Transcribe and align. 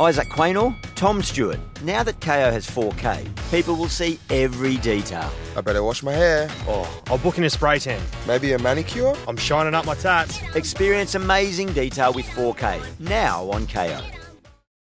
Isaac 0.00 0.28
Quaynor, 0.28 0.74
Tom 0.96 1.22
Stewart. 1.22 1.60
Now 1.82 2.02
that 2.02 2.20
KO 2.20 2.50
has 2.50 2.66
4K, 2.66 3.28
people 3.52 3.76
will 3.76 3.88
see 3.88 4.18
every 4.28 4.76
detail. 4.78 5.30
I 5.56 5.60
better 5.60 5.84
wash 5.84 6.02
my 6.02 6.12
hair. 6.12 6.48
Oh, 6.66 7.02
I'll 7.06 7.18
book 7.18 7.38
in 7.38 7.44
a 7.44 7.50
spray 7.50 7.78
tan. 7.78 8.02
Maybe 8.26 8.52
a 8.54 8.58
manicure? 8.58 9.14
I'm 9.28 9.36
shining 9.36 9.72
up 9.72 9.86
my 9.86 9.94
tats. 9.94 10.40
Experience 10.56 11.14
amazing 11.14 11.72
detail 11.74 12.12
with 12.12 12.26
4K. 12.26 12.82
Now 12.98 13.48
on 13.50 13.68
KO. 13.68 14.00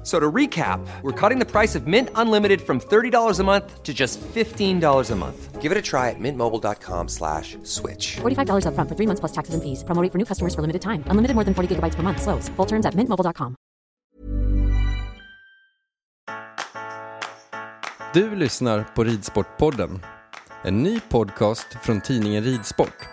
F- 0.00 0.06
So 0.06 0.18
to 0.18 0.32
recap, 0.32 0.80
we're 1.02 1.12
cutting 1.28 1.38
the 1.38 1.44
price 1.44 1.78
of 1.78 1.86
Mint 1.86 2.08
Unlimited 2.14 2.60
from 2.62 2.80
$30 2.80 3.38
a 3.40 3.44
month 3.44 3.82
to 3.82 3.92
just 3.92 4.18
$15 4.34 5.10
a 5.10 5.16
month. 5.16 5.60
Give 5.62 5.72
it 5.72 5.78
a 5.78 5.82
try 5.82 6.08
at 6.08 6.18
mintmobile.com 6.18 7.08
slash 7.08 7.58
switch. 7.64 8.16
$45 8.22 8.64
upfront 8.64 8.88
for 8.88 8.96
three 8.96 9.06
months 9.06 9.20
plus 9.20 9.32
taxes 9.32 9.54
and 9.54 9.62
fees. 9.62 9.84
Promo 9.84 10.02
rate 10.02 10.10
for 10.12 10.18
new 10.18 10.24
customers 10.24 10.54
for 10.54 10.62
limited 10.62 10.80
time. 10.80 11.04
Unlimited 11.10 11.34
more 11.36 11.44
than 11.44 11.52
40 11.54 11.68
gigabytes 11.74 11.96
per 11.96 12.02
month. 12.02 12.22
Slows. 12.22 12.48
Full 12.56 12.66
terms 12.66 12.86
at 12.86 12.94
mintmobile.com. 12.94 13.54
Du 18.14 18.34
lyssnar 18.36 18.82
på 18.94 19.04
Ridsportpodden, 19.04 20.02
en 20.62 20.82
ny 20.82 21.00
podcast 21.00 21.66
från 21.82 22.00
tidningen 22.00 22.44
Ridsport. 22.44 23.08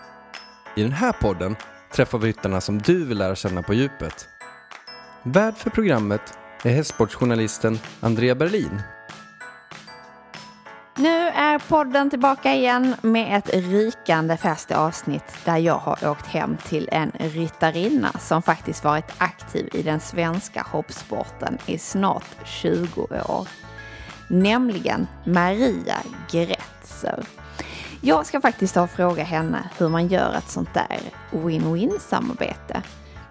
I 0.76 0.82
den 0.82 0.92
här 0.92 1.12
podden 1.12 1.56
träffar 1.92 2.18
vi 2.18 2.28
ryttarna 2.28 2.60
som 2.60 2.78
du 2.78 3.04
vill 3.04 3.18
lära 3.18 3.36
känna 3.36 3.62
på 3.62 3.74
djupet. 3.74 4.28
Värd 5.22 5.56
för 5.56 5.70
programmet 5.70 6.37
är 6.62 6.70
hästsportsjournalisten 6.70 7.78
Andrea 8.00 8.34
Berlin. 8.34 8.82
Nu 10.96 11.28
är 11.28 11.58
podden 11.58 12.10
tillbaka 12.10 12.54
igen 12.54 12.94
med 13.02 13.38
ett 13.38 13.54
rikande 13.54 14.36
färskt 14.36 14.72
avsnitt 14.72 15.44
där 15.44 15.56
jag 15.56 15.78
har 15.78 16.10
åkt 16.10 16.26
hem 16.26 16.56
till 16.68 16.88
en 16.92 17.12
ryttarinna 17.18 18.12
som 18.12 18.42
faktiskt 18.42 18.84
varit 18.84 19.12
aktiv 19.18 19.68
i 19.72 19.82
den 19.82 20.00
svenska 20.00 20.62
hoppsporten 20.62 21.58
i 21.66 21.78
snart 21.78 22.26
20 22.44 23.02
år. 23.02 23.48
Nämligen 24.28 25.06
Maria 25.24 25.96
Gretzer. 26.30 27.24
Jag 28.00 28.26
ska 28.26 28.40
faktiskt 28.40 28.74
ta 28.74 28.82
och 28.82 28.90
fråga 28.90 29.24
henne 29.24 29.70
hur 29.78 29.88
man 29.88 30.08
gör 30.08 30.34
ett 30.34 30.50
sånt 30.50 30.74
där 30.74 31.00
win-win 31.30 31.98
samarbete. 31.98 32.82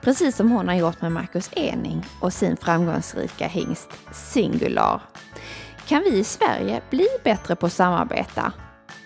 Precis 0.07 0.35
som 0.35 0.51
hon 0.51 0.67
har 0.67 0.75
gjort 0.75 1.01
med 1.01 1.11
Marcus 1.11 1.49
Ening 1.53 2.05
och 2.19 2.33
sin 2.33 2.57
framgångsrika 2.57 3.47
hingst 3.47 3.89
Singular. 4.11 5.01
Kan 5.87 6.03
vi 6.03 6.17
i 6.17 6.23
Sverige 6.23 6.81
bli 6.89 7.07
bättre 7.23 7.55
på 7.55 7.65
att 7.65 7.73
samarbeta? 7.73 8.51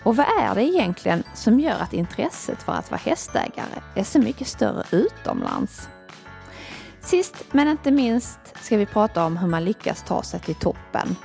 Och 0.04 0.16
vad 0.16 0.26
är 0.26 0.54
det 0.54 0.64
egentligen 0.64 1.22
som 1.34 1.60
gör 1.60 1.78
att 1.80 1.92
intresset 1.92 2.62
för 2.62 2.72
att 2.72 2.90
vara 2.90 3.00
hästägare 3.04 3.80
är 3.94 4.04
så 4.04 4.18
mycket 4.18 4.46
större 4.46 4.84
utomlands? 4.90 5.88
Sist 7.00 7.44
men 7.52 7.68
inte 7.68 7.90
minst 7.90 8.40
ska 8.64 8.76
vi 8.76 8.86
prata 8.86 9.24
om 9.24 9.36
hur 9.36 9.48
man 9.48 9.64
lyckas 9.64 10.04
ta 10.06 10.22
sig 10.22 10.40
till 10.40 10.54
toppen 10.54 11.16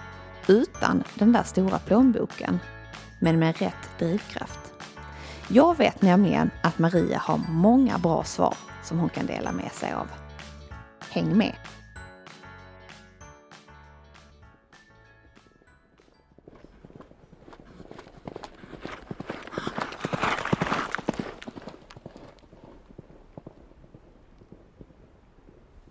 utan 0.48 1.04
den 1.16 1.32
där 1.32 1.44
stora 1.44 1.80
plånboken, 1.80 2.60
men 3.20 3.40
med 3.40 3.58
rätt 3.58 4.00
drivkraft. 4.00 4.60
Jag 5.48 5.78
vet 5.78 6.02
nämligen 6.02 6.52
att 6.62 6.80
Maria 6.80 7.20
har 7.20 7.42
många 7.50 7.98
bra 7.98 8.24
svar 8.24 8.56
som 8.88 9.00
hon 9.00 9.10
kan 9.10 9.26
dela 9.26 9.52
med 9.52 9.72
sig 9.72 9.94
av. 9.94 10.08
Häng 11.10 11.38
med! 11.38 11.56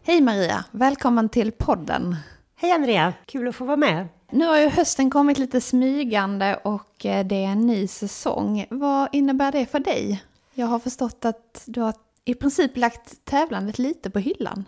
Hej 0.03 0.21
Maria! 0.21 0.65
Välkommen 0.71 1.29
till 1.29 1.53
podden. 1.53 2.17
Hej 2.57 2.73
Andrea, 2.73 3.13
kul 3.27 3.49
att 3.49 3.57
få 3.57 3.65
vara 3.65 3.77
med. 3.77 4.09
Nu 4.31 4.47
har 4.47 4.59
ju 4.59 4.69
hösten 4.69 5.11
kommit 5.11 5.39
lite 5.39 5.61
smygande 5.61 6.57
och 6.65 7.07
eh, 7.07 7.27
det 7.27 7.45
är 7.45 7.49
en 7.49 7.67
ny 7.67 7.87
säsong. 7.87 8.67
Vad 8.71 9.09
innebär 9.13 9.53
det 9.53 9.67
för 9.67 9.81
dig? 9.81 10.25
Jag 10.55 10.67
har 10.67 10.79
förstått 10.79 11.25
att 11.25 11.63
du 11.67 11.81
har 11.81 11.95
i 12.27 12.35
princip 12.35 12.77
lagt 12.77 13.25
tävlandet 13.25 13.79
lite 13.79 14.11
på 14.11 14.19
hyllan. 14.19 14.65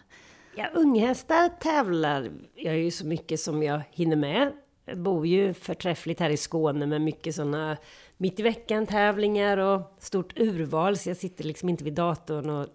Ja, 0.54 0.68
unghästar 0.74 1.48
tävlar 1.48 2.30
jag 2.54 2.78
ju 2.78 2.90
så 2.90 3.06
mycket 3.06 3.40
som 3.40 3.62
jag 3.62 3.82
hinner 3.90 4.16
med. 4.16 4.52
Jag 4.84 4.98
bor 4.98 5.26
ju 5.26 5.54
förträffligt 5.54 6.20
här 6.20 6.30
i 6.30 6.36
Skåne 6.36 6.86
med 6.86 7.00
mycket 7.00 7.34
sådana 7.34 7.76
mitt 8.16 8.40
i 8.40 8.42
veckan 8.42 8.86
tävlingar 8.86 9.58
och 9.58 9.96
stort 9.98 10.38
urval 10.38 10.96
så 10.96 11.10
jag 11.10 11.16
sitter 11.16 11.44
liksom 11.44 11.68
inte 11.68 11.84
vid 11.84 11.94
datorn 11.94 12.50
och 12.50 12.66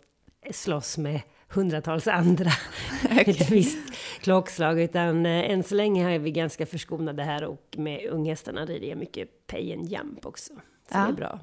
slåss 0.51 0.97
med 0.97 1.21
hundratals 1.47 2.07
andra 2.07 2.51
okay. 3.05 3.23
ett 3.27 3.51
visst 3.51 3.93
klockslag. 4.21 4.81
Utan 4.81 5.25
eh, 5.25 5.51
än 5.51 5.63
så 5.63 5.75
länge 5.75 6.15
är 6.15 6.19
vi 6.19 6.31
ganska 6.31 6.65
förskonade 6.65 7.23
här 7.23 7.43
och 7.43 7.75
med 7.77 8.09
unghästarna 8.09 8.65
rider 8.65 8.87
jag 8.87 8.97
mycket 8.97 9.47
pay 9.47 9.73
and 9.73 9.85
jump 9.85 10.25
också. 10.25 10.53
Så 10.53 10.59
ja. 10.97 10.99
det 10.99 11.11
är 11.11 11.13
bra. 11.13 11.39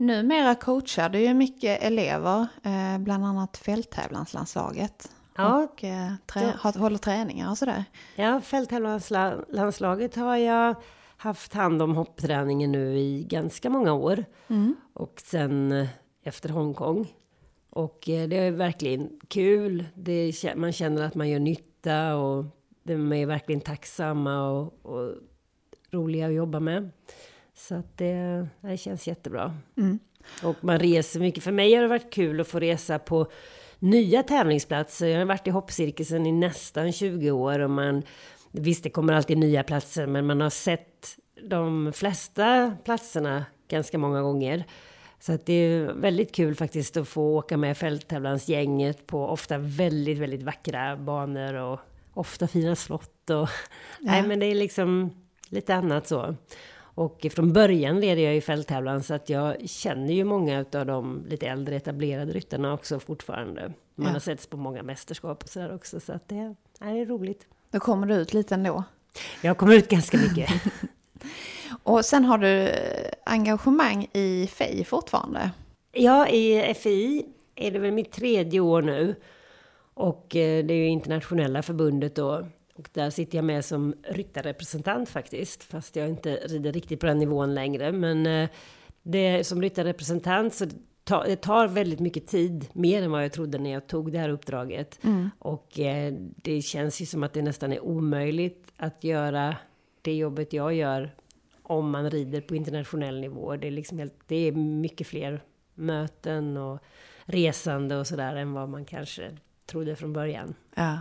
Numera 0.00 0.54
coachar 0.54 1.08
du 1.08 1.20
ju 1.20 1.34
mycket 1.34 1.82
elever, 1.82 2.46
eh, 2.62 2.98
bland 2.98 3.24
annat 3.24 3.56
fälttävlanslandslaget. 3.56 5.10
Ja, 5.36 5.64
och 5.64 5.84
eh, 5.84 6.12
trä 6.26 6.52
då. 6.62 6.80
håller 6.80 6.98
träningar 6.98 7.50
och 7.50 7.58
sådär. 7.58 7.84
Ja, 8.16 8.40
fälttävlanslandslaget 8.40 10.16
har 10.16 10.36
jag 10.36 10.74
haft 11.16 11.54
hand 11.54 11.82
om 11.82 11.96
hoppträningen 11.96 12.72
nu 12.72 12.98
i 12.98 13.24
ganska 13.28 13.70
många 13.70 13.92
år. 13.92 14.24
Mm. 14.48 14.76
Och 14.92 15.22
sen 15.24 15.72
eh, 15.72 15.88
efter 16.22 16.48
Hongkong. 16.48 17.14
Och 17.70 17.98
det 18.04 18.38
är 18.38 18.50
verkligen 18.50 19.10
kul. 19.28 19.84
Det, 19.94 20.32
man 20.56 20.72
känner 20.72 21.02
att 21.02 21.14
man 21.14 21.28
gör 21.28 21.38
nytta 21.38 22.16
och 22.16 22.44
de 22.82 23.12
är 23.12 23.26
verkligen 23.26 23.60
tacksamma 23.60 24.50
och, 24.50 24.86
och 24.86 25.14
roliga 25.90 26.26
att 26.26 26.34
jobba 26.34 26.60
med. 26.60 26.90
Så 27.58 27.74
att 27.74 27.98
det, 27.98 28.48
det 28.60 28.76
känns 28.76 29.06
jättebra. 29.06 29.54
Mm. 29.76 29.98
Och 30.42 30.56
man 30.60 30.78
reser 30.78 31.20
mycket. 31.20 31.44
För 31.44 31.52
mig 31.52 31.74
har 31.74 31.82
det 31.82 31.88
varit 31.88 32.12
kul 32.12 32.40
att 32.40 32.48
få 32.48 32.60
resa 32.60 32.98
på 32.98 33.30
nya 33.78 34.22
tävlingsplatser. 34.22 35.06
Jag 35.06 35.18
har 35.18 35.24
varit 35.24 35.46
i 35.46 35.50
hoppcirkusen 35.50 36.26
i 36.26 36.32
nästan 36.32 36.92
20 36.92 37.30
år 37.30 37.58
och 37.58 37.70
man 37.70 38.02
Visst, 38.50 38.82
det 38.82 38.90
kommer 38.90 39.12
alltid 39.12 39.38
nya 39.38 39.62
platser, 39.62 40.06
men 40.06 40.26
man 40.26 40.40
har 40.40 40.50
sett 40.50 41.16
de 41.42 41.92
flesta 41.92 42.76
platserna 42.84 43.44
ganska 43.68 43.98
många 43.98 44.22
gånger. 44.22 44.64
Så 45.20 45.32
att 45.32 45.46
det 45.46 45.52
är 45.52 45.92
väldigt 45.92 46.34
kul 46.34 46.54
faktiskt 46.54 46.96
att 46.96 47.08
få 47.08 47.36
åka 47.36 47.56
med 47.56 47.76
fälttävlansgänget 47.76 49.06
på 49.06 49.26
ofta 49.26 49.58
väldigt, 49.58 50.18
väldigt 50.18 50.42
vackra 50.42 50.96
banor 50.96 51.54
och 51.54 51.80
ofta 52.14 52.48
fina 52.48 52.76
slott. 52.76 53.30
Och, 53.30 53.36
ja. 53.36 53.48
Nej, 54.00 54.22
men 54.22 54.38
det 54.40 54.46
är 54.46 54.54
liksom 54.54 55.10
lite 55.48 55.74
annat 55.74 56.06
så. 56.06 56.36
Och 56.98 57.26
från 57.30 57.52
början 57.52 58.00
leder 58.00 58.22
jag 58.22 58.34
ju 58.34 58.40
fälttävlan 58.40 59.02
så 59.02 59.14
att 59.14 59.28
jag 59.28 59.68
känner 59.68 60.14
ju 60.14 60.24
många 60.24 60.64
av 60.72 60.86
de 60.86 61.24
lite 61.28 61.46
äldre 61.46 61.76
etablerade 61.76 62.32
ryttarna 62.32 62.72
också 62.72 63.00
fortfarande. 63.00 63.72
Man 63.94 64.06
ja. 64.06 64.12
har 64.12 64.20
setts 64.20 64.46
på 64.46 64.56
många 64.56 64.82
mästerskap 64.82 65.42
och 65.42 65.48
sådär 65.48 65.74
också 65.74 66.00
så 66.00 66.12
att 66.12 66.28
det, 66.28 66.54
det 66.78 66.84
är 66.84 67.06
roligt. 67.06 67.46
Då 67.70 67.80
kommer 67.80 68.06
du 68.06 68.14
ut 68.14 68.34
lite 68.34 68.54
ändå? 68.54 68.84
Jag 69.42 69.58
kommer 69.58 69.74
ut 69.74 69.88
ganska 69.88 70.18
mycket. 70.18 70.50
och 71.82 72.04
sen 72.04 72.24
har 72.24 72.38
du 72.38 72.72
engagemang 73.24 74.08
i 74.12 74.46
FI 74.46 74.84
fortfarande? 74.84 75.50
Ja, 75.92 76.28
i 76.28 76.74
FI 76.74 77.26
är 77.54 77.70
det 77.70 77.78
väl 77.78 77.92
mitt 77.92 78.12
tredje 78.12 78.60
år 78.60 78.82
nu. 78.82 79.14
Och 79.94 80.36
eh, 80.36 80.64
det 80.64 80.74
är 80.74 80.78
ju 80.78 80.88
internationella 80.88 81.62
förbundet 81.62 82.14
då. 82.14 82.46
Och 82.78 82.88
där 82.92 83.10
sitter 83.10 83.38
jag 83.38 83.44
med 83.44 83.64
som 83.64 83.94
ryttarrepresentant 84.08 85.08
faktiskt. 85.08 85.64
Fast 85.64 85.96
jag 85.96 86.08
inte 86.08 86.34
rider 86.34 86.72
riktigt 86.72 87.00
på 87.00 87.06
den 87.06 87.18
nivån 87.18 87.54
längre. 87.54 87.92
Men 87.92 88.26
eh, 88.26 88.48
det, 89.02 89.44
som 89.44 89.62
ryttarrepresentant 89.62 90.54
så 90.54 90.66
ta, 91.04 91.24
det 91.24 91.36
tar 91.36 91.68
väldigt 91.68 92.00
mycket 92.00 92.26
tid. 92.26 92.68
Mer 92.72 93.02
än 93.02 93.10
vad 93.10 93.24
jag 93.24 93.32
trodde 93.32 93.58
när 93.58 93.70
jag 93.70 93.86
tog 93.86 94.12
det 94.12 94.18
här 94.18 94.28
uppdraget. 94.28 95.04
Mm. 95.04 95.30
Och 95.38 95.78
eh, 95.78 96.14
det 96.36 96.62
känns 96.62 97.00
ju 97.00 97.06
som 97.06 97.22
att 97.22 97.32
det 97.32 97.42
nästan 97.42 97.72
är 97.72 97.80
omöjligt 97.80 98.72
att 98.76 99.04
göra 99.04 99.56
det 100.02 100.14
jobbet 100.14 100.52
jag 100.52 100.74
gör 100.74 101.14
om 101.62 101.90
man 101.90 102.10
rider 102.10 102.40
på 102.40 102.56
internationell 102.56 103.20
nivå. 103.20 103.56
Det 103.56 103.66
är, 103.66 103.70
liksom 103.70 103.98
helt, 103.98 104.20
det 104.26 104.36
är 104.36 104.52
mycket 104.52 105.06
fler 105.06 105.42
möten 105.74 106.56
och 106.56 106.78
resande 107.24 107.96
och 107.96 108.06
sådär 108.06 108.36
än 108.36 108.52
vad 108.52 108.68
man 108.68 108.84
kanske 108.84 109.36
trodde 109.66 109.96
från 109.96 110.12
början. 110.12 110.54
Ja. 110.74 110.98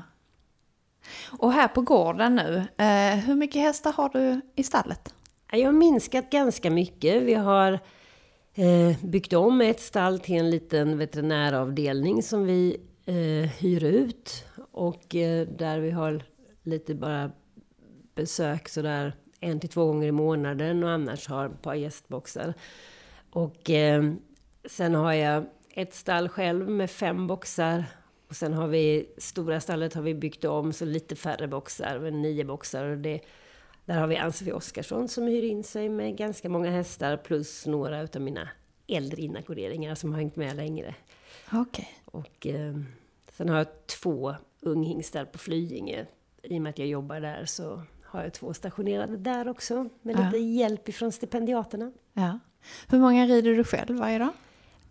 Och 1.40 1.54
här 1.54 1.68
på 1.68 1.82
gården 1.82 2.36
nu, 2.36 2.68
eh, 2.78 3.16
hur 3.16 3.36
mycket 3.36 3.62
hästar 3.62 3.94
har 3.94 4.10
du 4.10 4.42
i 4.56 4.64
stallet? 4.64 5.14
Jag 5.52 5.66
har 5.66 5.72
minskat 5.72 6.30
ganska 6.30 6.72
mycket. 6.72 7.24
Vi 7.24 7.34
har 7.34 7.80
eh, 8.54 8.98
byggt 9.04 9.34
om 9.34 9.62
ett 9.62 9.80
stall 9.80 10.20
till 10.20 10.36
en 10.36 10.50
liten 10.50 10.98
veterinäravdelning 10.98 12.24
som 12.24 12.46
vi 12.46 12.78
eh, 13.06 13.50
hyr 13.50 13.84
ut. 13.84 14.46
Och 14.72 15.16
eh, 15.16 15.48
där 15.48 15.80
vi 15.80 15.92
har 15.92 16.24
lite 16.64 16.96
bara 16.96 17.32
besök 18.16 18.70
sådär 18.70 19.14
en 19.40 19.60
till 19.60 19.70
två 19.70 19.86
gånger 19.86 20.08
i 20.08 20.12
månaden 20.12 20.84
och 20.84 20.90
annars 20.90 21.28
har 21.28 21.46
ett 21.46 21.62
par 21.62 21.76
gästboxar. 21.76 22.54
Och 23.30 23.70
eh, 23.70 24.14
sen 24.66 24.96
har 24.96 25.14
jag 25.14 25.46
ett 25.70 25.94
stall 25.94 26.30
själv 26.30 26.70
med 26.70 26.92
fem 26.92 27.28
boxar. 27.28 27.86
Och 28.28 28.36
sen 28.36 28.54
har 28.54 28.68
vi, 28.68 29.10
stora 29.18 29.60
stallet 29.60 29.94
har 29.94 30.02
vi 30.02 30.14
byggt 30.14 30.46
om, 30.46 30.74
så 30.74 30.86
lite 30.86 31.16
färre 31.16 31.48
boxar, 31.48 32.00
med 32.00 32.14
nio 32.14 32.44
boxar. 32.46 32.86
Och 32.86 32.98
det, 32.98 33.22
där 33.86 34.00
har 34.00 34.08
vi 34.08 34.18
Ann-Sofie 34.18 34.54
Oskarsson 34.54 35.08
som 35.08 35.28
hyr 35.28 35.44
in 35.44 35.64
sig 35.64 35.90
med 35.90 36.18
ganska 36.18 36.50
många 36.50 36.72
hästar, 36.72 37.18
plus 37.18 37.66
några 37.66 38.02
utav 38.02 38.22
mina 38.22 38.50
äldre 38.88 39.22
inackorderingar 39.22 39.96
som 39.96 40.12
har 40.12 40.20
hängt 40.20 40.36
med 40.36 40.56
längre. 40.56 40.96
Okej. 41.54 41.90
Och 42.06 42.48
eh, 42.48 42.76
sen 43.32 43.50
har 43.50 43.58
jag 43.58 43.88
två 43.88 44.36
unghingstar 44.62 45.26
på 45.26 45.38
Flyinge. 45.38 46.06
I 46.44 46.58
och 46.58 46.62
med 46.62 46.70
att 46.70 46.80
jag 46.80 46.88
jobbar 46.88 47.20
där 47.20 47.46
så 47.46 47.82
har 48.04 48.24
jag 48.24 48.34
två 48.34 48.54
stationerade 48.54 49.18
där 49.18 49.48
också. 49.48 49.90
Med 50.02 50.16
Ja. 50.16 50.26
lite 50.26 50.38
hjälp 50.38 50.90
ifrån 50.90 51.12
stipendiaterna. 51.12 51.92
Ja. 52.14 52.40
Hur 52.88 53.00
många 53.00 53.26
rider 53.26 53.52
du 53.56 53.64
själv 53.64 53.98
varje 53.98 54.20
dag? 54.20 54.30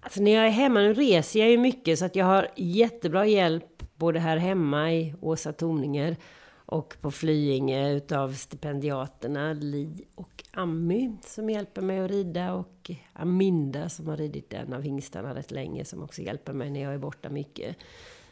Alltså 0.07 0.23
när 0.23 0.31
jag 0.31 0.47
är 0.47 0.51
hemma, 0.51 0.81
nu 0.81 0.95
reser 0.95 1.41
jag 1.41 1.51
ju 1.51 1.59
mycket 1.59 1.99
så 1.99 2.05
att 2.05 2.17
jag 2.17 2.27
har 2.27 2.49
jättebra 2.57 3.27
hjälp 3.27 3.83
både 3.95 4.19
här 4.19 4.37
hemma 4.37 4.93
i 4.93 5.15
Åsa 5.21 5.53
Torninger 5.53 6.17
och 6.55 6.97
på 7.01 7.11
Flyinge 7.11 7.93
utav 7.93 8.33
stipendiaterna 8.33 9.53
Li 9.53 10.05
och 10.15 10.45
Ammy 10.53 11.11
som 11.23 11.51
hjälper 11.51 11.83
mig 11.83 12.01
att 12.01 12.11
rida 12.11 12.55
och 12.55 12.91
Aminda 13.13 13.89
som 13.89 14.09
har 14.09 14.17
ridit 14.17 14.53
en 14.53 14.73
av 14.73 14.83
hingstarna 14.83 15.35
rätt 15.35 15.51
länge 15.51 15.85
som 15.85 16.03
också 16.03 16.23
hjälper 16.23 16.53
mig 16.53 16.71
när 16.71 16.83
jag 16.83 16.95
är 16.95 16.99
borta 16.99 17.29
mycket. 17.29 17.77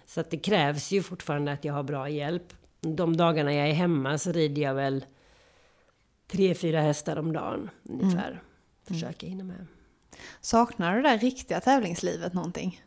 Så 0.06 0.20
att 0.20 0.30
det 0.30 0.38
krävs 0.38 0.92
ju 0.92 1.02
fortfarande 1.02 1.52
att 1.52 1.64
jag 1.64 1.74
har 1.74 1.82
bra 1.82 2.08
hjälp. 2.08 2.54
De 2.80 3.16
dagarna 3.16 3.54
jag 3.54 3.68
är 3.68 3.74
hemma 3.74 4.18
så 4.18 4.32
rider 4.32 4.62
jag 4.62 4.74
väl 4.74 5.04
tre, 6.26 6.54
fyra 6.54 6.80
hästar 6.80 7.18
om 7.18 7.32
dagen 7.32 7.70
ungefär. 7.82 8.42
Försöker 8.84 9.26
hinna 9.26 9.44
med. 9.44 9.66
Saknar 10.40 10.96
du 10.96 11.02
det 11.02 11.08
där 11.08 11.18
riktiga 11.18 11.60
tävlingslivet 11.60 12.34
någonting? 12.34 12.80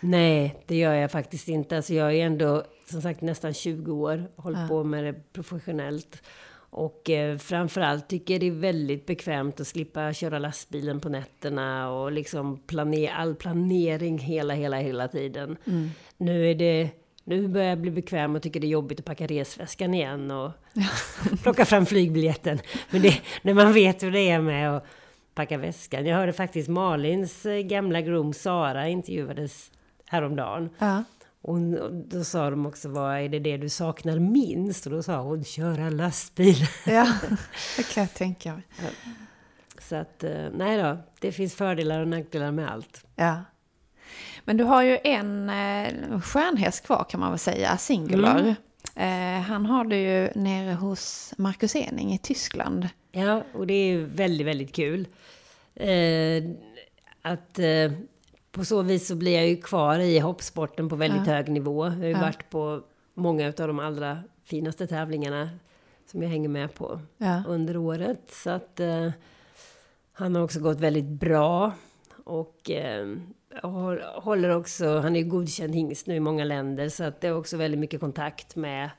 Nej, 0.00 0.62
det 0.66 0.76
gör 0.76 0.94
jag 0.94 1.10
faktiskt 1.10 1.48
inte. 1.48 1.76
Alltså 1.76 1.94
jag 1.94 2.14
är 2.14 2.26
ändå, 2.26 2.64
som 2.90 3.02
sagt, 3.02 3.20
nästan 3.20 3.54
20 3.54 3.92
år, 3.92 4.30
hållit 4.36 4.58
Ja. 4.60 4.68
på 4.68 4.84
med 4.84 5.04
det 5.04 5.32
professionellt. 5.32 6.22
Och 6.70 7.10
eh, 7.10 7.38
framförallt 7.38 8.08
tycker 8.08 8.34
jag 8.34 8.40
det 8.40 8.46
är 8.46 8.50
väldigt 8.50 9.06
bekvämt 9.06 9.60
att 9.60 9.66
slippa 9.66 10.12
köra 10.12 10.38
lastbilen 10.38 11.00
på 11.00 11.08
nätterna 11.08 11.90
och 11.90 12.12
liksom 12.12 12.58
planer, 12.66 13.08
all 13.12 13.34
planering 13.34 14.18
hela, 14.18 14.54
hela, 14.54 14.76
hela 14.76 15.08
tiden. 15.08 15.56
Nu 16.16 16.50
är 16.50 16.54
det... 16.54 16.90
Nu 17.28 17.48
börjar 17.48 17.68
jag 17.68 17.78
bli 17.78 17.90
bekväm 17.90 18.36
och 18.36 18.42
tycker 18.42 18.60
det 18.60 18.66
är 18.66 18.68
jobbigt 18.68 18.98
att 19.00 19.04
packa 19.06 19.26
resväskan 19.26 19.94
igen 19.94 20.30
och 20.30 20.50
plocka 21.42 21.64
fram 21.64 21.86
flygbiljetten. 21.86 22.58
Men 22.90 23.02
det, 23.02 23.20
när 23.42 23.54
man 23.54 23.72
vet 23.72 24.02
hur 24.02 24.10
det 24.10 24.20
är 24.30 24.40
med 24.40 24.76
att 24.76 24.84
packa 25.36 25.58
väskan. 25.58 26.06
Jag 26.06 26.16
hörde 26.16 26.32
faktiskt 26.32 26.68
Malins 26.68 27.46
eh, 27.46 27.60
gamla 27.60 28.00
groom 28.00 28.32
Sara 28.32 28.88
intervjuades 28.88 29.70
häromdagen. 30.06 30.70
Ja. 30.78 31.04
Och 31.42 31.58
då 31.92 32.24
sa 32.24 32.50
de 32.50 32.66
också, 32.66 32.88
vad 32.88 33.18
är 33.18 33.28
det 33.28 33.38
det 33.38 33.56
du 33.56 33.68
saknar 33.68 34.18
minst? 34.18 34.86
Och 34.86 34.92
då 34.92 35.02
sa 35.02 35.20
hon, 35.20 35.44
köra 35.44 35.90
lastbil. 35.90 36.56
Ja, 36.86 37.12
det 37.76 37.82
kan 37.94 38.02
jag 38.02 38.14
tänka 38.14 38.52
mig. 38.52 38.62
Så 39.78 39.96
att, 39.96 40.24
eh, 40.24 40.46
nej 40.54 40.82
då, 40.82 40.98
det 41.20 41.32
finns 41.32 41.54
fördelar 41.54 42.00
och 42.00 42.08
nackdelar 42.08 42.52
med 42.52 42.70
allt. 42.70 43.04
Ja. 43.16 43.44
Men 44.44 44.56
du 44.56 44.64
har 44.64 44.82
ju 44.82 44.98
en 45.04 45.50
eh, 45.50 46.20
stjärnhäst 46.20 46.86
kvar 46.86 47.06
kan 47.08 47.20
man 47.20 47.30
väl 47.30 47.38
säga, 47.38 47.76
Singular. 47.76 48.54
Eh, 48.94 49.40
han 49.40 49.66
har 49.66 49.84
du 49.84 49.96
ju 49.96 50.30
nere 50.34 50.74
hos 50.74 51.34
Marcus 51.38 51.76
Ening 51.76 52.12
i 52.12 52.18
Tyskland. 52.18 52.88
Ja, 53.16 53.42
och 53.54 53.66
det 53.66 53.74
är 53.74 53.98
väldigt, 53.98 54.46
väldigt 54.46 54.74
kul. 54.74 55.08
Eh, 55.74 56.44
att 57.22 57.58
eh, 57.58 57.92
på 58.52 58.64
så 58.64 58.82
vis 58.82 59.06
så 59.08 59.14
blir 59.16 59.34
jag 59.34 59.48
ju 59.48 59.56
kvar 59.56 59.98
i 59.98 60.18
hoppsporten 60.18 60.88
på 60.88 60.96
väldigt 60.96 61.26
Ja. 61.26 61.32
hög 61.32 61.48
nivå. 61.48 61.84
Jag 61.84 61.90
har 61.92 62.04
ju 62.04 62.10
Ja. 62.10 62.20
varit 62.20 62.50
på 62.50 62.82
många 63.14 63.46
av 63.46 63.52
de 63.54 63.78
allra 63.78 64.18
finaste 64.44 64.86
tävlingarna 64.86 65.50
som 66.10 66.22
jag 66.22 66.28
hänger 66.30 66.48
med 66.48 66.74
på 66.74 67.00
Ja. 67.18 67.42
under 67.48 67.76
året. 67.76 68.20
Så 68.30 68.50
att 68.50 68.80
eh, 68.80 69.10
han 70.12 70.34
har 70.34 70.42
också 70.42 70.60
gått 70.60 70.80
väldigt 70.80 71.04
bra. 71.04 71.72
Och 72.24 72.70
eh, 72.70 73.16
hå- 73.62 74.20
håller 74.20 74.50
också, 74.50 74.98
han 74.98 75.16
är 75.16 75.20
ju 75.20 75.26
godkänd 75.26 75.74
hingst 75.74 76.06
nu 76.06 76.14
i 76.14 76.20
många 76.20 76.44
länder. 76.44 76.88
Så 76.88 77.04
att 77.04 77.20
det 77.20 77.26
är 77.28 77.36
också 77.36 77.56
väldigt 77.56 77.80
mycket 77.80 78.00
kontakt 78.00 78.56
med 78.56 78.90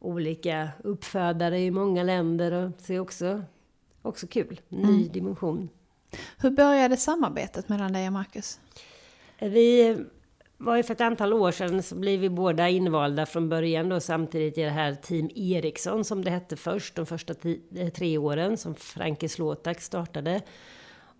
olika 0.00 0.68
uppfödare 0.84 1.60
i 1.60 1.70
många 1.70 2.02
länder. 2.02 2.52
Och 2.52 2.80
så 2.80 2.92
är 2.92 3.00
också, 3.00 3.42
också 4.02 4.26
kul. 4.26 4.60
Ny 4.68 5.08
dimension. 5.08 5.68
Hur 6.38 6.50
började 6.50 6.96
samarbetet 6.96 7.68
mellan 7.68 7.92
dig 7.92 8.06
och 8.06 8.12
Marcus? 8.12 8.60
Vi 9.38 9.98
var 10.56 10.76
ju 10.76 10.82
för 10.82 10.94
ett 10.94 11.00
antal 11.00 11.32
år 11.32 11.50
sedan 11.50 11.82
så 11.82 11.94
blev 11.94 12.20
vi 12.20 12.28
båda 12.28 12.68
invalda 12.68 13.26
från 13.26 13.48
början 13.48 13.88
då 13.88 14.00
samtidigt 14.00 14.58
i 14.58 14.62
det 14.62 14.70
här 14.70 14.94
Team 14.94 15.30
Eriksson 15.34 16.04
som 16.04 16.24
det 16.24 16.30
hette 16.30 16.56
först, 16.56 16.94
de 16.94 17.06
första 17.06 17.34
eh, 17.76 17.88
tre 17.88 18.18
åren 18.18 18.56
som 18.56 18.74
Franke 18.74 19.28
Slåtak 19.28 19.80
startade. 19.80 20.42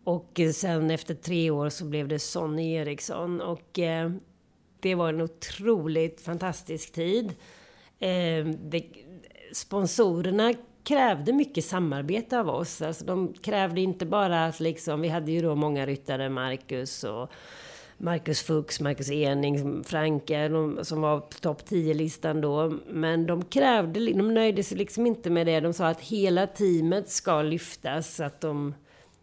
Och 0.04 0.40
sen 0.54 0.90
efter 0.90 1.14
tre 1.14 1.50
år 1.50 1.68
så 1.68 1.84
blev 1.84 2.08
det 2.08 2.18
Sonny 2.18 2.72
Eriksson 2.72 3.40
och 3.40 3.78
eh, 3.78 4.10
det 4.80 4.94
var 4.94 5.08
en 5.08 5.20
otroligt 5.20 6.20
fantastisk 6.20 6.92
tid. 6.92 7.34
Eh, 8.00 8.46
det, 8.46 8.84
sponsorerna 9.52 10.54
krävde 10.84 11.32
mycket 11.32 11.64
samarbete 11.64 12.40
av 12.40 12.48
oss. 12.48 12.82
Alltså 12.82 13.04
de 13.04 13.32
krävde 13.32 13.80
inte 13.80 14.06
bara 14.06 14.46
att 14.46 14.60
liksom, 14.60 15.00
vi 15.00 15.08
hade 15.08 15.32
ju 15.32 15.42
då 15.42 15.54
många 15.54 15.86
ryttare, 15.86 16.28
Marcus 16.28 17.04
och 17.04 17.30
Marcus 17.98 18.42
Fuchs, 18.42 18.80
Marcus 18.80 19.10
Ening, 19.10 19.84
Franke, 19.84 20.48
de, 20.48 20.84
som 20.84 21.00
var 21.00 21.20
på 21.20 21.38
topp 21.40 21.62
10-listan 21.68 22.40
då. 22.40 22.72
Men 22.88 23.26
de 23.26 23.44
krävde, 23.44 24.12
de 24.12 24.34
nöjde 24.34 24.62
sig 24.62 24.78
liksom 24.78 25.06
inte 25.06 25.30
med 25.30 25.46
det. 25.46 25.60
De 25.60 25.72
sa 25.72 25.88
att 25.88 26.00
hela 26.00 26.46
teamet 26.46 27.10
ska 27.10 27.42
lyftas, 27.42 28.20
att 28.20 28.40
de 28.40 28.74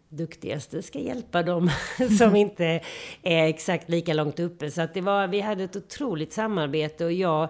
duktigaste 0.08 0.82
ska 0.82 0.98
hjälpa 0.98 1.42
dem 1.42 1.70
som 2.18 2.36
inte 2.36 2.80
är 3.22 3.44
exakt 3.44 3.88
lika 3.88 4.14
långt 4.14 4.40
uppe. 4.40 4.70
Så 4.70 4.82
att 4.82 4.94
det 4.94 5.00
var, 5.00 5.26
vi 5.26 5.40
hade 5.40 5.64
ett 5.64 5.76
otroligt 5.76 6.32
samarbete 6.32 7.04
och 7.04 7.12
jag 7.12 7.48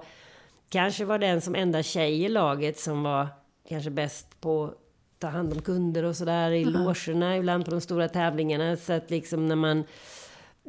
kanske 0.69 1.05
var 1.05 1.19
den 1.19 1.41
som 1.41 1.55
enda 1.55 1.83
tjej 1.83 2.25
i 2.25 2.29
laget 2.29 2.79
som 2.79 3.03
var 3.03 3.29
kanske 3.69 3.91
bäst 3.91 4.41
på 4.41 4.65
att 4.65 4.75
ta 5.19 5.27
hand 5.29 5.53
om 5.53 5.63
kunder 5.63 6.05
och 6.05 6.17
sådär 6.17 6.51
i 6.51 6.65
logerna, 6.65 7.37
ibland 7.37 7.65
på 7.65 7.71
de 7.71 7.81
stora 7.81 8.09
tävlingarna. 8.09 8.77
Så 8.77 8.93
att 8.93 9.11
liksom 9.11 9.47
när 9.47 9.57
man 9.57 9.85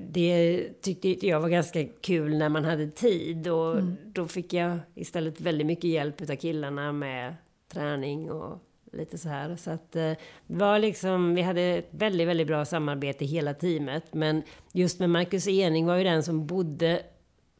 det 0.01 0.69
tyckte 0.81 1.27
jag 1.27 1.39
var 1.39 1.49
ganska 1.49 1.85
kul 2.01 2.37
när 2.37 2.49
man 2.49 2.65
hade 2.65 2.87
tid 2.87 3.47
och 3.47 3.83
då 4.05 4.27
fick 4.27 4.53
jag 4.53 4.79
istället 4.95 5.41
väldigt 5.41 5.67
mycket 5.67 5.89
hjälp 5.89 6.29
av 6.29 6.35
killarna 6.35 6.91
med 6.91 7.35
träning 7.73 8.31
och 8.31 8.59
lite 8.91 9.17
så 9.17 9.29
här. 9.29 9.55
Så 9.55 9.71
att 9.71 9.95
eh, 9.95 10.11
det 10.47 10.55
var 10.55 10.79
liksom, 10.79 11.35
vi 11.35 11.41
hade 11.41 11.61
ett 11.61 11.89
väldigt, 11.91 12.27
väldigt 12.27 12.47
bra 12.47 12.65
samarbete 12.65 13.25
hela 13.25 13.53
teamet. 13.53 14.13
Men 14.13 14.43
just 14.73 14.99
med 14.99 15.09
Marcus 15.09 15.47
Ening 15.47 15.85
var 15.85 15.95
ju 15.95 16.03
den 16.03 16.23
som 16.23 16.47
bodde 16.47 17.01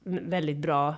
väldigt 0.03 0.57
bra 0.57 0.95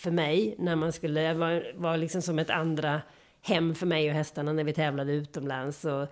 för 0.00 0.10
mig 0.10 0.54
när 0.58 0.76
man 0.76 0.92
skulle, 0.92 1.34
var, 1.34 1.72
var 1.74 1.96
liksom 1.96 2.22
som 2.22 2.38
ett 2.38 2.50
andra 2.50 3.02
hem 3.42 3.74
för 3.74 3.86
mig 3.86 4.08
och 4.08 4.14
hästarna 4.14 4.52
när 4.52 4.64
vi 4.64 4.72
tävlade 4.72 5.12
utomlands. 5.12 5.84
Och 5.84 6.08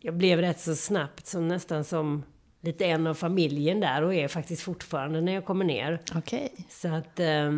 jag 0.00 0.14
blev 0.14 0.40
rätt 0.40 0.60
så 0.60 0.76
snabbt 0.76 1.26
som 1.26 1.48
nästan 1.48 1.84
som 1.84 2.22
lite 2.60 2.84
en 2.84 3.06
av 3.06 3.14
familjen 3.14 3.80
där 3.80 4.02
och 4.02 4.14
är 4.14 4.28
faktiskt 4.28 4.62
fortfarande 4.62 5.20
när 5.20 5.32
jag 5.32 5.44
kommer 5.44 5.64
ner. 5.64 6.00
Okej. 6.14 6.52
Så 6.68 6.88
att, 6.88 7.20
eh, 7.20 7.52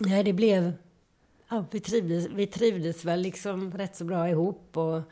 nej 0.00 0.24
det 0.24 0.32
blev, 0.32 0.72
ja 1.48 1.64
vi 1.70 1.80
trivdes, 1.80 2.26
vi 2.26 2.46
trivdes 2.46 3.04
väl 3.04 3.20
liksom 3.20 3.72
rätt 3.72 3.96
så 3.96 4.04
bra 4.04 4.28
ihop 4.28 4.76
och, 4.76 5.02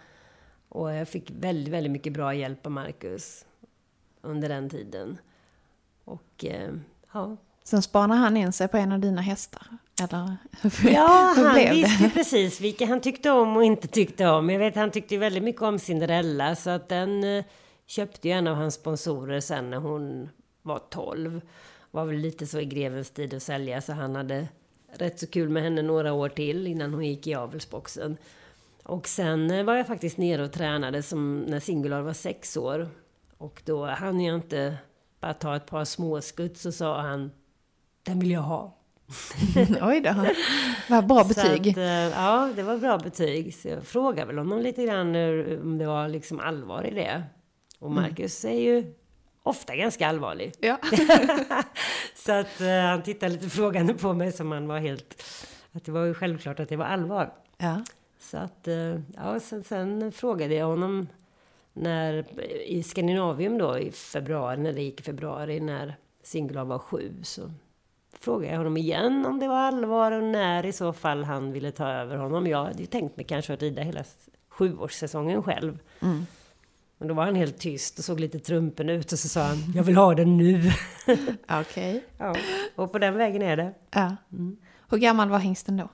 och 0.68 0.92
jag 0.92 1.08
fick 1.08 1.30
väldigt, 1.30 1.74
väldigt 1.74 1.92
mycket 1.92 2.12
bra 2.12 2.34
hjälp 2.34 2.66
av 2.66 2.72
Marcus 2.72 3.46
under 4.20 4.48
den 4.48 4.70
tiden. 4.70 5.18
Och 6.04 6.44
eh, 6.44 6.72
ja, 7.12 7.36
Sen 7.64 7.82
spanar 7.82 8.16
han 8.16 8.36
in 8.36 8.52
sig 8.52 8.68
på 8.68 8.76
en 8.76 8.92
av 8.92 9.00
dina 9.00 9.20
hästar? 9.20 9.66
Eller 10.02 10.36
hur, 10.62 10.90
Ja, 10.90 11.34
hur 11.36 11.44
han 11.44 11.74
visste 11.74 12.10
precis 12.14 12.60
vilka 12.60 12.86
han 12.86 13.00
tyckte 13.00 13.30
om 13.30 13.56
och 13.56 13.64
inte 13.64 13.88
tyckte 13.88 14.26
om. 14.26 14.50
Jag 14.50 14.58
vet, 14.58 14.76
han 14.76 14.90
tyckte 14.90 15.16
väldigt 15.16 15.42
mycket 15.42 15.62
om 15.62 15.78
Cinderella, 15.78 16.56
så 16.56 16.70
att 16.70 16.88
den 16.88 17.24
eh, 17.24 17.44
köpte 17.86 18.28
ju 18.28 18.34
en 18.34 18.46
av 18.46 18.56
hans 18.56 18.74
sponsorer 18.74 19.40
sen 19.40 19.70
när 19.70 19.76
hon 19.76 20.28
var 20.62 20.78
12. 20.78 21.40
Var 21.90 22.04
väl 22.04 22.16
lite 22.16 22.46
så 22.46 22.60
i 22.60 22.64
grevens 22.64 23.10
tid 23.10 23.34
att 23.34 23.42
sälja, 23.42 23.80
så 23.80 23.92
han 23.92 24.16
hade 24.16 24.48
rätt 24.92 25.20
så 25.20 25.26
kul 25.26 25.48
med 25.48 25.62
henne 25.62 25.82
några 25.82 26.12
år 26.12 26.28
till 26.28 26.66
innan 26.66 26.94
hon 26.94 27.04
gick 27.06 27.26
i 27.26 27.34
avelsboxen. 27.34 28.16
Och 28.82 29.08
sen 29.08 29.50
eh, 29.50 29.64
var 29.64 29.74
jag 29.74 29.86
faktiskt 29.86 30.18
nere 30.18 30.44
och 30.44 30.52
tränade 30.52 31.02
som 31.02 31.38
när 31.40 31.60
Singular 31.60 32.02
var 32.02 32.12
sex 32.12 32.56
år. 32.56 32.88
Och 33.38 33.62
då 33.64 33.86
hann 33.86 34.20
jag 34.20 34.34
inte 34.34 34.76
bara 35.20 35.34
ta 35.34 35.56
ett 35.56 35.66
par 35.66 35.84
småskutt 35.84 36.58
så 36.58 36.72
sa 36.72 37.00
han 37.00 37.30
Den 38.04 38.18
vill 38.20 38.30
jag 38.30 38.40
ha. 38.40 38.76
Oj 39.82 40.00
då. 40.00 40.26
Vad 40.88 41.06
bra 41.06 41.24
betyg. 41.24 41.68
Att, 41.68 41.76
eh, 41.76 41.84
ja, 41.84 42.50
det 42.56 42.62
var 42.62 42.78
bra 42.78 42.98
betyg. 42.98 43.54
Så 43.54 43.68
jag 43.68 43.84
frågade 43.84 44.26
väl 44.26 44.38
honom 44.38 44.60
lite 44.60 44.84
grann 44.84 45.08
om 45.62 45.78
det 45.78 45.86
var 45.86 46.08
liksom 46.08 46.40
allvar 46.40 46.86
i 46.86 46.94
det. 46.94 47.22
Och 47.78 47.90
Marcus 47.90 48.44
är 48.44 48.60
ju 48.60 48.94
ofta 49.42 49.76
ganska 49.76 50.06
allvarlig. 50.08 50.52
Ja. 50.60 50.78
Så 52.14 52.32
att 52.32 52.60
eh, 52.60 52.68
han 52.68 53.02
tittade 53.02 53.32
lite 53.32 53.48
frågande 53.48 53.94
på 53.94 54.12
mig 54.12 54.32
som 54.32 54.52
han 54.52 54.68
var 54.68 54.78
helt... 54.78 55.24
Att 55.72 55.84
det 55.84 55.92
var 55.92 56.04
ju 56.04 56.14
självklart 56.14 56.60
att 56.60 56.68
det 56.68 56.76
var 56.76 56.84
allvar. 56.84 57.32
ja. 57.58 57.84
Så 58.18 58.38
att, 58.38 58.68
eh, 58.68 59.00
ja, 59.16 59.40
sen, 59.40 59.64
sen 59.64 60.12
frågade 60.12 60.54
jag 60.54 60.66
honom 60.66 61.08
när, 61.72 62.40
i 62.66 62.82
Skandinavium 62.82 63.58
då 63.58 63.78
i 63.78 63.92
februari, 63.92 64.56
när 64.56 64.72
det 64.72 64.82
gick 64.82 65.00
i 65.00 65.02
februari, 65.02 65.60
när 65.60 65.96
Singulav 66.22 66.66
var 66.66 66.78
sju, 66.78 67.12
så 67.22 67.50
frågade 68.24 68.52
jag 68.52 68.58
honom 68.58 68.76
igen 68.76 69.26
om 69.26 69.40
det 69.40 69.48
var 69.48 69.56
allvar 69.56 70.12
och 70.12 70.24
när 70.24 70.66
i 70.66 70.72
så 70.72 70.92
fall 70.92 71.24
han 71.24 71.52
ville 71.52 71.72
ta 71.72 71.88
över 71.88 72.16
honom. 72.16 72.46
Jag 72.46 72.64
hade 72.64 72.78
ju 72.78 72.86
tänkt 72.86 73.16
mig 73.16 73.26
kanske 73.26 73.54
att 73.54 73.62
rida 73.62 73.82
hela 73.82 74.04
sjuårssäsongen 74.48 75.42
själv. 75.42 75.78
Men 76.98 77.08
då 77.08 77.14
var 77.14 77.24
han 77.24 77.34
helt 77.34 77.58
tyst 77.58 77.98
och 77.98 78.04
såg 78.04 78.20
lite 78.20 78.38
trumpen 78.38 78.88
ut 78.88 79.12
och 79.12 79.18
så 79.18 79.28
sa 79.28 79.42
han, 79.42 79.56
jag 79.74 79.82
vill 79.82 79.96
ha 79.96 80.14
den 80.14 80.36
nu. 80.36 80.62
Okej. 81.60 82.04
ja, 82.18 82.36
och 82.74 82.92
på 82.92 82.98
den 82.98 83.14
vägen 83.14 83.42
är 83.42 83.56
det. 83.56 83.74
Ja. 83.90 84.16
Hur 84.90 84.98
gammal 84.98 85.30
var 85.30 85.38
hingsten 85.38 85.76
då? 85.76 85.88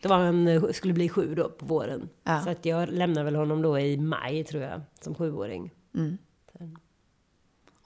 Då 0.00 0.08
var 0.08 0.18
han, 0.18 0.48
eh, 0.48 0.62
skulle 0.72 0.92
bli 0.94 1.08
sju 1.08 1.34
då 1.34 1.48
på 1.48 1.66
våren. 1.66 2.08
Ja. 2.24 2.40
Så 2.40 2.50
att 2.50 2.64
jag 2.64 2.88
lämnade 2.88 3.24
väl 3.24 3.36
honom 3.36 3.62
då 3.62 3.78
i 3.78 3.96
maj 3.96 4.44
tror 4.44 4.62
jag, 4.62 4.80
som 5.00 5.14
sjuåring. 5.14 5.70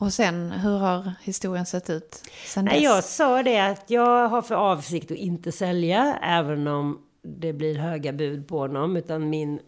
Och 0.01 0.13
sen, 0.13 0.51
hur 0.51 0.79
har 0.79 1.13
historien 1.23 1.67
sett 1.67 1.91
ut 1.91 2.23
sen 2.47 2.65
dess? 2.65 2.83
Jag 2.83 3.05
sa 3.05 3.43
det 3.43 3.59
att 3.59 3.91
jag 3.91 4.29
har 4.29 4.43
för 4.43 4.55
avsikt 4.55 5.11
att 5.11 5.17
inte 5.17 5.53
sälja, 5.53 6.19
även 6.23 6.67
om 6.67 7.03
det 7.23 7.53
blir 7.53 7.79
höga 7.79 8.13
bud 8.13 8.49
på 8.49 8.59
honom. 8.59 8.97
Utan 8.97 9.31
min, 9.31 9.61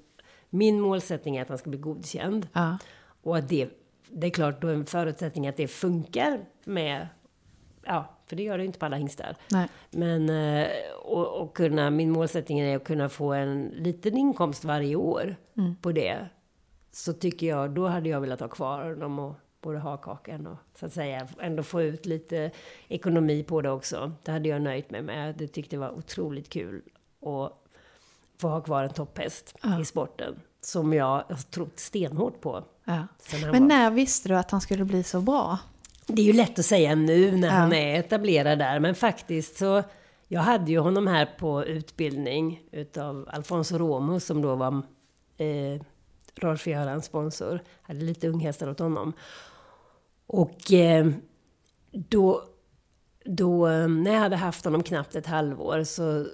min 0.51 0.81
målsättning 0.81 1.37
är 1.37 1.43
att 1.43 1.49
han 1.49 1.59
ska 1.59 1.71
bli 1.71 1.79
godkänd. 1.79 2.49
Ja. 2.53 2.79
Och 3.23 3.37
att 3.37 3.49
det, 3.49 3.69
det 4.09 4.27
är 4.27 4.31
klart 4.31 4.63
då 4.63 4.69
en 4.69 4.87
förutsättning 4.87 5.49
att 5.49 5.57
det 5.57 5.69
funkar 5.69 6.41
med, 6.65 7.09
ja, 7.83 8.17
för 8.27 8.37
det 8.37 8.43
gör 8.43 8.59
det 8.59 8.63
ju 8.63 8.67
inte 8.67 8.79
på 8.79 8.87
alla 8.87 8.97
hingstar. 8.97 9.37
Nej. 9.51 9.69
Men, 9.91 10.31
eh, 10.31 10.69
och, 11.05 11.43
och 11.43 11.57
kunna, 11.57 11.91
min 11.91 12.11
målsättning 12.11 12.61
är 12.61 12.77
att 12.77 12.85
kunna 12.85 13.09
få 13.09 13.33
en 13.33 13.65
liten 13.65 14.17
inkomst 14.17 14.65
varje 14.65 14.97
år 14.97 15.37
på 15.81 15.93
det. 15.93 16.29
Så 16.93 17.13
tycker 17.13 17.47
jag, 17.47 17.71
då 17.71 17.87
hade 17.87 18.09
jag 18.09 18.21
velat 18.21 18.41
ha 18.41 18.49
kvar 18.49 18.95
dem 18.95 19.19
och 19.19 19.35
både 19.63 19.79
ha 19.79 19.97
kakan 19.97 20.47
och 20.47 20.57
så 20.79 20.87
att 20.87 20.93
säga 20.93 21.29
ändå 21.41 21.63
få 21.63 21.83
ut 21.83 22.07
lite 22.07 22.51
ekonomi 22.89 23.43
på 23.43 23.61
det 23.63 23.71
också. 23.71 24.13
Det 24.25 24.33
hade 24.33 24.49
jag 24.49 24.63
nöjt 24.63 24.91
mig 24.91 25.03
med. 25.03 25.35
Det 25.39 25.49
tyckte 25.49 25.77
det 25.77 25.81
var 25.81 25.91
otroligt 25.91 26.49
kul 26.49 26.83
att 27.27 27.53
få 28.39 28.49
ha 28.49 28.61
kvar 28.61 28.85
en 28.85 28.91
topphäst 28.91 29.55
i 29.81 29.85
sporten. 29.85 30.41
Som 30.61 30.93
jag 30.93 31.05
har 31.07 31.51
trott 31.51 31.79
stenhårt 31.79 32.41
på. 32.41 32.65
Ja. 32.85 33.07
Men 33.43 33.51
var- 33.53 33.61
när 33.61 33.91
visste 33.91 34.29
du 34.29 34.37
att 34.37 34.51
han 34.51 34.61
skulle 34.61 34.85
bli 34.85 35.03
så 35.03 35.21
bra? 35.21 35.59
det 36.07 36.23
är 36.23 36.27
ju 36.27 36.33
lätt 36.33 36.59
att 36.59 36.65
säga 36.65 36.95
nu 36.95 37.37
när 37.37 37.49
Ja. 37.49 37.55
han 37.55 37.73
är 37.73 37.99
etablerad 37.99 38.59
där, 38.59 38.81
men 38.81 38.95
faktiskt 38.95 39.57
så... 39.57 39.83
Jag 40.29 40.41
hade 40.41 40.71
ju 40.71 40.79
honom 40.79 41.07
här 41.07 41.29
på 41.39 41.65
utbildning 41.65 42.63
utav 42.73 43.29
Alfonso 43.33 43.79
Romo 43.79 44.21
som 44.21 44.43
då 44.43 44.55
var 44.57 44.83
eh, 45.37 45.81
Rolf 46.35 46.67
Görans 46.67 47.05
sponsor. 47.05 47.61
Hade 47.83 48.01
lite 48.01 48.29
unghästar 48.29 48.69
åt 48.71 48.79
honom. 48.79 49.13
Och 50.33 50.73
eh, 50.73 51.07
då, 51.91 52.45
då, 53.25 53.69
eh, 53.69 53.89
när 53.89 54.13
jag 54.13 54.21
hade 54.21 54.37
haft 54.37 54.65
honom 54.65 54.83
knappt 54.83 55.17
ett 55.17 55.27
halvår 55.27 55.85
så 55.85 56.27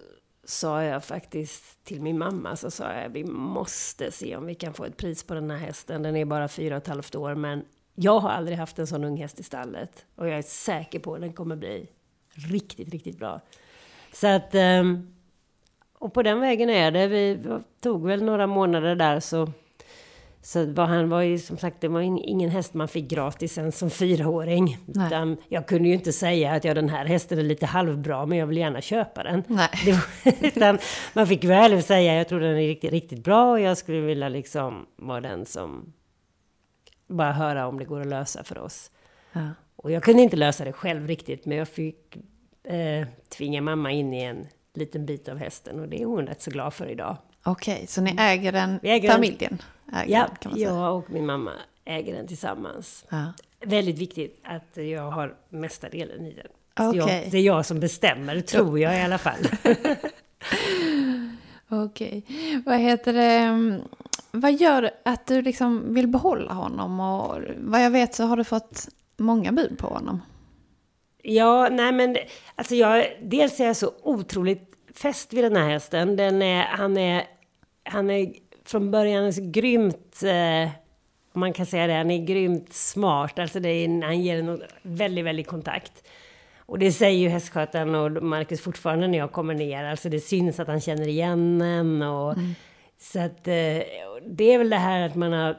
sa 0.45 0.83
jag 0.83 1.05
faktiskt 1.05 1.85
till 1.85 2.03
min 2.03 2.19
mamma, 2.19 2.57
så 2.57 2.71
sa 2.71 2.93
jag 2.93 3.09
vi 3.09 3.25
måste 3.25 4.11
se 4.11 4.37
om 4.37 4.47
vi 4.47 4.55
kan 4.55 4.75
få 4.75 4.85
ett 4.85 4.97
pris 4.97 5.23
på 5.23 5.35
den 5.35 5.51
här 5.51 5.59
hästen. 5.59 6.03
Den 6.03 6.17
är 6.17 6.25
bara 6.25 6.49
fyra 6.49 6.77
och 6.77 6.83
ett 6.83 6.89
halvt 6.89 7.15
år, 7.15 7.35
men 7.35 7.65
jag 7.95 8.21
har 8.21 8.31
aldrig 8.31 8.59
haft 8.59 8.79
en 8.79 8.87
sån 8.87 9.05
ung 9.05 9.17
häst 9.17 9.41
i 9.41 9.43
stallet. 9.43 10.05
Och 10.15 10.29
jag 10.29 10.39
är 10.39 10.43
säker 10.43 10.99
på 10.99 11.15
att 11.15 11.21
den 11.21 11.33
kommer 11.33 11.57
bli 11.57 11.89
riktigt, 12.31 12.89
riktigt 12.89 13.19
bra. 13.19 13.41
Så 14.13 14.27
att... 14.27 14.55
Eh, 14.55 14.85
och 15.99 16.15
på 16.15 16.23
den 16.23 16.41
vägen 16.41 16.71
är 16.71 16.91
det. 16.91 17.07
Vi 17.07 17.45
tog 17.81 18.07
väl 18.07 18.25
några 18.25 18.47
månader 18.47 18.97
där 18.97 19.21
så... 19.21 19.53
Så 20.49 20.67
var 20.67 20.87
han 20.87 21.09
var 21.09 21.23
ju 21.23 21.39
som 21.39 21.59
sagt, 21.59 21.81
det 21.81 21.89
var 21.89 22.01
in- 22.01 22.19
ingen 22.19 22.51
häst 22.51 22.75
man 22.75 22.89
fick 22.89 23.11
gratis 23.11 23.59
ens 23.59 23.79
som 23.79 23.91
fyraåring. 23.91 24.79
Utan 24.89 25.37
jag 25.49 25.67
kunde 25.69 25.89
ju 25.89 25.95
inte 25.95 26.13
säga 26.13 26.53
att 26.53 26.65
ja, 26.65 26.75
den 26.75 26.89
här 26.89 27.05
hästen 27.05 27.39
är 27.39 27.43
lite 27.43 27.67
halvbra, 27.67 28.27
men 28.27 28.39
jag 28.39 28.47
vill 28.47 28.57
gärna 28.57 28.81
köpa 28.81 29.23
den. 29.23 29.43
Nej. 29.47 29.69
Var, 29.87 30.33
utan 30.47 30.79
man 31.13 31.27
fick 31.27 31.45
väl 31.45 31.83
säga, 31.83 32.15
jag 32.15 32.29
tror 32.29 32.41
den 32.41 32.51
är 32.57 32.67
riktigt, 32.67 32.91
riktigt 32.93 33.25
bra 33.25 33.51
och 33.51 33.61
jag 33.61 33.77
skulle 33.79 34.01
vilja 34.01 34.29
liksom 34.29 34.87
vara 34.97 35.21
den 35.21 35.47
som 35.47 35.93
bara 37.09 37.33
höra 37.33 37.67
om 37.67 37.79
det 37.79 37.85
går 37.85 38.01
att 38.01 38.07
lösa 38.07 38.45
för 38.45 38.59
oss. 38.59 38.91
Ja. 39.33 39.49
Och 39.77 39.91
jag 39.91 40.03
kunde 40.03 40.23
inte 40.23 40.37
lösa 40.37 40.65
det 40.65 40.73
själv 40.73 41.07
riktigt, 41.07 41.47
men 41.47 41.59
jag 41.59 41.69
fick 41.69 42.17
eh, 42.65 43.07
tvinga 43.29 43.61
mamma 43.63 43.93
in 43.93 44.15
i 44.15 44.23
en 44.23 44.47
liten 44.75 45.07
bit 45.07 45.29
av 45.29 45.39
hästen 45.39 45.81
och 45.81 45.89
det 45.89 46.03
är 46.03 46.07
hon 46.07 46.27
rätt 46.27 46.43
så 46.43 46.51
glad 46.51 46.75
för 46.75 46.87
idag. 46.87 47.17
Okej, 47.45 47.87
så 47.87 48.01
ni 48.01 48.15
äger 48.19 48.53
den, 48.53 48.71
Mm. 48.71 48.81
Äger 48.83 49.09
den. 49.49 49.59
Äger 49.93 50.13
Ja, 50.15 50.27
den, 50.27 50.37
kan 50.53 50.61
jag 50.61 50.97
och 50.97 51.11
min 51.11 51.27
mamma 51.27 51.53
äger 51.85 52.15
den 52.15 52.27
tillsammans. 52.27 53.05
Ja. 53.09 53.33
Väldigt 53.61 53.99
viktigt 53.99 54.41
att 54.45 54.77
jag 54.77 55.11
har 55.11 55.35
mesta 55.49 55.89
delen 55.89 56.27
i 56.27 56.33
den. 56.35 56.47
Okej. 56.89 56.99
jag, 56.99 57.31
det 57.31 57.39
är 57.39 57.43
jag 57.43 57.67
som 57.67 57.81
bestämmer, 57.81 58.41
tror 58.41 58.79
jag 58.79 58.99
i 58.99 59.03
alla 59.03 59.19
fall. 59.19 59.39
Okej. 61.69 62.25
Vad 62.67 62.79
heter 62.79 63.13
det? 63.13 63.23
mm, 63.23 63.81
Vad 64.31 64.53
gör 64.53 64.91
att 65.05 65.27
du 65.27 65.43
liksom 65.43 65.95
vill 65.95 66.09
behålla 66.09 66.53
honom? 66.53 67.01
Och 67.01 67.39
vad 67.59 67.85
jag 67.85 67.91
vet 67.91 68.15
så 68.15 68.25
har 68.25 68.37
du 68.37 68.45
fått 68.45 68.89
många 69.17 69.53
bud 69.53 69.79
på 69.79 69.87
honom. 69.87 70.23
Ja, 71.23 71.69
nej 71.69 71.93
men 71.93 72.17
alltså 72.55 72.75
jag, 72.75 73.07
dels 73.23 73.61
är 73.61 73.67
jag 73.67 73.77
så 73.77 73.93
otroligt 74.03 74.75
fäst 74.95 75.33
vid 75.33 75.45
den 75.45 75.57
här 75.57 75.69
hästen. 75.69 76.17
Den 76.17 76.43
är, 76.43 76.63
han, 76.63 76.97
är, 76.97 77.25
han 77.85 78.11
är 78.11 78.35
från 78.71 78.91
början 78.91 79.33
grymt, 79.53 80.23
eh, 80.23 80.71
om 81.33 81.41
man 81.41 81.53
kan 81.53 81.67
säga 81.67 81.87
det, 81.87 81.93
han 81.93 82.11
är 82.11 82.27
grymt 82.27 82.73
smart. 82.73 83.39
Alltså 83.39 83.61
det 83.61 83.69
är, 83.69 84.03
han 84.03 84.23
ger 84.23 84.39
en 84.39 84.63
väldigt, 84.83 85.25
väldigt 85.25 85.47
kontakt. 85.47 86.09
Och 86.59 86.79
det 86.79 86.93
säger 86.93 87.19
ju 87.19 87.29
hästskötaren 87.29 87.95
och 87.95 88.23
Marcus 88.23 88.61
fortfarande 88.61 89.09
när 89.09 89.19
jag 89.19 89.33
kommer 89.33 89.55
ner. 89.55 89.85
Alltså 89.85 90.09
det 90.09 90.21
syns 90.21 90.61
att 90.61 90.69
han 90.69 90.81
känner 90.81 91.09
igen 91.09 91.61
en. 91.61 92.03
Och, 92.03 92.35
Så 93.01 93.21
att 93.21 93.49
eh, 93.49 93.83
det 94.27 94.53
är 94.53 94.59
väl 94.59 94.71
det 94.71 94.77
här 94.77 95.07
att 95.07 95.15
man 95.15 95.33
har 95.33 95.57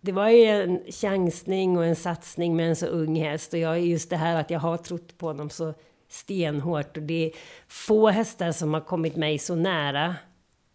det 0.00 0.12
var 0.12 0.28
ju 0.28 0.44
en 0.44 0.80
chansning 0.92 1.78
och 1.78 1.84
en 1.84 1.96
satsning 1.96 2.56
med 2.56 2.68
en 2.68 2.76
så 2.76 2.86
ung 2.86 3.16
häst. 3.16 3.52
Och 3.52 3.58
jag, 3.58 3.80
just 3.80 4.10
det 4.10 4.16
här 4.16 4.40
att 4.40 4.50
jag 4.50 4.60
har 4.60 4.76
trott 4.76 5.18
på 5.18 5.26
honom 5.26 5.50
så 5.50 5.74
stenhårt. 6.08 6.96
Och 6.96 7.02
det 7.02 7.26
är 7.26 7.32
få 7.68 8.08
hästar 8.08 8.52
som 8.52 8.74
har 8.74 8.80
kommit 8.80 9.16
mig 9.16 9.38
så 9.38 9.54
nära. 9.54 10.14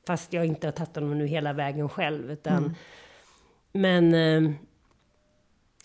Fast 0.06 0.34
jag 0.34 0.46
inte 0.46 0.68
har 0.68 0.72
tagit 0.72 0.96
honom 0.96 1.18
nu 1.18 1.28
hela 1.28 1.54
vägen 1.54 1.90
själv. 1.90 2.32
Utan, 2.32 2.76
Men 3.72 4.14
eh, 4.14 4.52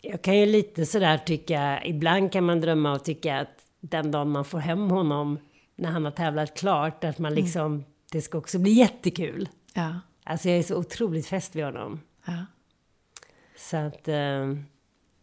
jag 0.03 0.23
kan 0.23 0.37
ju 0.37 0.47
lite 0.47 0.87
sådär 0.87 1.19
tycka, 1.19 1.85
ibland 1.85 2.33
kan 2.33 2.45
man 2.45 2.61
drömma 2.61 2.93
och 2.93 3.05
tycka 3.05 3.41
att 3.41 3.65
den 3.81 4.11
dagen 4.11 4.31
man 4.31 4.45
får 4.45 4.59
hem 4.59 4.91
honom, 4.91 5.39
när 5.77 5.91
han 5.91 6.05
har 6.05 6.13
tävlat 6.13 6.59
klart, 6.59 7.05
att 7.05 7.19
man 7.19 7.35
liksom, 7.35 7.85
det 8.13 8.21
ska 8.21 8.39
också 8.39 8.59
bli 8.59 8.73
jättekul. 8.73 9.49
Ja. 9.75 10.01
Alltså 10.25 10.49
jag 10.49 10.59
är 10.59 10.63
så 10.63 10.77
otroligt 10.77 11.27
fäst 11.27 11.57
vid 11.57 11.65
honom. 11.65 12.01
ja. 12.27 12.47
Så 13.57 13.77
att 13.77 14.09
eh, 14.09 14.55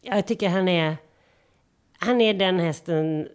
jag 0.01 0.27
tycker 0.27 0.49
han 0.49 0.67
är, 0.67 0.97
han 1.97 2.21
är 2.21 2.33
den 2.33 2.59
hästen, 2.59 3.27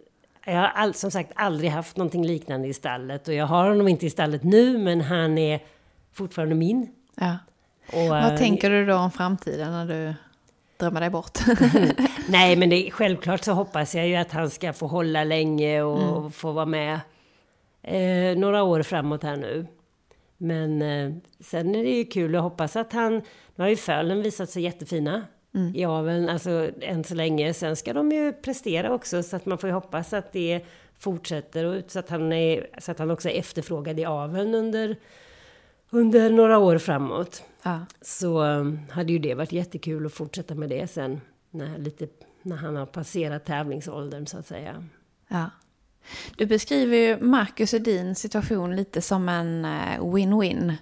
jag 0.45 0.53
har 0.53 0.67
all, 0.67 0.93
som 0.93 1.11
sagt 1.11 1.31
aldrig 1.35 1.69
haft 1.69 1.97
någonting 1.97 2.25
liknande 2.27 2.67
i 2.67 2.73
stallet 2.73 3.27
och 3.27 3.33
jag 3.33 3.45
har 3.45 3.69
honom 3.69 3.87
inte 3.87 4.05
i 4.05 4.09
stallet 4.09 4.43
nu 4.43 4.77
men 4.77 5.01
han 5.01 5.37
är 5.37 5.59
fortfarande 6.13 6.55
min. 6.55 6.87
ja. 7.15 7.37
Och, 7.87 7.99
eh, 7.99 8.09
Vad 8.09 8.37
tänker 8.37 8.69
du 8.69 8.85
då 8.85 8.95
om 8.95 9.11
framtiden 9.11 9.71
när 9.71 9.85
du 9.85 10.13
drömmer 10.77 11.01
dig 11.01 11.09
bort? 11.09 11.39
Nej 12.27 12.55
men 12.55 12.69
det, 12.69 12.91
självklart 12.91 13.43
så 13.43 13.51
hoppas 13.53 13.95
jag 13.95 14.07
ju 14.07 14.15
att 14.15 14.31
han 14.31 14.49
ska 14.49 14.73
få 14.73 14.87
hålla 14.87 15.23
länge 15.23 15.81
och 15.81 16.33
få 16.33 16.51
vara 16.51 16.65
med 16.65 16.99
eh, 17.81 18.37
några 18.37 18.63
år 18.63 18.81
framåt 18.83 19.23
här 19.23 19.37
nu. 19.37 19.67
Men 20.37 20.81
eh, 20.81 21.13
sen 21.39 21.75
är 21.75 21.83
det 21.83 21.89
ju 21.89 22.05
kul 22.05 22.35
att 22.35 22.41
hoppas 22.41 22.75
att 22.75 22.93
han, 22.93 23.13
nu 23.55 23.63
har 23.63 23.67
ju 23.67 23.75
fölen 23.75 24.21
visat 24.21 24.49
sig 24.49 24.63
jättefina. 24.63 25.23
I 25.73 25.85
aveln, 25.85 26.29
alltså 26.29 26.71
än 26.81 27.03
så 27.03 27.15
länge. 27.15 27.53
Sen 27.53 27.75
ska 27.75 27.93
de 27.93 28.11
ju 28.11 28.33
prestera 28.33 28.93
också 28.93 29.23
så 29.23 29.35
att 29.35 29.45
man 29.45 29.57
får 29.57 29.69
ju 29.69 29.73
hoppas 29.73 30.13
att 30.13 30.31
det 30.31 30.61
fortsätter 30.99 31.65
och 31.65 31.83
så 31.87 31.99
att 31.99 32.09
han, 32.09 32.33
är, 32.33 32.67
så 32.77 32.91
att 32.91 32.99
han 32.99 33.11
också 33.11 33.29
är 33.29 33.39
efterfrågad 33.39 33.99
i 33.99 34.05
aveln 34.05 34.55
under, 34.55 34.95
under 35.89 36.29
några 36.29 36.57
år 36.57 36.77
framåt. 36.77 37.43
ja. 37.63 37.85
Så 38.01 38.43
um, 38.43 38.79
hade 38.89 39.13
ju 39.13 39.19
det 39.19 39.33
varit 39.33 39.51
jättekul 39.51 40.05
att 40.05 40.13
fortsätta 40.13 40.55
med 40.55 40.69
det 40.69 40.87
sen. 40.87 41.21
När, 41.51 41.77
lite, 41.77 42.07
när 42.41 42.55
han 42.55 42.75
har 42.75 42.85
passerat 42.85 43.45
tävlingsåldern 43.45 44.27
så 44.27 44.37
att 44.37 44.47
säga. 44.47 44.85
ja. 45.27 45.49
Du 46.37 46.45
beskriver 46.45 46.97
ju 46.97 47.19
Marcus 47.19 47.73
Edins 47.73 48.19
situation 48.19 48.75
lite 48.75 49.01
som 49.01 49.29
en 49.29 49.65
eh, 49.65 49.99
win-win. 49.99 50.73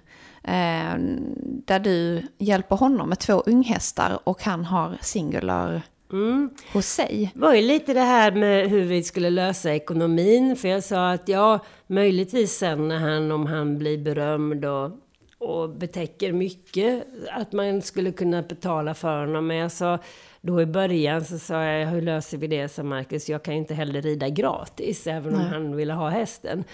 Eh, 0.44 0.94
där 1.64 1.78
du 1.78 2.22
hjälper 2.38 2.76
honom 2.76 3.08
med 3.08 3.18
två 3.18 3.42
unghästar 3.46 4.18
och 4.24 4.42
han 4.42 4.64
har 4.64 4.96
singular 5.00 5.82
hos 6.72 6.86
sig. 6.86 7.30
Det 7.34 7.40
var 7.40 7.54
ju 7.54 7.62
lite 7.62 7.94
det 7.94 8.00
här 8.00 8.32
med 8.32 8.70
hur 8.70 8.84
vi 8.84 9.02
skulle 9.02 9.30
lösa 9.30 9.74
ekonomin. 9.74 10.56
För 10.56 10.68
jag 10.68 10.84
sa 10.84 11.10
att 11.12 11.28
ja, 11.28 11.58
möjligtvis 11.86 12.52
sen 12.58 12.88
när 12.88 12.98
han, 12.98 13.32
om 13.32 13.46
han 13.46 13.78
blir 13.78 13.98
berömd 13.98 14.64
och, 14.64 14.90
och 15.38 15.70
betäcker 15.70 16.32
mycket, 16.32 17.06
att 17.30 17.52
man 17.52 17.82
skulle 17.82 18.12
kunna 18.12 18.42
betala 18.42 18.94
för 18.94 19.20
honom. 19.20 19.46
Men 19.46 19.56
jag 19.56 19.72
sa, 19.72 19.98
då 20.40 20.62
i 20.62 20.66
början 20.66 21.24
så 21.24 21.38
sa 21.38 21.64
jag, 21.64 21.86
hur 21.86 22.02
löser 22.02 22.38
vi 22.38 22.46
det? 22.46 22.68
sa 22.68 22.82
Marcus, 22.82 23.28
jag 23.28 23.42
kan 23.42 23.54
ju 23.54 23.60
inte 23.60 23.74
heller 23.74 24.02
rida 24.02 24.28
gratis, 24.28 25.06
även 25.06 25.34
om 25.34 25.40
han 25.40 25.76
ville 25.76 25.92
ha 25.92 26.08
hästen. 26.08 26.64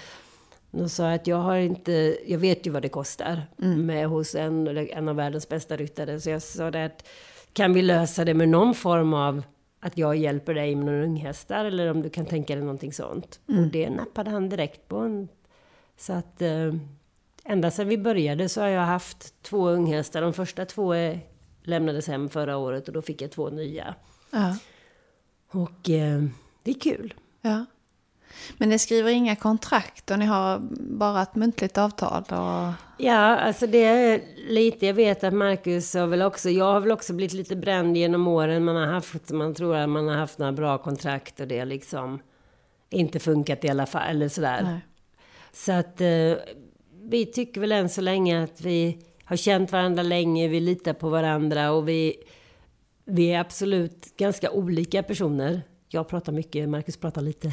Då 0.71 0.89
sa 0.89 1.13
att 1.13 1.27
jag 1.27 1.37
har 1.37 1.57
inte, 1.57 2.19
jag 2.27 2.39
vet 2.39 2.67
ju 2.67 2.71
vad 2.71 2.83
det 2.83 2.89
kostar 2.89 3.43
med 3.57 4.09
hos 4.09 4.35
en, 4.35 4.69
en 4.69 5.09
av 5.09 5.17
världens 5.17 5.49
bästa 5.49 5.77
ryttare. 5.77 6.21
Så 6.21 6.31
jag 6.31 6.43
sa 6.43 6.71
det 6.71 6.85
att, 6.85 7.09
kan 7.53 7.73
vi 7.73 7.83
lösa 7.83 8.25
det 8.25 8.35
med 8.35 8.49
någon 8.49 8.75
form 8.75 9.15
av 9.15 9.43
att 9.81 9.99
jag 9.99 10.17
hjälper 10.17 10.55
dig 10.55 10.75
med 10.75 10.87
några 10.87 11.05
unghästar 11.05 11.65
eller 11.65 11.91
om 11.91 12.03
du 12.03 12.11
kan 12.11 12.27
tänka 12.27 12.55
dig 12.55 12.63
någonting 12.65 12.93
sånt. 12.93 13.41
Och 13.47 13.67
det 13.67 13.91
nappade 13.91 14.31
han 14.31 14.49
direkt 14.49 14.89
på. 14.89 15.27
Så 15.97 16.13
att 16.13 16.43
eh, 16.43 16.75
ända 17.45 17.71
sedan 17.71 17.89
vi 17.89 17.99
började 17.99 18.49
så 18.49 18.61
har 18.61 18.69
jag 18.69 18.83
haft 18.83 19.43
två 19.43 19.69
unghästar. 19.69 20.23
De 20.23 20.33
första 20.33 20.65
två 20.65 20.95
lämnades 21.63 22.09
hem 22.09 22.29
förra 22.29 22.57
året 22.57 22.89
och 22.89 22.95
då 22.95 23.03
fick 23.03 23.23
jag 23.23 23.31
två 23.31 23.51
nya. 23.51 23.95
Ja. 24.31 24.57
Och 25.51 25.91
eh, 25.91 26.23
det 26.63 26.71
är 26.71 26.81
kul. 26.81 27.15
ja. 27.41 27.67
Men 28.57 28.69
ni 28.69 28.79
skriver 28.79 29.11
inga 29.11 29.37
kontrakt 29.37 30.11
och 30.11 30.19
ni 30.19 30.25
har 30.25 30.59
bara 30.99 31.23
ett 31.23 31.35
muntligt 31.35 31.79
avtal? 31.79 32.23
Och... 32.23 32.73
Ja, 32.99 33.37
alltså 33.37 33.67
det 33.67 33.85
är 33.85 34.21
lite, 34.49 34.87
jag 34.87 34.95
vet 34.95 35.25
att 35.25 35.35
Marcus 35.35 35.95
har 35.95 36.07
väl 36.07 36.23
också, 36.23 36.51
jag 36.51 36.73
har 36.73 36.81
väl 36.81 36.93
också 36.93 37.13
blivit 37.13 37.33
lite 37.33 37.57
bränd 37.57 37.97
genom 37.97 38.29
åren. 38.29 38.65
Man 38.65 38.77
har 38.77 38.87
haft, 38.87 39.31
man 39.31 39.55
tror 39.55 39.77
att 39.77 39.89
man 39.89 40.09
har 40.09 40.17
haft 40.17 40.39
några 40.39 40.53
bra 40.53 40.79
kontrakt 40.79 41.41
och 41.41 41.49
det 41.49 41.65
liksom 41.65 42.21
inte 42.91 43.19
funkat 43.19 43.65
i 43.65 43.69
alla 43.69 43.87
fall, 43.87 44.11
eller 44.11 44.29
sådär. 44.29 44.63
Nej. 44.63 44.81
Så 45.53 45.73
att 45.73 46.01
eh, 46.01 46.35
vi 47.03 47.27
tycker 47.27 47.61
väl 47.61 47.73
än 47.73 47.89
så 47.89 48.01
länge 48.01 48.45
att 48.45 48.61
vi 48.61 48.99
har 49.25 49.37
känt 49.37 49.73
varandra 49.73 50.03
länge, 50.03 50.49
vi 50.49 50.61
litar 50.61 50.93
på 50.93 51.09
varandra 51.09 51.73
och 51.73 51.89
vi, 51.89 52.17
vi 53.05 53.33
är 53.33 53.41
absolut 53.41 54.17
ganska 54.17 54.51
olika 54.51 55.03
personer. 55.03 55.63
Jag 55.89 56.09
pratar 56.09 56.33
mycket, 56.33 56.69
Marcus 56.69 56.97
pratar 56.97 57.23
lite. 57.23 57.53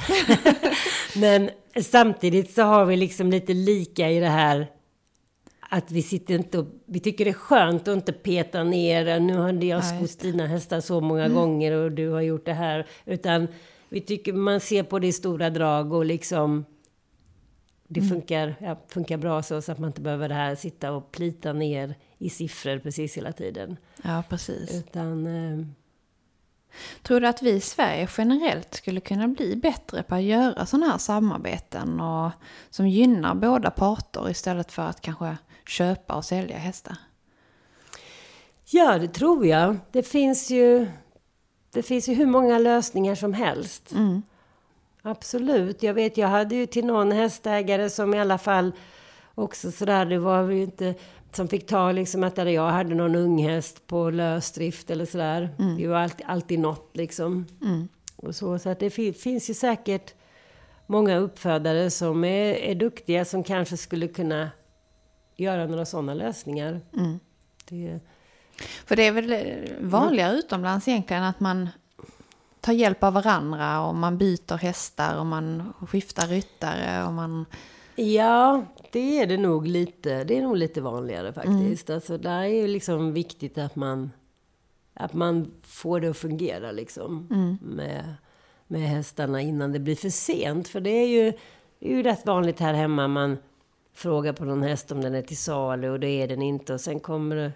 Men 1.15 1.49
samtidigt 1.81 2.53
så 2.53 2.61
har 2.61 2.85
vi 2.85 2.97
liksom 2.97 3.29
lite 3.31 3.53
lika 3.53 4.11
i 4.11 4.19
det 4.19 4.29
här 4.29 4.67
att 5.69 5.91
vi 5.91 6.01
sitter 6.01 6.33
inte 6.35 6.59
och, 6.59 6.67
vi 6.85 6.99
tycker 6.99 7.25
det 7.25 7.31
är 7.31 7.33
skönt 7.33 7.87
att 7.87 7.95
inte 7.95 8.13
peta 8.13 8.63
ner, 8.63 9.19
nu 9.19 9.37
hade 9.37 9.65
jag 9.65 9.77
Ja, 9.77 9.81
skott 9.81 10.19
dina 10.19 10.47
hästar 10.47 10.81
så 10.81 11.01
många 11.01 11.29
gånger 11.29 11.71
och 11.71 11.91
du 11.91 12.09
har 12.09 12.21
gjort 12.21 12.45
det 12.45 12.53
här. 12.53 12.87
Utan 13.05 13.47
vi 13.89 14.01
tycker 14.01 14.33
man 14.33 14.59
ser 14.59 14.83
på 14.83 14.99
det 14.99 15.07
i 15.07 15.13
stora 15.13 15.49
drag 15.49 15.93
och 15.93 16.05
liksom 16.05 16.65
det 17.87 18.01
funkar, 18.01 18.55
ja, 18.59 18.81
funkar 18.87 19.17
bra 19.17 19.43
så, 19.43 19.61
så 19.61 19.71
att 19.71 19.79
man 19.79 19.87
inte 19.87 20.01
behöver 20.01 20.29
det 20.29 20.35
här 20.35 20.55
sitta 20.55 20.91
och 20.91 21.11
plita 21.11 21.53
ner 21.53 21.95
i 22.17 22.29
siffror 22.29 22.79
precis 22.79 23.17
hela 23.17 23.31
tiden. 23.31 23.77
Ja, 24.03 24.23
precis. 24.29 24.75
Utan, 24.75 25.27
eh, 25.27 25.65
Tror 27.01 27.19
du 27.19 27.27
att 27.27 27.41
vi 27.41 27.51
i 27.51 27.61
Sverige 27.61 28.07
generellt 28.17 28.73
skulle 28.73 28.99
kunna 28.99 29.27
bli 29.27 29.55
bättre 29.55 30.03
på 30.03 30.15
att 30.15 30.23
göra 30.23 30.65
sådana 30.65 30.91
här 30.91 30.97
samarbeten 30.97 31.99
och 31.99 32.31
som 32.69 32.87
gynnar 32.87 33.35
båda 33.35 33.71
parter 33.71 34.29
istället 34.29 34.71
för 34.71 34.83
att 34.83 35.01
kanske 35.01 35.37
köpa 35.67 36.15
och 36.15 36.25
sälja 36.25 36.57
hästar? 36.57 36.97
ja, 38.65 38.97
det 38.97 39.07
tror 39.07 39.45
jag. 39.45 39.77
Det 39.91 40.03
finns 40.03 40.49
ju, 40.51 40.87
det 41.71 41.83
finns 41.83 42.09
ju 42.09 42.13
hur 42.13 42.25
många 42.25 42.59
lösningar 42.59 43.15
som 43.15 43.33
helst. 43.33 43.91
Absolut. 45.01 45.83
Jag 45.83 45.93
vet, 45.93 46.17
jag 46.17 46.27
hade 46.27 46.55
ju 46.55 46.65
till 46.65 46.85
någon 46.85 47.11
hästägare 47.11 47.89
som 47.89 48.13
i 48.13 48.19
alla 48.19 48.37
fall 48.37 48.71
också 49.35 49.71
sådär, 49.71 50.05
det 50.05 50.17
var 50.19 50.49
ju 50.51 50.61
inte 50.61 50.93
som 51.31 51.47
fick 51.47 51.67
ta 51.67 51.91
liksom 51.91 52.23
att 52.23 52.37
jag 52.37 52.69
hade 52.69 52.95
någon 52.95 53.15
unghäst 53.15 53.87
på 53.87 54.09
lösdrift 54.09 54.89
eller 54.91 55.05
sådär. 55.05 55.49
Det 55.77 55.87
var 55.87 55.97
alltid, 55.97 56.25
alltid 56.29 56.59
något 56.59 56.89
liksom. 56.93 57.45
Och 58.15 58.35
så, 58.35 58.59
så 58.59 58.69
att 58.69 58.79
det 58.79 58.89
fi- 58.89 59.13
finns 59.13 59.49
ju 59.49 59.53
säkert 59.53 60.13
många 60.87 61.17
uppfödare 61.17 61.89
som 61.91 62.23
är, 62.23 62.53
är 62.53 62.75
duktiga 62.75 63.25
som 63.25 63.43
kanske 63.43 63.77
skulle 63.77 64.07
kunna 64.07 64.49
göra 65.35 65.67
några 65.67 65.85
sådana 65.85 66.13
lösningar. 66.13 66.81
Det, 67.69 67.99
För 68.85 68.95
det 68.95 69.03
är 69.07 69.11
väl 69.11 69.31
eh, 69.33 69.39
vanligare 69.79 70.33
utomlands 70.37 70.87
egentligen 70.87 71.23
att 71.23 71.39
man 71.39 71.69
tar 72.61 72.73
hjälp 72.73 73.03
av 73.03 73.13
varandra 73.13 73.81
och 73.81 73.95
man 73.95 74.17
byter 74.17 74.57
hästar 74.57 75.19
och 75.19 75.25
man 75.25 75.73
skiftar 75.89 76.27
ryttare 76.27 77.05
och 77.05 77.13
man... 77.13 77.45
Ja, 77.95 78.65
det 78.91 79.19
är 79.19 79.27
det 79.27 79.37
nog 79.37 79.67
lite. 79.67 80.23
Det 80.23 80.37
är 80.37 80.41
nog 80.41 80.57
lite 80.57 80.81
vanligare 80.81 81.33
faktiskt. 81.33 81.89
Alltså, 81.89 82.17
där 82.17 82.41
är 82.41 82.47
ju 82.47 82.67
liksom 82.67 83.13
viktigt 83.13 83.57
att 83.57 83.75
man, 83.75 84.11
att 84.93 85.13
man 85.13 85.51
får 85.63 85.99
det 85.99 86.07
att 86.07 86.17
fungera 86.17 86.71
liksom. 86.71 87.27
Med, 87.61 88.15
med 88.67 88.81
hästarna 88.81 89.41
innan 89.41 89.71
det 89.71 89.79
blir 89.79 89.95
för 89.95 90.09
sent. 90.09 90.67
För 90.67 90.79
det 90.79 90.89
är 90.89 91.07
ju, 91.07 91.31
det 91.79 91.91
är 91.91 91.95
ju 91.95 92.03
rätt 92.03 92.25
vanligt 92.25 92.59
här 92.59 92.73
hemma. 92.73 93.07
Man 93.07 93.37
frågar 93.93 94.33
på 94.33 94.45
någon 94.45 94.63
häst 94.63 94.91
om 94.91 95.01
den 95.01 95.15
är 95.15 95.21
till 95.21 95.37
salu 95.37 95.89
och 95.89 95.99
det 95.99 96.21
är 96.21 96.27
den 96.27 96.41
inte. 96.41 96.73
Och 96.73 96.81
sen 96.81 96.99
kommer, 96.99 97.51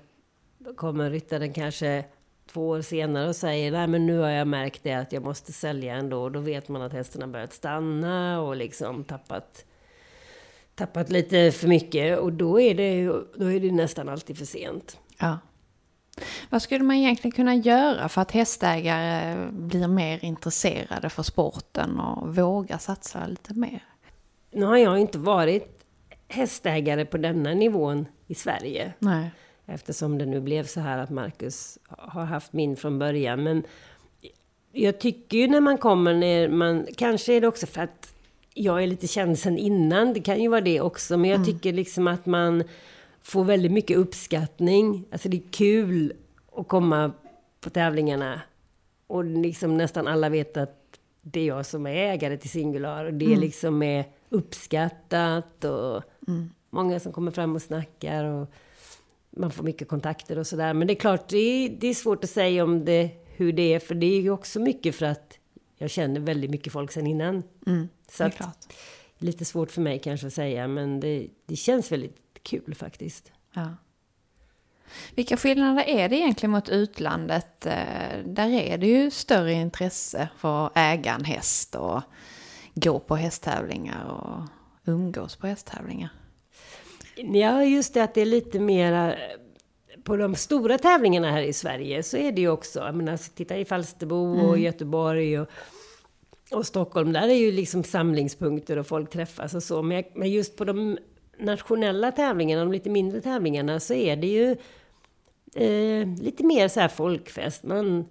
kommer 0.76 1.10
ryttaren 1.10 1.54
kanske 1.54 2.06
två 2.52 2.70
år 2.70 2.82
senare 2.82 3.28
och 3.28 3.36
säger 3.36 3.72
nej 3.72 3.88
men 3.88 4.06
nu 4.06 4.18
har 4.18 4.30
jag 4.30 4.48
märkt 4.48 4.84
det 4.84 4.94
att 4.94 5.12
jag 5.12 5.24
måste 5.24 5.54
sälja 5.54 5.96
ändå. 5.96 6.22
Och 6.22 6.32
då 6.32 6.40
vet 6.40 6.70
man 6.70 6.82
att 6.82 6.94
hästen 6.94 7.22
har 7.22 7.30
börjat 7.30 7.54
stanna 7.54 8.42
och 8.42 8.56
liksom 8.56 9.04
tappat 9.04 9.66
tappat 10.80 11.10
lite 11.10 11.52
för 11.52 11.68
mycket 11.68 12.20
och 12.20 12.34
då 12.34 12.60
är 12.62 12.76
det, 12.76 13.06
då 13.36 13.52
är 13.52 13.60
det 13.60 13.72
nästan 13.72 14.10
alltid 14.10 14.38
för 14.38 14.46
sent. 14.46 14.98
Ja. 15.20 15.40
Vad 16.50 16.62
skulle 16.62 16.84
man 16.84 16.96
egentligen 16.96 17.32
kunna 17.32 17.56
göra 17.56 18.10
för 18.10 18.22
att 18.22 18.32
hästägare 18.32 19.36
blir 19.52 19.88
mer 19.88 20.26
intresserade 20.26 21.10
för 21.10 21.24
sporten 21.24 22.00
och 22.00 22.36
vågar 22.36 22.78
satsa 22.78 23.28
lite 23.28 23.54
mer? 23.54 23.84
Nu 24.52 24.66
har 24.66 24.78
jag 24.78 25.00
inte 25.00 25.18
varit 25.18 25.86
hästägare 26.28 27.06
på 27.06 27.18
denna 27.18 27.54
nivån 27.54 28.06
i 28.28 28.36
Sverige. 28.36 28.94
Nej. 29.00 29.32
Eftersom 29.66 30.18
det 30.18 30.26
nu 30.26 30.40
blev 30.42 30.64
så 30.64 30.80
här 30.80 30.98
att 30.98 31.10
Marcus 31.10 31.78
har 31.88 32.26
haft 32.26 32.54
min 32.54 32.76
från 32.76 33.00
början. 33.00 33.44
Men 33.44 33.64
jag 34.72 35.00
tycker 35.00 35.38
ju 35.38 35.48
när 35.48 35.62
man 35.62 35.78
kommer 35.78 36.14
ner, 36.14 36.50
man, 36.50 36.88
kanske 36.98 37.34
är 37.34 37.42
det 37.42 37.48
också 37.48 37.66
för 37.66 37.82
att 37.82 38.14
jag 38.64 38.84
är 38.84 38.88
lite 38.88 39.08
känd 39.08 39.40
sen 39.40 39.58
innan, 39.58 40.14
det 40.14 40.22
kan 40.22 40.42
ju 40.42 40.50
vara 40.50 40.62
det 40.62 40.82
också. 40.82 41.18
Men 41.18 41.30
jag 41.30 41.46
tycker 41.46 41.74
liksom 41.74 42.08
att 42.08 42.26
man 42.26 42.64
får 43.22 43.44
väldigt 43.44 43.72
mycket 43.72 43.98
uppskattning. 43.98 45.06
Alltså 45.12 45.30
det 45.30 45.38
är 45.38 45.52
kul 45.52 46.14
att 46.56 46.68
komma 46.68 47.12
på 47.62 47.70
tävlingarna. 47.70 48.42
Och 49.08 49.26
liksom 49.26 49.78
nästan 49.78 50.08
alla 50.08 50.30
vet 50.30 50.58
att 50.58 51.00
det 51.22 51.40
är 51.40 51.46
jag 51.46 51.66
som 51.66 51.88
är 51.88 51.92
ägare 51.92 52.38
till 52.38 52.50
Singular. 52.50 53.06
Och 53.06 53.14
det 53.14 53.26
liksom 53.36 53.84
är 53.84 54.06
uppskattat 54.30 55.64
och 55.64 56.04
många 56.70 57.00
som 57.00 57.12
kommer 57.12 57.32
fram 57.32 57.56
och 57.56 57.62
snackar. 57.62 58.24
Och 58.24 58.48
man 59.30 59.52
får 59.52 59.64
mycket 59.64 59.88
kontakter 59.88 60.40
och 60.40 60.48
sådär. 60.48 60.74
Men 60.74 60.88
det 60.88 60.94
är 60.94 61.00
klart, 61.00 61.30
det 61.30 61.38
är, 61.38 61.70
det 61.80 61.88
är 61.88 61.94
svårt 61.94 62.24
att 62.24 62.30
säga 62.30 62.64
om 62.64 62.86
det, 62.86 63.10
hur 63.26 63.54
det 63.54 63.74
är. 63.74 63.80
För 63.80 63.96
det 63.96 64.06
är 64.06 64.22
ju 64.22 64.32
också 64.32 64.60
mycket 64.60 64.96
för 64.96 65.06
att 65.06 65.40
jag 65.78 65.90
känner 65.90 66.20
väldigt 66.20 66.52
mycket 66.52 66.74
folk 66.74 66.92
sen 66.92 67.08
innan. 67.08 67.44
Så 68.12 68.24
att, 68.24 68.74
lite 69.18 69.46
svårt 69.46 69.72
för 69.72 69.82
mig 69.82 70.00
kanske 70.00 70.28
att 70.28 70.34
säga. 70.34 70.68
Men 70.68 71.00
det, 71.00 71.28
det 71.46 71.56
känns 71.56 71.92
väldigt 71.92 72.18
kul 72.44 72.76
faktiskt. 72.76 73.32
Ja. 73.54 73.76
Vilka 75.16 75.38
skillnader 75.38 75.84
är 75.84 76.10
det 76.10 76.16
egentligen 76.16 76.52
mot 76.52 76.70
utlandet? 76.70 77.66
Eh, 77.66 77.74
Där 78.26 78.50
är 78.50 78.78
det 78.78 78.88
ju 78.88 79.12
större 79.12 79.54
intresse 79.54 80.30
för 80.38 80.66
att 80.66 80.72
äga 80.76 81.14
en 81.14 81.26
häst 81.26 81.76
och 81.76 82.02
gå 82.76 83.00
på 83.00 83.16
hästtävlingar 83.16 84.06
och 84.06 84.42
umgås 84.86 85.36
på 85.36 85.48
hästtävlingar. 85.48 86.10
Ja, 87.16 87.64
just 87.64 87.94
det 87.94 88.04
att 88.04 88.14
det 88.14 88.22
är 88.22 88.26
lite 88.26 88.60
mera... 88.60 89.16
På 90.04 90.18
de 90.18 90.36
stora 90.36 90.78
tävlingarna 90.78 91.32
här 91.32 91.42
i 91.42 91.54
Sverige 91.54 92.04
så 92.04 92.18
är 92.18 92.32
det 92.32 92.42
ju 92.42 92.50
också, 92.50 92.80
jag 92.80 92.96
menar, 92.96 93.18
titta 93.18 93.58
i 93.58 93.66
Falsterbo 93.66 94.48
och 94.48 94.58
Göteborg 94.58 95.40
och, 95.40 95.50
och 96.52 96.66
Stockholm, 96.66 97.12
där 97.14 97.28
är 97.28 97.34
ju 97.34 97.52
liksom 97.52 97.84
samlingspunkter 97.84 98.78
och 98.78 98.88
folk 98.88 99.10
träffas 99.10 99.54
och 99.54 99.64
så. 99.64 99.82
Men, 99.82 99.98
jag- 99.98 100.12
men 100.16 100.32
just 100.32 100.58
på 100.58 100.66
de 100.66 100.98
nationella 101.40 102.12
tävlingarna, 102.12 102.64
de 102.64 102.72
lite 102.72 102.90
mindre 102.90 103.22
tävlingarna, 103.22 103.80
så 103.80 103.94
är 103.94 104.16
det 104.16 104.28
ju 104.28 104.52
eh, 105.56 106.08
lite 106.22 106.44
mer 106.44 106.68
så 106.68 106.80
här 106.80 106.88
folkfest. 106.88 107.64
Man 107.64 108.06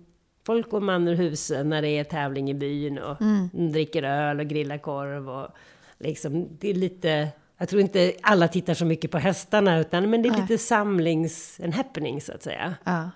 folk 0.46 0.70
går 0.70 0.80
man 0.80 1.08
ur 1.08 1.14
husen 1.14 1.68
när 1.68 1.82
det 1.82 1.88
är 1.88 2.04
tävling 2.04 2.50
i 2.50 2.54
byn 2.54 2.98
och 2.98 3.16
dricker 3.72 4.02
öl 4.02 4.40
och 4.40 4.46
grillar 4.46 4.78
korv 4.78 5.30
och 5.30 5.48
liksom, 5.98 6.48
det 6.58 6.70
är 6.70 6.74
lite... 6.74 7.28
Jag 7.60 7.68
tror 7.68 7.82
inte 7.82 8.12
alla 8.22 8.48
tittar 8.48 8.74
så 8.74 8.84
mycket 8.84 9.10
på 9.10 9.18
hästarna, 9.18 9.78
utan 9.80 10.10
men 10.10 10.22
det 10.22 10.28
är 10.28 10.30
Nej. 10.32 10.40
lite 10.40 10.58
samlings... 10.58 11.60
En 11.62 11.72
happening, 11.72 12.20
så 12.20 12.32
att 12.32 12.42
säga. 12.42 12.74
Ja. 12.84 13.10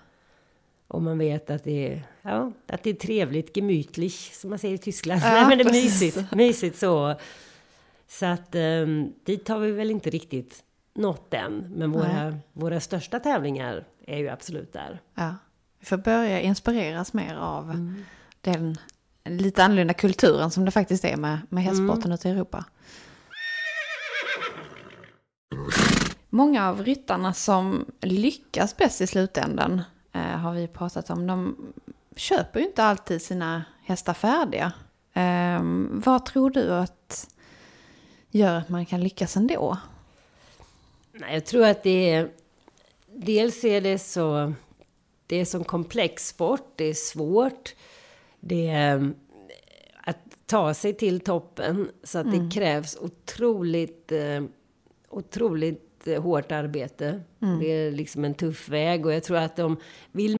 Och 0.87 1.01
man 1.01 1.17
vet 1.17 1.49
att 1.49 1.63
det 1.63 1.87
är, 1.87 2.07
ja, 2.21 2.51
att 2.67 2.83
det 2.83 2.89
är 2.89 2.93
trevligt, 2.93 3.57
gemütlich, 3.57 4.33
som 4.33 4.49
man 4.49 4.59
säger 4.59 4.75
i 4.75 4.77
Tyskland. 4.77 5.21
Ja, 5.23 5.31
Nej, 5.33 5.45
men 5.47 5.57
det 5.57 5.63
är 5.63 5.69
precis. 5.69 6.01
mysigt, 6.01 6.31
mysigt 6.31 6.77
så. 6.77 7.15
Så 8.07 8.25
att 8.25 8.55
um, 8.55 9.13
dit 9.23 9.47
har 9.47 9.59
vi 9.59 9.71
väl 9.71 9.91
inte 9.91 10.09
riktigt 10.09 10.63
nått 10.93 11.33
än. 11.33 11.73
Men 11.75 11.91
våra, 11.91 12.37
våra 12.53 12.79
största 12.79 13.19
tävlingar 13.19 13.85
är 14.07 14.17
ju 14.17 14.29
absolut 14.29 14.73
där. 14.73 15.01
Ja. 15.15 15.35
Vi 15.79 15.85
får 15.85 15.97
börja 15.97 16.41
inspireras 16.41 17.13
mer 17.13 17.35
av 17.35 17.95
den 18.41 18.77
lite 19.25 19.63
annorlunda 19.63 19.93
kulturen 19.93 20.51
som 20.51 20.65
det 20.65 20.71
faktiskt 20.71 21.05
är 21.05 21.17
med, 21.17 21.39
med 21.49 21.63
hästsporten 21.63 22.11
ute 22.11 22.29
i 22.29 22.31
Europa. 22.31 22.65
Många 26.29 26.69
av 26.69 26.83
ryttarna 26.83 27.33
som 27.33 27.85
lyckas 28.01 28.77
bäst 28.77 29.01
i 29.01 29.07
slutändan 29.07 29.81
eh, 30.13 30.21
har 30.21 30.53
vi 30.53 30.67
pratat 30.67 31.09
om. 31.09 31.27
De 31.27 31.55
köper 32.15 32.59
ju 32.59 32.65
inte 32.65 32.83
alltid 32.83 33.21
sina 33.21 33.63
hästar 33.83 34.13
färdiga. 34.13 34.71
Eh, 35.13 35.61
vad 35.91 36.25
tror 36.25 36.49
du 36.49 36.73
att 36.73 37.29
gör 38.29 38.55
att 38.55 38.69
man 38.69 38.85
kan 38.85 39.03
lyckas 39.03 39.37
ändå? 39.37 39.77
Nej, 41.11 41.33
jag 41.33 41.45
tror 41.45 41.65
att 41.65 41.83
det 41.83 42.09
är... 42.09 42.29
Dels 43.15 43.63
är 43.63 43.81
det 43.81 43.99
så... 43.99 44.53
Det 45.27 45.35
är 45.35 45.45
så 45.45 45.63
komplex 45.63 46.27
sport, 46.27 46.71
det 46.75 46.85
är 46.85 46.93
svårt. 46.93 47.75
Det 48.39 48.67
är 48.67 48.97
eh, 48.97 49.09
att 50.03 50.17
ta 50.45 50.73
sig 50.73 50.93
till 50.93 51.19
toppen. 51.19 51.91
Så 52.03 52.19
att 52.19 52.31
det 52.31 52.51
krävs 52.53 52.97
otroligt, 53.01 54.11
eh, 54.11 54.43
otroligt 55.09 55.92
hårt 56.07 56.51
arbete. 56.51 57.21
Mm. 57.41 57.59
Det 57.59 57.65
är 57.65 57.91
liksom 57.91 58.25
en 58.25 58.33
tuff 58.33 58.69
väg 58.69 59.05
och 59.05 59.13
jag 59.13 59.23
tror 59.23 59.37
att 59.37 59.55
de 59.55 59.77
vill 60.11 60.37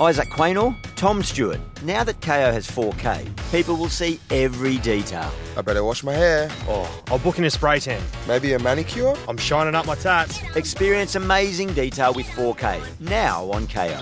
Isaac 0.00 0.28
Quaynor, 0.28 0.74
Tom 0.96 1.22
Stewart. 1.22 1.60
Now 1.84 2.02
that 2.02 2.20
KO 2.20 2.50
has 2.52 2.66
4K, 2.66 3.28
people 3.52 3.76
will 3.76 3.88
see 3.88 4.18
every 4.30 4.78
detail. 4.78 5.30
I 5.56 5.62
better 5.62 5.84
wash 5.84 6.02
my 6.02 6.12
hair. 6.12 6.50
Oh, 6.66 6.90
I'll 7.06 7.18
book 7.18 7.38
in 7.38 7.44
a 7.44 7.50
spray 7.50 7.78
tan. 7.78 8.02
Maybe 8.26 8.54
a 8.54 8.58
manicure? 8.58 9.14
I'm 9.28 9.36
shining 9.36 9.76
up 9.76 9.86
my 9.86 9.94
tats. 9.94 10.42
Experience 10.56 11.14
amazing 11.14 11.74
detail 11.74 12.12
with 12.12 12.26
4K 12.26 12.82
now 13.00 13.48
on 13.52 13.68
KO. 13.68 14.00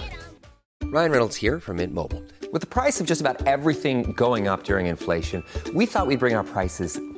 Ryan 0.84 1.10
Reynolds 1.10 1.36
here 1.36 1.60
from 1.60 1.76
Mint 1.76 1.92
Mobile. 1.92 2.22
With 2.52 2.60
the 2.62 2.66
price 2.66 3.00
of 3.00 3.06
just 3.06 3.20
about 3.20 3.46
everything 3.46 4.12
going 4.12 4.48
up 4.48 4.64
during 4.64 4.86
inflation, 4.86 5.44
we 5.74 5.84
thought 5.84 6.06
we'd 6.06 6.18
bring 6.18 6.34
our 6.34 6.44
prices 6.44 6.98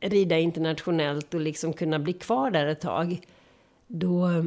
rida 0.00 0.38
internationellt 0.38 1.34
och 1.34 1.40
liksom 1.40 1.72
kunna 1.72 1.98
bli 1.98 2.12
kvar 2.12 2.50
där 2.50 2.66
ett 2.66 2.80
tag, 2.80 3.20
då, 3.86 4.44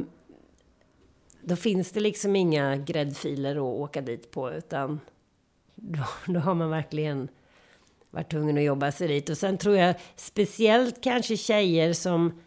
då 1.40 1.56
finns 1.56 1.92
det 1.92 2.00
liksom 2.00 2.36
inga 2.36 2.76
gräddfiler 2.76 3.56
att 3.56 3.62
åka 3.62 4.00
dit 4.00 4.30
på, 4.30 4.52
utan 4.52 5.00
då, 5.74 6.04
då 6.26 6.40
har 6.40 6.54
man 6.54 6.70
verkligen 6.70 7.28
varit 8.10 8.30
tvungen 8.30 8.58
att 8.58 8.64
jobba 8.64 8.92
sig 8.92 9.08
dit. 9.08 9.28
Och 9.28 9.38
sen 9.38 9.58
tror 9.58 9.76
jag 9.76 9.94
speciellt 10.16 11.00
kanske 11.00 11.36
tjejer 11.36 11.92
som 11.92 12.40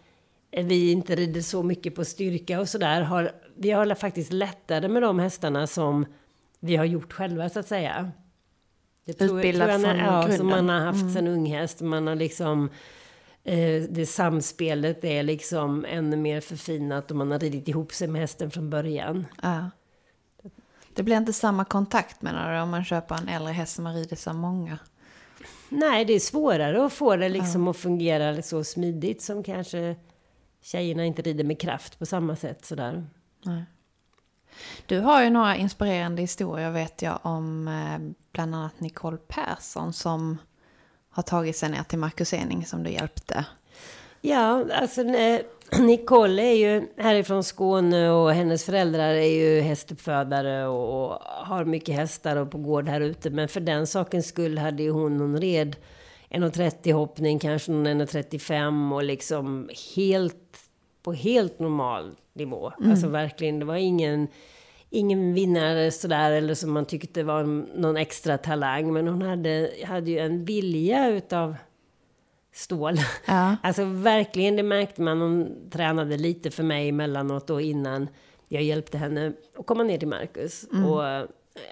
vi 0.51 0.91
inte 0.91 1.15
rider 1.15 1.41
så 1.41 1.63
mycket 1.63 1.95
på 1.95 2.05
styrka 2.05 2.59
och 2.59 2.69
sådär, 2.69 3.01
har, 3.01 3.31
vi 3.55 3.71
har 3.71 3.95
faktiskt 3.95 4.33
lättare 4.33 4.87
med 4.87 5.01
de 5.01 5.19
hästarna 5.19 5.67
som 5.67 6.05
vi 6.59 6.75
har 6.75 6.85
gjort 6.85 7.13
själva 7.13 7.49
så 7.49 7.59
att 7.59 7.67
säga. 7.67 8.11
Det 9.05 9.21
Utbildat 9.21 9.69
jag, 9.69 9.81
från 9.81 9.97
ja, 9.97 10.37
som 10.37 10.47
man 10.47 10.69
har 10.69 10.79
haft 10.79 11.13
sen 11.13 11.27
ung 11.27 11.45
häst. 11.45 11.81
Man 11.81 12.07
har 12.07 12.15
liksom... 12.15 12.69
Eh, 13.47 13.83
det 13.89 14.05
samspelet 14.05 15.03
är 15.03 15.23
liksom 15.23 15.85
ännu 15.85 16.17
mer 16.17 16.41
förfinat 16.41 17.11
och 17.11 17.17
man 17.17 17.31
har 17.31 17.39
ridit 17.39 17.67
ihop 17.67 17.93
sig 17.93 18.07
med 18.07 18.21
hästen 18.21 18.51
från 18.51 18.69
början. 18.69 19.25
Ja. 19.41 19.69
Det 20.93 21.03
blir 21.03 21.17
inte 21.17 21.33
samma 21.33 21.65
kontakt 21.65 22.21
menar 22.21 22.53
du 22.53 22.61
om 22.61 22.69
man 22.69 22.85
köper 22.85 23.15
en 23.15 23.27
äldre 23.27 23.53
häst 23.53 23.75
som 23.75 23.85
har 23.85 23.93
ridit 23.93 24.19
så 24.19 24.33
många? 24.33 24.79
Nej, 25.69 26.05
det 26.05 26.13
är 26.13 26.19
svårare 26.19 26.85
att 26.85 26.93
få 26.93 27.15
det 27.15 27.29
liksom 27.29 27.67
att 27.67 27.77
fungera 27.77 28.41
så 28.41 28.63
smidigt 28.63 29.21
som 29.21 29.43
kanske 29.43 29.95
tjejerna 30.61 31.05
inte 31.05 31.21
rider 31.21 31.43
med 31.43 31.59
kraft 31.59 31.99
på 31.99 32.05
samma 32.05 32.35
sätt 32.35 32.65
sådär. 32.65 33.07
Du 34.85 34.99
har 34.99 35.23
ju 35.23 35.29
några 35.29 35.55
inspirerande 35.55 36.21
historier 36.21 36.71
vet 36.71 37.01
jag 37.01 37.19
om 37.21 37.67
eh, 37.67 38.15
bland 38.31 38.55
annat 38.55 38.79
Nicole 38.79 39.17
Persson 39.17 39.93
som 39.93 40.37
har 41.17 41.23
tagit 41.23 41.57
sig 41.57 41.69
ner 41.69 41.83
till 41.83 41.99
Marcus 41.99 42.33
Ening 42.33 42.65
som 42.65 42.83
du 42.83 42.89
hjälpte. 42.89 43.45
Ja, 44.21 44.65
alltså 44.73 45.01
eh, 45.01 45.41
Nicole 45.79 46.41
är 46.41 46.53
ju 46.53 46.87
härifrån 46.97 47.43
Skåne 47.43 48.09
och 48.09 48.31
hennes 48.31 48.65
föräldrar 48.65 49.13
är 49.13 49.29
ju 49.29 49.61
hästuppfödare 49.61 50.67
och, 50.67 51.05
och 51.05 51.19
har 51.23 51.65
mycket 51.65 51.95
hästar 51.95 52.35
och 52.35 52.51
på 52.51 52.57
gård 52.57 52.87
här 52.87 53.01
ute. 53.01 53.29
Men 53.29 53.47
för 53.47 53.59
den 53.59 53.87
sakens 53.87 54.27
skull 54.27 54.57
hade 54.57 54.83
ju 54.83 54.91
hon, 54.91 55.19
hon 55.19 55.41
red 55.41 55.75
1,30 56.29 56.93
hoppning, 56.93 57.39
kanske 57.39 57.71
någon 57.71 58.01
1,35 58.01 58.95
och 58.95 59.03
liksom 59.03 59.69
helt, 59.95 60.59
på 61.03 61.13
helt 61.13 61.59
normal 61.59 62.15
nivå. 62.33 62.71
Alltså 62.85 63.07
verkligen, 63.07 63.59
det 63.59 63.65
var 63.65 63.75
ingen, 63.75 64.27
ingen 64.89 65.33
vinnare 65.33 65.91
sådär 65.91 66.31
eller 66.31 66.53
som 66.53 66.71
man 66.71 66.85
tyckte 66.85 67.23
var 67.23 67.43
någon 67.79 67.97
extra 67.97 68.37
talang. 68.37 68.93
Men 68.93 69.07
hon 69.07 69.21
hade, 69.21 69.71
hade 69.85 70.11
ju 70.11 70.19
en 70.19 70.45
vilja 70.45 71.09
utav 71.09 71.55
stål. 72.53 72.95
Ja. 73.25 73.55
Alltså 73.63 73.85
verkligen, 73.85 74.55
det 74.55 74.63
märkte 74.63 75.01
man. 75.01 75.21
Hon 75.21 75.69
tränade 75.71 76.17
lite 76.17 76.51
för 76.51 76.63
mig 76.63 76.89
emellanåt 76.89 77.47
då 77.47 77.61
innan 77.61 78.07
jag 78.47 78.63
hjälpte 78.63 78.97
henne 78.97 79.33
att 79.57 79.65
komma 79.65 79.83
ner 79.83 79.97
till 79.97 80.07
Marcus. 80.07 80.65
Och 80.87 81.03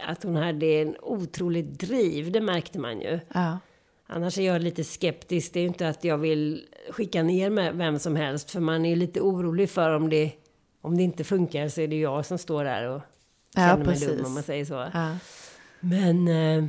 att 0.06 0.24
hon 0.24 0.36
hade 0.36 0.66
en 0.66 0.96
otrolig 1.02 1.66
driv, 1.66 2.32
det 2.32 2.42
märkte 2.42 2.80
man 2.80 3.02
ju. 3.02 3.20
Ja. 3.34 3.60
Annars 4.08 4.38
är 4.38 4.44
jag 4.44 4.62
lite 4.62 4.84
skeptisk. 4.84 5.54
Det 5.54 5.60
är 5.60 5.62
ju 5.62 5.68
inte 5.68 5.90
att 5.90 6.04
jag 6.04 6.18
vill 6.18 6.66
skicka 6.90 7.24
ner 7.24 7.50
med 7.50 7.76
vem 7.76 8.00
som 8.00 8.16
helst. 8.16 8.52
För 8.52 8.60
man 8.60 8.86
är 8.86 8.96
lite 8.96 9.22
orolig 9.22 9.70
för 9.70 9.96
om 9.96 10.10
det, 10.10 10.32
om 10.86 10.98
det 10.98 11.04
inte 11.04 11.24
funkar 11.24 11.68
så 11.68 11.82
är 11.82 11.88
det 11.88 12.00
jag 12.00 12.26
som 12.26 12.38
står 12.38 12.64
där 12.64 12.90
och 12.90 13.02
Ja, 13.56 13.62
känner 13.62 13.78
mig 13.78 13.86
precis. 13.86 14.08
dum 14.08 14.26
om 14.26 14.34
man 14.34 14.44
säger 14.44 14.66
så. 14.66 14.74
Ja. 14.94 15.18
Men, 15.80 16.28
eh, 16.28 16.66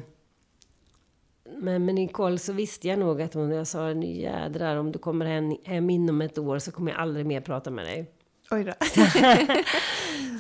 men 1.59 1.85
med 1.85 1.95
Nicole 1.95 2.39
så 2.39 2.53
visste 2.53 2.89
jag 2.89 2.99
nog 2.99 3.23
att 3.23 3.35
hon, 3.35 3.51
jag 3.51 3.67
sa 3.67 3.93
nu 3.93 4.07
jädrar 4.07 4.77
om 4.77 4.93
du 4.93 4.99
kommer 4.99 5.27
hem, 5.27 5.57
hem 5.65 5.91
inom 5.91 6.23
ett 6.23 6.39
år 6.39 6.59
så 6.59 6.73
kommer 6.73 6.93
jag 6.93 7.01
aldrig 7.01 7.27
mer 7.27 7.41
prata 7.41 7.71
med 7.71 7.85
dig. 7.87 8.11
Oj 8.51 8.65
då. 8.65 8.73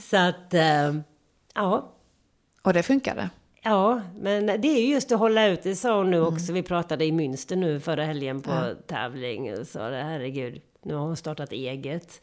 Så 0.02 0.16
att, 0.16 0.54
eh, 0.54 0.94
ja. 1.54 1.92
Och 2.62 2.72
det 2.72 2.82
funkade? 2.82 3.30
Ja, 3.62 4.02
men 4.20 4.46
det 4.46 4.68
är 4.68 4.80
ju 4.80 4.92
just 4.92 5.12
att 5.12 5.18
hålla 5.18 5.46
ut. 5.46 5.62
Det 5.62 5.76
sa 5.76 5.96
hon 5.98 6.10
nu 6.10 6.20
också. 6.20 6.52
Vi 6.52 6.62
pratade 6.62 7.04
i 7.04 7.10
Münster 7.12 7.56
nu 7.56 7.80
förra 7.80 8.04
helgen 8.04 8.42
på 8.42 8.74
tävling. 8.86 9.58
Och 9.58 9.66
sa 9.66 9.88
det, 9.90 9.96
herregud, 10.02 10.60
nu 10.82 10.94
har 10.94 11.06
hon 11.06 11.16
startat 11.16 11.52
eget. 11.52 12.20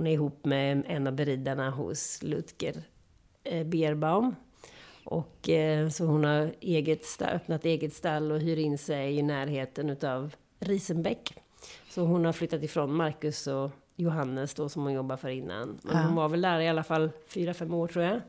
Hon 0.00 0.06
är 0.06 0.12
ihop 0.12 0.44
med 0.44 0.82
en 0.86 1.06
av 1.06 1.12
beridarna 1.12 1.70
hos 1.70 2.22
Lutger 2.22 2.82
eh, 3.44 3.66
Bierbaum. 3.66 4.34
Och 5.04 5.48
eh, 5.48 5.88
så 5.88 6.04
hon 6.04 6.24
har 6.24 6.54
eget 6.60 7.02
sta- 7.04 7.34
öppnat 7.34 7.64
eget 7.64 7.94
stall 7.94 8.32
och 8.32 8.40
hyr 8.40 8.56
in 8.56 8.78
sig 8.78 9.18
i 9.18 9.22
närheten 9.22 9.90
utav 9.90 10.34
Risenbäck. 10.60 11.34
Så 11.90 12.02
hon 12.02 12.24
har 12.24 12.32
flyttat 12.32 12.62
ifrån 12.62 12.94
Marcus 12.94 13.46
och 13.46 13.70
Johannes 13.96 14.54
då 14.54 14.68
som 14.68 14.82
hon 14.82 14.92
jobbar 14.92 15.16
för 15.16 15.28
innan. 15.28 15.78
Men 15.82 15.96
hon 16.04 16.14
var 16.14 16.28
väl 16.28 16.40
där 16.40 16.60
i 16.60 16.68
alla 16.68 16.84
fall 16.84 17.10
fyra, 17.26 17.54
fem 17.54 17.74
år 17.74 17.88
tror 17.88 18.04
jag. 18.04 18.20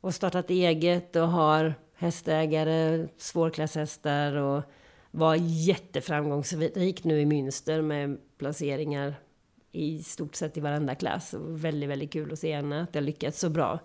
Och 0.00 0.14
startat 0.14 0.50
eget 0.50 1.16
och 1.16 1.28
har 1.28 1.74
hästägare, 1.94 3.08
svårklasshästar 3.16 4.32
och 4.36 4.62
var 5.10 5.34
jätteframgångsrik 5.40 7.04
nu 7.04 7.20
i 7.20 7.24
Münster 7.24 7.82
med 7.82 8.18
placeringar 8.38 9.14
i 9.78 10.02
stort 10.02 10.34
sett 10.34 10.56
i 10.56 10.60
varenda 10.60 10.94
klass. 10.94 11.34
Och 11.34 11.64
väldigt, 11.64 11.88
väldigt 11.88 12.12
kul 12.12 12.32
att 12.32 12.38
se 12.38 12.56
henne, 12.56 12.82
att 12.82 12.92
det 12.92 12.98
har 12.98 13.04
lyckats 13.04 13.40
så 13.40 13.48
bra. 13.48 13.78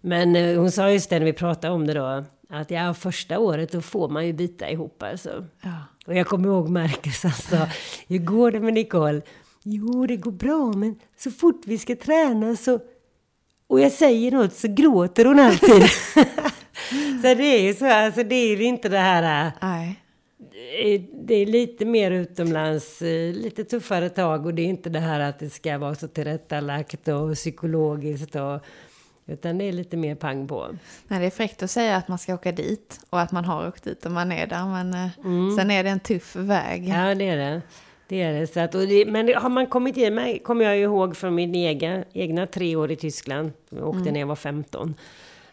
Men 0.00 0.36
eh, 0.36 0.58
hon 0.58 0.70
sa 0.70 0.90
just 0.90 1.10
det 1.10 1.18
när 1.18 1.26
vi 1.26 1.32
pratade 1.32 1.74
om 1.74 1.86
det 1.86 1.94
då, 1.94 2.24
att 2.48 2.70
ja, 2.70 2.94
första 2.94 3.38
året 3.38 3.72
då 3.72 3.80
får 3.80 4.08
man 4.08 4.26
ju 4.26 4.32
bita 4.32 4.70
ihop 4.70 5.02
alltså. 5.02 5.44
Ja. 5.62 5.70
Och 6.06 6.14
jag 6.14 6.26
kommer 6.26 6.48
ihåg 6.48 6.68
Marcus, 6.68 7.24
alltså, 7.24 7.68
hur 8.08 8.18
går 8.18 8.50
det 8.50 8.60
med 8.60 8.74
Nicole? 8.74 9.22
Jo, 9.62 10.06
det 10.06 10.16
går 10.16 10.32
bra, 10.32 10.72
men 10.72 10.96
så 11.18 11.30
fort 11.30 11.62
vi 11.66 11.78
ska 11.78 11.96
träna 11.96 12.56
så... 12.56 12.80
Och 13.66 13.80
jag 13.80 13.92
säger 13.92 14.32
något 14.32 14.52
så 14.52 14.68
gråter 14.68 15.24
hon 15.24 15.38
alltid. 15.38 15.82
så 17.22 17.34
det 17.34 17.58
är 17.58 17.62
ju 17.62 17.74
så, 17.74 17.86
alltså 17.86 18.22
det 18.22 18.34
är 18.34 18.60
inte 18.60 18.88
det 18.88 18.98
här... 18.98 19.46
äh, 19.46 19.52
Nej. 19.62 20.01
Det 21.12 21.34
är 21.34 21.46
lite 21.46 21.84
mer 21.84 22.10
utomlands, 22.10 23.02
eh, 23.02 23.32
lite 23.34 23.64
tuffare 23.64 24.08
tag 24.08 24.46
och 24.46 24.54
det 24.54 24.62
är 24.62 24.66
inte 24.66 24.90
det 24.90 25.00
här 25.00 25.20
att 25.20 25.38
det 25.38 25.50
ska 25.50 25.78
vara 25.78 25.94
så 25.94 26.08
tillrättalagt 26.08 27.08
och 27.08 27.34
psykologiskt 27.34 28.34
och... 28.34 28.60
Utan 29.26 29.58
det 29.58 29.64
är 29.64 29.72
lite 29.72 29.96
mer 29.96 30.14
pang 30.14 30.48
på. 30.48 30.66
Nej, 31.08 31.20
det 31.20 31.26
är 31.26 31.30
fräckt 31.30 31.62
att 31.62 31.70
säga 31.70 31.96
att 31.96 32.08
man 32.08 32.18
ska 32.18 32.34
åka 32.34 32.52
dit 32.52 33.00
och 33.10 33.20
att 33.20 33.32
man 33.32 33.44
har 33.44 33.68
åkt 33.68 33.84
dit 33.84 34.06
och 34.06 34.12
man 34.12 34.32
är 34.32 34.46
där. 34.46 34.64
Men 34.66 34.94
eh, 34.94 35.08
Mm. 35.24 35.56
sen 35.56 35.70
är 35.70 35.84
det 35.84 35.90
en 35.90 36.00
tuff 36.00 36.36
väg. 36.36 36.88
Ja, 36.88 37.14
det 37.14 37.28
är 37.28 37.36
det. 37.36 37.62
Det 38.08 38.22
är 38.22 38.32
det. 38.40 38.46
Så 38.46 38.60
att, 38.60 38.74
och 38.74 38.86
det 38.88 39.06
men 39.06 39.26
det, 39.26 39.32
har 39.32 39.48
man 39.48 39.66
kommit 39.66 39.96
in 39.96 40.14
med, 40.14 40.44
kommer 40.44 40.64
jag 40.64 40.78
ihåg 40.78 41.16
från 41.16 41.34
min 41.34 41.54
egen, 41.54 42.04
egna 42.12 42.46
tre 42.46 42.76
år 42.76 42.90
i 42.90 42.96
Tyskland, 42.96 43.52
jag 43.70 43.88
åkte 43.88 44.10
när 44.12 44.20
jag 44.20 44.26
var 44.26 44.36
15, 44.36 44.94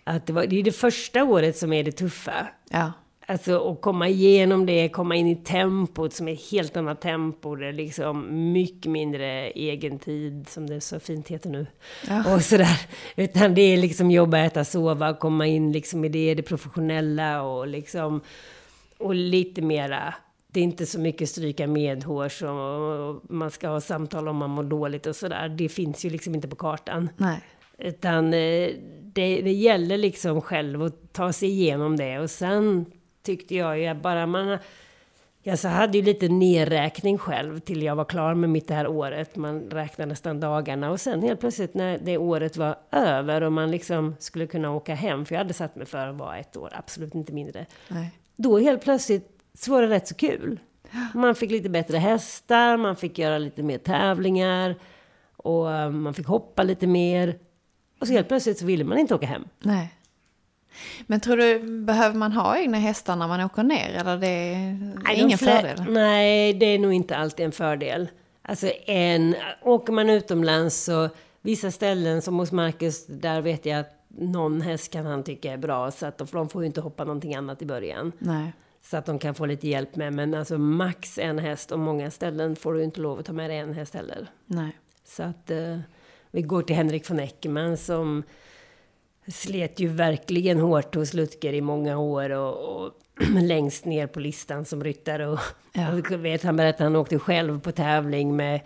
att 0.03 0.25
det, 0.27 0.33
var, 0.33 0.45
det 0.45 0.59
är 0.59 0.63
det 0.63 0.71
första 0.71 1.23
året 1.23 1.57
som 1.57 1.73
är 1.73 1.83
det 1.83 1.91
tuffa. 1.91 2.47
Ja. 2.69 2.91
Alltså 3.29 3.71
att 3.71 3.81
komma 3.81 4.07
igenom 4.07 4.65
det, 4.65 4.89
komma 4.89 5.15
in 5.15 5.27
i 5.27 5.35
tempot 5.35 6.13
som 6.13 6.27
är 6.27 6.33
ett 6.33 6.51
helt 6.51 6.77
annat 6.77 7.01
tempo. 7.01 7.55
Det 7.55 7.67
är 7.67 7.73
liksom 7.73 8.51
mycket 8.53 8.91
mindre 8.91 9.49
egen 9.49 9.99
tid, 9.99 10.49
som 10.49 10.67
det 10.67 10.81
så 10.81 10.99
fint 10.99 11.27
heter 11.27 11.49
nu. 11.49 11.67
Ja. 12.07 12.35
Och 12.35 12.41
sådär. 12.41 12.81
Utan 13.15 13.55
det 13.55 13.61
är 13.61 13.77
liksom 13.77 14.11
jobba, 14.11 14.37
äta, 14.37 14.65
sova, 14.65 15.13
komma 15.13 15.47
in 15.47 15.71
liksom 15.71 16.05
i 16.05 16.09
det, 16.09 16.35
det 16.35 16.43
professionella 16.43 17.41
och 17.41 17.67
liksom... 17.67 18.21
Och 18.97 19.15
lite 19.15 19.61
mera... 19.61 20.13
Det 20.51 20.59
är 20.59 20.63
inte 20.63 20.85
så 20.85 20.99
mycket 20.99 21.29
stryka 21.29 21.67
medhårs 21.67 22.41
och 22.41 23.21
man 23.29 23.51
ska 23.51 23.67
ha 23.67 23.81
samtal 23.81 24.27
om 24.27 24.37
man 24.37 24.49
mår 24.49 24.63
dåligt 24.63 25.05
och 25.05 25.15
sådär. 25.15 25.49
Det 25.49 25.69
finns 25.69 26.05
ju 26.05 26.09
liksom 26.09 26.35
inte 26.35 26.47
på 26.47 26.55
kartan. 26.55 27.09
Nej. 27.17 27.39
Utan 27.77 28.25
eh, 28.25 28.69
det, 29.03 29.41
det 29.41 29.51
gäller 29.51 29.97
liksom 29.97 30.41
själv 30.41 30.83
att 30.83 31.13
ta 31.13 31.33
sig 31.33 31.49
igenom 31.49 31.97
det. 31.97 32.19
Och 32.19 32.29
sen 32.29 32.85
tyckte 33.23 33.55
jag 33.55 33.79
ju 33.79 33.93
bara 33.93 34.25
man... 34.25 34.57
Jag 35.41 35.59
så 35.59 35.67
hade 35.67 35.97
ju 35.97 36.03
lite 36.03 36.27
nedräkning 36.27 37.17
själv 37.17 37.59
till 37.59 37.83
jag 37.83 37.95
var 37.95 38.05
klar 38.05 38.33
med 38.33 38.49
mitt 38.49 38.67
det 38.67 38.73
här 38.73 38.87
året. 38.87 39.35
Man 39.35 39.61
räknar 39.69 40.05
nästan 40.05 40.39
dagarna. 40.39 40.91
Och 40.91 41.01
sen 41.01 41.21
helt 41.21 41.39
plötsligt 41.39 41.73
när 41.73 41.97
det 41.97 42.17
året 42.17 42.57
var 42.57 42.77
över 42.91 43.41
och 43.41 43.51
man 43.51 43.71
liksom 43.71 44.15
skulle 44.19 44.47
kunna 44.47 44.71
åka 44.71 44.95
hem. 44.95 45.25
För 45.25 45.35
jag 45.35 45.39
hade 45.39 45.53
satt 45.53 45.75
mig 45.75 45.85
för 45.85 46.07
att 46.07 46.15
vara 46.15 46.37
ett 46.37 46.57
år, 46.57 46.71
absolut 46.75 47.15
inte 47.15 47.33
mindre. 47.33 47.65
Nej. 47.87 48.11
Då 48.35 48.59
helt 48.59 48.83
plötsligt 48.83 49.29
så 49.53 49.71
var 49.71 49.81
det 49.81 49.87
rätt 49.87 50.07
så 50.07 50.15
kul. 50.15 50.59
Man 51.13 51.35
fick 51.35 51.51
lite 51.51 51.69
bättre 51.69 51.97
hästar, 51.97 52.77
man 52.77 52.95
fick 52.95 53.17
göra 53.17 53.37
lite 53.37 53.63
mer 53.63 53.77
tävlingar. 53.77 54.75
Och 55.37 55.73
eh, 55.73 55.89
man 55.89 56.13
fick 56.13 56.27
hoppa 56.27 56.63
lite 56.63 56.87
mer. 56.87 57.39
Och 57.99 58.07
så 58.07 58.13
helt 58.13 58.27
plötsligt 58.27 58.59
så 58.59 58.65
ville 58.65 58.83
man 58.83 58.97
inte 58.97 59.15
åka 59.15 59.25
hem. 59.25 59.47
Nej. 59.59 59.93
Men 61.07 61.19
tror 61.19 61.37
du, 61.37 61.59
behöver 61.59 62.15
man 62.15 62.31
ha 62.31 62.57
egna 62.57 62.77
hästar 62.77 63.15
när 63.15 63.27
man 63.27 63.41
åker 63.41 63.63
ner? 63.63 63.89
Eller 63.89 64.17
det 64.17 64.27
är 64.27 64.93
Nej, 65.03 65.19
ingen 65.19 65.37
fördel? 65.37 65.83
Nej, 65.89 66.53
det 66.53 66.65
är 66.65 66.79
nog 66.79 66.93
inte 66.93 67.17
alltid 67.17 67.45
en 67.45 67.51
fördel. 67.51 68.09
Alltså 68.41 68.71
en, 68.85 69.35
åker 69.63 69.93
man 69.93 70.09
utomlands 70.09 70.83
så 70.83 71.09
vissa 71.41 71.71
ställen 71.71 72.21
som 72.21 72.39
hos 72.39 72.51
Marcus, 72.51 73.05
där 73.07 73.41
vet 73.41 73.65
jag 73.65 73.79
att 73.79 73.99
någon 74.07 74.61
häst 74.61 74.91
kan 74.91 75.05
han 75.05 75.23
tycka 75.23 75.53
är 75.53 75.57
bra. 75.57 75.91
Så 75.91 76.05
att 76.05 76.17
de, 76.17 76.27
för 76.27 76.37
de 76.37 76.49
får 76.49 76.61
ju 76.61 76.65
inte 76.65 76.81
hoppa 76.81 77.03
någonting 77.03 77.35
annat 77.35 77.61
i 77.61 77.65
början. 77.65 78.11
Nej. 78.19 78.53
Så 78.81 78.97
att 78.97 79.05
de 79.05 79.19
kan 79.19 79.35
få 79.35 79.45
lite 79.45 79.67
hjälp 79.67 79.95
med. 79.95 80.13
Men 80.13 80.33
alltså 80.33 80.57
max 80.57 81.17
en 81.17 81.39
häst 81.39 81.71
och 81.71 81.79
många 81.79 82.11
ställen 82.11 82.55
får 82.55 82.73
du 82.73 82.83
inte 82.83 83.01
lov 83.01 83.19
att 83.19 83.25
ta 83.25 83.33
med 83.33 83.49
dig 83.49 83.57
en 83.57 83.73
häst 83.73 83.93
heller. 83.93 84.27
Nej. 84.45 84.77
Så 85.05 85.23
att 85.23 85.51
eh, 85.51 85.79
vi 86.31 86.41
går 86.41 86.61
till 86.61 86.75
Henrik 86.75 87.09
von 87.09 87.19
Eckermann 87.19 87.77
som 87.77 88.23
slet 89.31 89.79
ju 89.79 89.87
verkligen 89.87 90.59
hårt 90.59 90.95
hos 90.95 91.13
Lutger 91.13 91.53
i 91.53 91.61
många 91.61 91.97
år 91.97 92.29
och, 92.29 92.83
och 92.85 92.91
längst 93.41 93.85
ner 93.85 94.07
på 94.07 94.19
listan 94.19 94.65
som 94.65 94.83
ryttare. 94.83 95.27
Och, 95.27 95.39
Ja. 95.73 95.91
och 95.93 96.25
vet, 96.25 96.43
han 96.43 96.55
berättade 96.57 96.87
att 96.87 96.91
han 96.93 96.95
åkte 96.95 97.19
själv 97.19 97.59
på 97.61 97.71
tävling 97.71 98.35
med, 98.35 98.59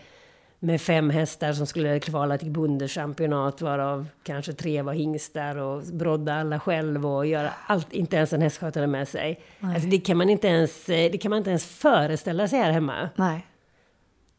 med 0.59 0.81
fem 0.81 1.09
hästar 1.09 1.53
som 1.53 1.65
skulle 1.67 1.99
kvala 1.99 2.37
till 2.37 2.51
bondechampionat 2.51 3.61
varav 3.61 4.07
kanske 4.23 4.53
tre 4.53 4.81
var 4.81 4.93
hingstar 4.93 5.55
och 5.57 5.83
brodda 5.83 6.33
alla 6.33 6.59
själv 6.59 7.05
och 7.07 7.25
göra 7.25 7.49
allt, 7.67 7.93
inte 7.93 8.15
ens 8.15 8.33
en 8.33 8.41
hästskötare 8.41 8.87
med 8.87 9.07
sig. 9.07 9.39
Alltså 9.59 9.89
det 9.89 9.99
kan 9.99 10.17
man 10.17 10.29
inte 10.29 10.47
ens, 10.47 10.89
eh, 10.89 11.11
det 11.11 11.17
kan 11.17 11.29
man 11.29 11.37
inte 11.37 11.49
ens 11.49 11.65
föreställa 11.65 12.47
sig 12.47 12.59
här 12.59 12.71
hemma. 12.71 13.09
Nej. 13.15 13.45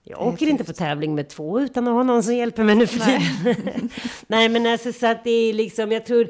Jag 0.06 0.22
åker 0.22 0.46
inte 0.46 0.64
på 0.64 0.72
tävling 0.72 1.14
med 1.14 1.28
två 1.28 1.60
utan 1.60 1.88
att 1.88 1.94
ha 1.94 2.02
någon 2.02 2.22
som 2.22 2.34
hjälper 2.34 2.64
mig 2.64 2.74
nu 2.74 2.86
för 2.86 2.98
tiden. 2.98 3.90
Nej 4.26 4.48
men 4.48 4.66
alltså 4.66 4.92
så 4.92 5.06
att 5.06 5.24
det 5.24 5.30
är 5.30 5.52
liksom, 5.52 5.92
jag 5.92 6.06
tror, 6.06 6.28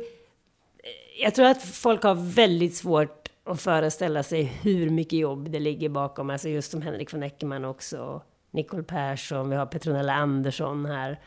jag 1.22 1.34
tror 1.34 1.46
att 1.46 1.62
folk 1.62 2.02
har 2.02 2.14
väldigt 2.14 2.76
svårt 2.76 3.28
att 3.44 3.60
föreställa 3.60 4.22
sig 4.22 4.42
hur 4.42 4.90
mycket 4.90 5.18
jobb 5.18 5.50
det 5.50 5.60
ligger 5.60 5.88
bakom. 5.88 6.30
Alltså 6.30 6.48
just 6.48 6.70
som 6.70 6.82
Henrik 6.82 7.12
von 7.12 7.22
Eckermann 7.22 7.64
också, 7.64 8.22
Nicole 8.50 8.82
Persson, 8.82 9.50
vi 9.50 9.56
har 9.56 9.66
Petronella 9.66 10.14
Andersson 10.14 10.86
här 10.86 11.20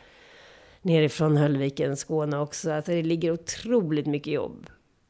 nerifrån 0.81 1.37
Höllviken, 1.37 1.97
Skåne 1.97 2.37
också. 2.37 2.71
Alltså 2.71 2.91
det 2.91 3.03
ligger 3.03 3.31
otroligt 3.31 4.05
mycket 4.05 4.33
jobb 4.33 4.69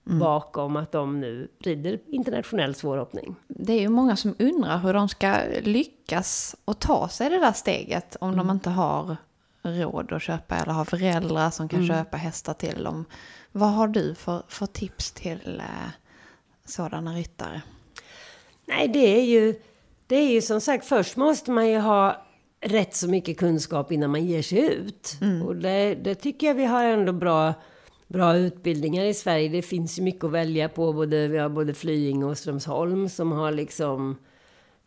bakom 0.10 0.76
att 0.76 0.92
de 0.92 1.20
nu 1.20 1.48
rider 1.60 2.00
internationell 2.08 2.76
svårhoppning. 2.76 3.36
Det 3.48 3.74
är 3.74 3.80
ju 3.80 3.90
många 3.90 4.16
som 4.16 4.36
undrar 4.40 4.78
hur 4.78 4.94
de 4.94 5.10
ska 5.10 5.36
lyckas 5.62 6.56
och 6.66 6.80
ta 6.80 7.08
sig 7.10 7.30
det 7.30 7.40
där 7.40 7.52
steget 7.52 8.16
om 8.22 8.34
Mm. 8.34 8.48
de 8.48 8.54
inte 8.54 8.70
har 8.70 9.18
råd 9.64 10.12
att 10.14 10.22
köpa 10.22 10.56
eller 10.56 10.74
har 10.74 10.86
föräldrar 10.86 11.50
som 11.50 11.70
kan 11.70 11.84
Mm. 11.84 11.88
köpa 11.98 12.18
hästar 12.18 12.54
till 12.54 12.84
dem. 12.84 13.06
Vad 13.52 13.70
har 13.70 13.88
du 13.88 14.16
för, 14.16 14.44
för 14.48 14.66
tips 14.66 15.12
till 15.12 15.60
eh, 15.60 15.90
sådana 16.66 17.14
ryttare? 17.14 17.62
Nej, 18.66 18.88
det 18.88 19.20
är 19.20 19.24
ju, 19.26 19.56
det 20.08 20.16
är 20.16 20.30
ju 20.32 20.42
som 20.42 20.62
sagt, 20.62 20.86
först 20.86 21.16
måste 21.18 21.52
man 21.52 21.68
ju 21.70 21.78
ha 21.80 22.22
rätt 22.62 22.96
så 22.96 23.08
mycket 23.08 23.38
kunskap 23.38 23.92
innan 23.92 24.10
man 24.12 24.26
ger 24.26 24.42
sig 24.42 24.60
ut. 24.74 25.18
Och 25.46 25.56
det, 25.56 25.96
det 25.96 26.16
tycker 26.16 26.48
jag 26.48 26.54
vi 26.56 26.66
har 26.66 26.84
ändå 26.84 27.14
bra, 27.14 27.54
bra 28.08 28.38
utbildningar 28.38 29.06
i 29.06 29.14
Sverige. 29.14 29.50
Det 29.50 29.62
finns 29.62 30.00
ju 30.00 30.04
mycket 30.04 30.24
att 30.24 30.32
välja 30.32 30.70
på. 30.70 30.94
Både, 30.94 31.28
vi 31.28 31.38
har 31.38 31.50
både 31.50 31.74
Flyinge 31.74 32.26
och 32.26 32.38
Strömsholm 32.38 33.10
som 33.10 33.32
har 33.32 33.52
liksom 33.52 34.16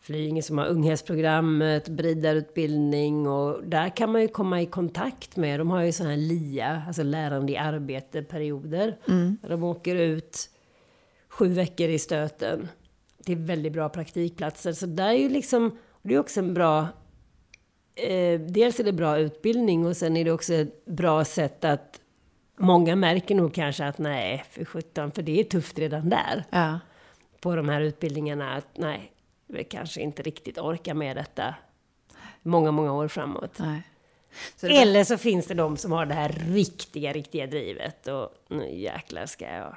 Flyinge 0.01 0.43
som 0.43 0.59
har 0.59 0.67
unghästprogrammet, 0.67 1.89
bridarutbildning 1.89 3.29
och 3.29 3.65
där 3.65 3.97
kan 3.97 4.13
man 4.13 4.23
ju 4.23 4.29
komma 4.29 4.63
i 4.63 4.67
kontakt 4.67 5.37
med, 5.37 5.61
de 5.61 5.71
har 5.71 5.83
ju 5.83 5.93
sådana 5.93 6.15
här 6.15 6.21
LIA, 6.21 6.83
alltså 6.87 7.03
lärande 7.03 7.53
i 7.53 7.57
arbete-perioder. 7.57 8.99
Där 9.43 9.49
de 9.49 9.65
åker 9.65 9.97
ut 9.97 10.51
sju 11.29 11.49
veckor 11.49 11.89
i 11.89 11.99
stöten. 11.99 12.69
Det 13.25 13.33
är 13.33 13.37
väldigt 13.37 13.73
bra 13.73 13.89
praktikplatser. 13.89 14.73
Så 14.73 14.87
där 14.87 15.09
är 15.09 15.19
ju 15.19 15.29
liksom, 15.29 15.79
det 16.03 16.15
är 16.15 16.19
också 16.19 16.41
en 16.41 16.55
bra... 16.55 16.89
Eh, 17.95 18.41
dels 18.41 18.81
är 18.81 18.85
det 18.85 18.93
bra 18.93 19.19
utbildning 19.19 19.87
och 19.87 19.97
sen 19.97 20.17
är 20.17 20.25
det 20.25 20.33
också 20.33 20.55
ett 20.55 20.85
bra 20.85 21.25
sätt 21.25 21.65
att... 21.65 22.00
Många 22.61 22.96
märker 22.96 23.35
nog 23.35 23.55
kanske 23.55 23.87
att 23.87 23.99
nej, 23.99 24.44
för 24.51 24.64
17, 24.64 25.12
för 25.12 25.23
det 25.23 25.40
är 25.40 25.44
tufft 25.44 25.79
redan 25.79 26.09
där. 26.09 26.44
Ja. 26.51 26.81
På 27.40 27.57
de 27.57 27.68
här 27.68 27.81
utbildningarna 27.81 28.55
att 28.55 28.66
nej, 28.75 29.12
vi 29.46 29.64
kanske 29.64 30.01
inte 30.01 30.23
riktigt 30.23 30.59
orkar 30.59 30.94
med 30.94 31.16
detta 31.16 31.55
många, 32.42 32.70
många 32.70 32.92
år 32.92 33.09
framåt. 33.09 33.59
Nej. 33.59 33.83
Så 34.57 34.66
Eller 34.66 35.05
så 35.05 35.18
finns 35.18 35.46
det 35.46 35.55
de 35.55 35.77
som 35.77 35.92
har 35.92 36.07
det 36.07 36.14
här 36.14 36.29
riktiga, 36.29 37.12
riktiga 37.12 37.46
drivet 37.46 38.07
och 38.07 38.29
nu 38.49 38.79
jäklar 38.79 39.27
ska 39.27 39.44
jag... 39.44 39.77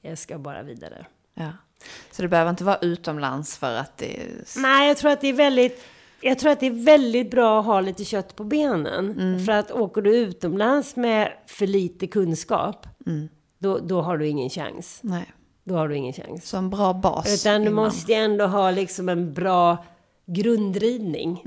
Jag 0.00 0.18
ska 0.18 0.38
bara 0.38 0.62
vidare. 0.62 1.06
ja. 1.34 1.52
så 2.10 2.22
det 2.22 2.28
behöver 2.28 2.50
inte 2.50 2.64
vara 2.64 2.78
utomlands 2.78 3.58
för 3.58 3.74
att 3.74 3.96
det... 3.96 4.26
Nej, 4.56 4.88
jag 4.88 4.96
tror 4.96 5.10
att 5.10 5.20
det 5.20 5.28
är 5.28 5.32
väldigt... 5.32 5.84
Jag 6.20 6.38
tror 6.38 6.52
att 6.52 6.60
det 6.60 6.66
är 6.66 6.84
väldigt 6.84 7.30
bra 7.30 7.60
att 7.60 7.66
ha 7.66 7.80
lite 7.80 8.04
kött 8.04 8.36
på 8.36 8.44
benen. 8.44 9.40
För 9.46 9.52
att 9.52 9.70
åker 9.70 10.02
du 10.02 10.16
utomlands 10.16 10.96
med 10.96 11.32
för 11.46 11.66
lite 11.66 12.06
kunskap, 12.06 12.86
då, 13.58 13.78
då 13.78 14.00
har 14.00 14.18
du 14.18 14.26
ingen 14.26 14.50
chans. 14.50 15.00
Nej. 15.02 15.32
Då 15.64 15.74
har 15.74 15.88
du 15.88 15.96
ingen 15.96 16.12
chans. 16.12 16.48
Så 16.48 16.56
en 16.56 16.70
bra 16.70 16.92
bas. 16.92 17.34
Utan 17.40 17.54
du 17.60 17.60
innan. 17.62 17.74
måste 17.74 18.12
ju 18.12 18.18
ändå 18.18 18.46
ha 18.46 18.70
liksom 18.70 19.08
en 19.08 19.34
bra 19.34 19.84
grundridning. 20.26 21.42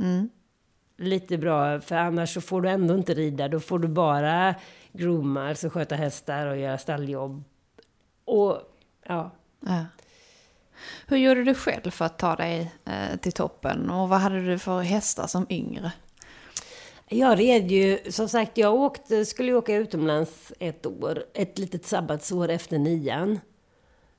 Lite 0.98 1.38
bra, 1.38 1.82
för 1.82 1.96
annars 1.96 2.34
så 2.34 2.42
får 2.42 2.62
du 2.62 2.70
ändå 2.70 2.94
inte 2.96 3.14
rida. 3.14 3.48
Då 3.48 3.60
får 3.60 3.80
du 3.80 3.88
bara 3.88 4.56
grooma, 4.94 5.50
alltså 5.50 5.70
sköta 5.70 5.96
hästar 5.96 6.48
och 6.48 6.58
göra 6.58 6.78
stalljobb. 6.78 7.44
Och 8.26 8.58
ja, 9.08 9.32
Ja. 9.66 9.86
Hur 11.08 11.18
gjorde 11.18 11.44
du 11.44 11.56
själv 11.56 11.92
för 11.92 12.06
att 12.06 12.20
ta 12.20 12.36
dig 12.36 12.72
eh, 12.86 13.18
till 13.22 13.32
toppen? 13.32 13.90
Och 13.90 14.10
vad 14.10 14.20
hade 14.20 14.42
du 14.46 14.60
för 14.60 14.82
hästar 14.82 15.28
som 15.28 15.46
yngre? 15.50 15.92
Jag 17.10 17.40
red 17.40 17.72
ju, 17.72 18.00
som 18.10 18.30
sagt, 18.30 18.58
jag 18.58 18.74
åkte, 18.76 19.26
skulle 19.26 19.52
ju 19.52 19.58
åka 19.58 19.76
utomlands 19.76 20.54
ett 20.60 20.86
år. 20.86 21.24
Ett 21.34 21.58
litet 21.60 21.86
sabbatsår 21.86 22.50
efter 22.50 22.78
nian. 22.80 23.40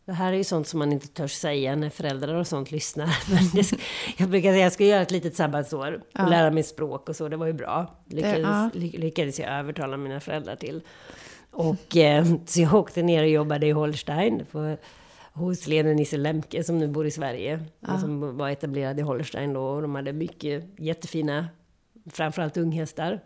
Det 0.04 0.12
här 0.12 0.32
är 0.32 0.36
ju 0.36 0.44
sånt 0.44 0.68
som 0.68 0.78
man 0.78 0.92
inte 0.92 1.06
törs 1.08 1.32
säga 1.32 1.76
när 1.76 1.90
föräldrar 1.90 2.34
och 2.34 2.46
sånt 2.46 2.70
lyssnar. 2.70 3.16
Men 3.34 3.44
det, 3.54 3.72
jag 4.16 4.28
brukar 4.28 4.48
säga 4.52 4.56
att 4.60 4.62
jag 4.66 4.72
ska 4.72 4.84
göra 4.84 5.02
ett 5.02 5.10
litet 5.10 5.36
sabbatsår 5.36 5.92
och 5.94 6.00
Ja. 6.12 6.26
lära 6.26 6.50
mig 6.50 6.62
språk 6.62 7.08
och 7.08 7.16
så. 7.16 7.28
Det 7.28 7.36
var 7.36 7.46
ju 7.46 7.52
bra. 7.52 7.94
Lyckades, 8.06 8.38
ja. 8.42 8.70
ly- 8.74 8.98
lyckades 8.98 9.38
jag 9.38 9.48
övertala 9.52 9.96
mina 9.96 10.20
föräldrar 10.20 10.56
till. 10.56 10.80
Och 11.50 11.96
eh, 11.96 12.26
så 12.46 12.60
jag 12.60 12.74
åkte 12.74 13.02
ner 13.02 13.22
och 13.22 13.28
jobbade 13.28 13.66
i 13.66 13.70
Holstein. 13.70 14.46
På, 14.52 14.76
hos 15.32 15.66
Lene 15.66 15.94
Nisse 15.94 16.16
Lemke 16.16 16.64
som 16.64 16.78
nu 16.78 16.88
bor 16.88 17.06
i 17.06 17.10
Sverige. 17.10 17.60
Och 17.88 18.00
som 18.00 18.36
var 18.36 18.48
etablerad 18.50 18.98
i 18.98 19.02
Holstein 19.02 19.52
då. 19.52 19.62
Och 19.62 19.82
de 19.82 19.94
hade 19.94 20.12
mycket 20.12 20.64
jättefina, 20.78 21.48
framförallt 22.10 22.56
unghästar. 22.56 23.20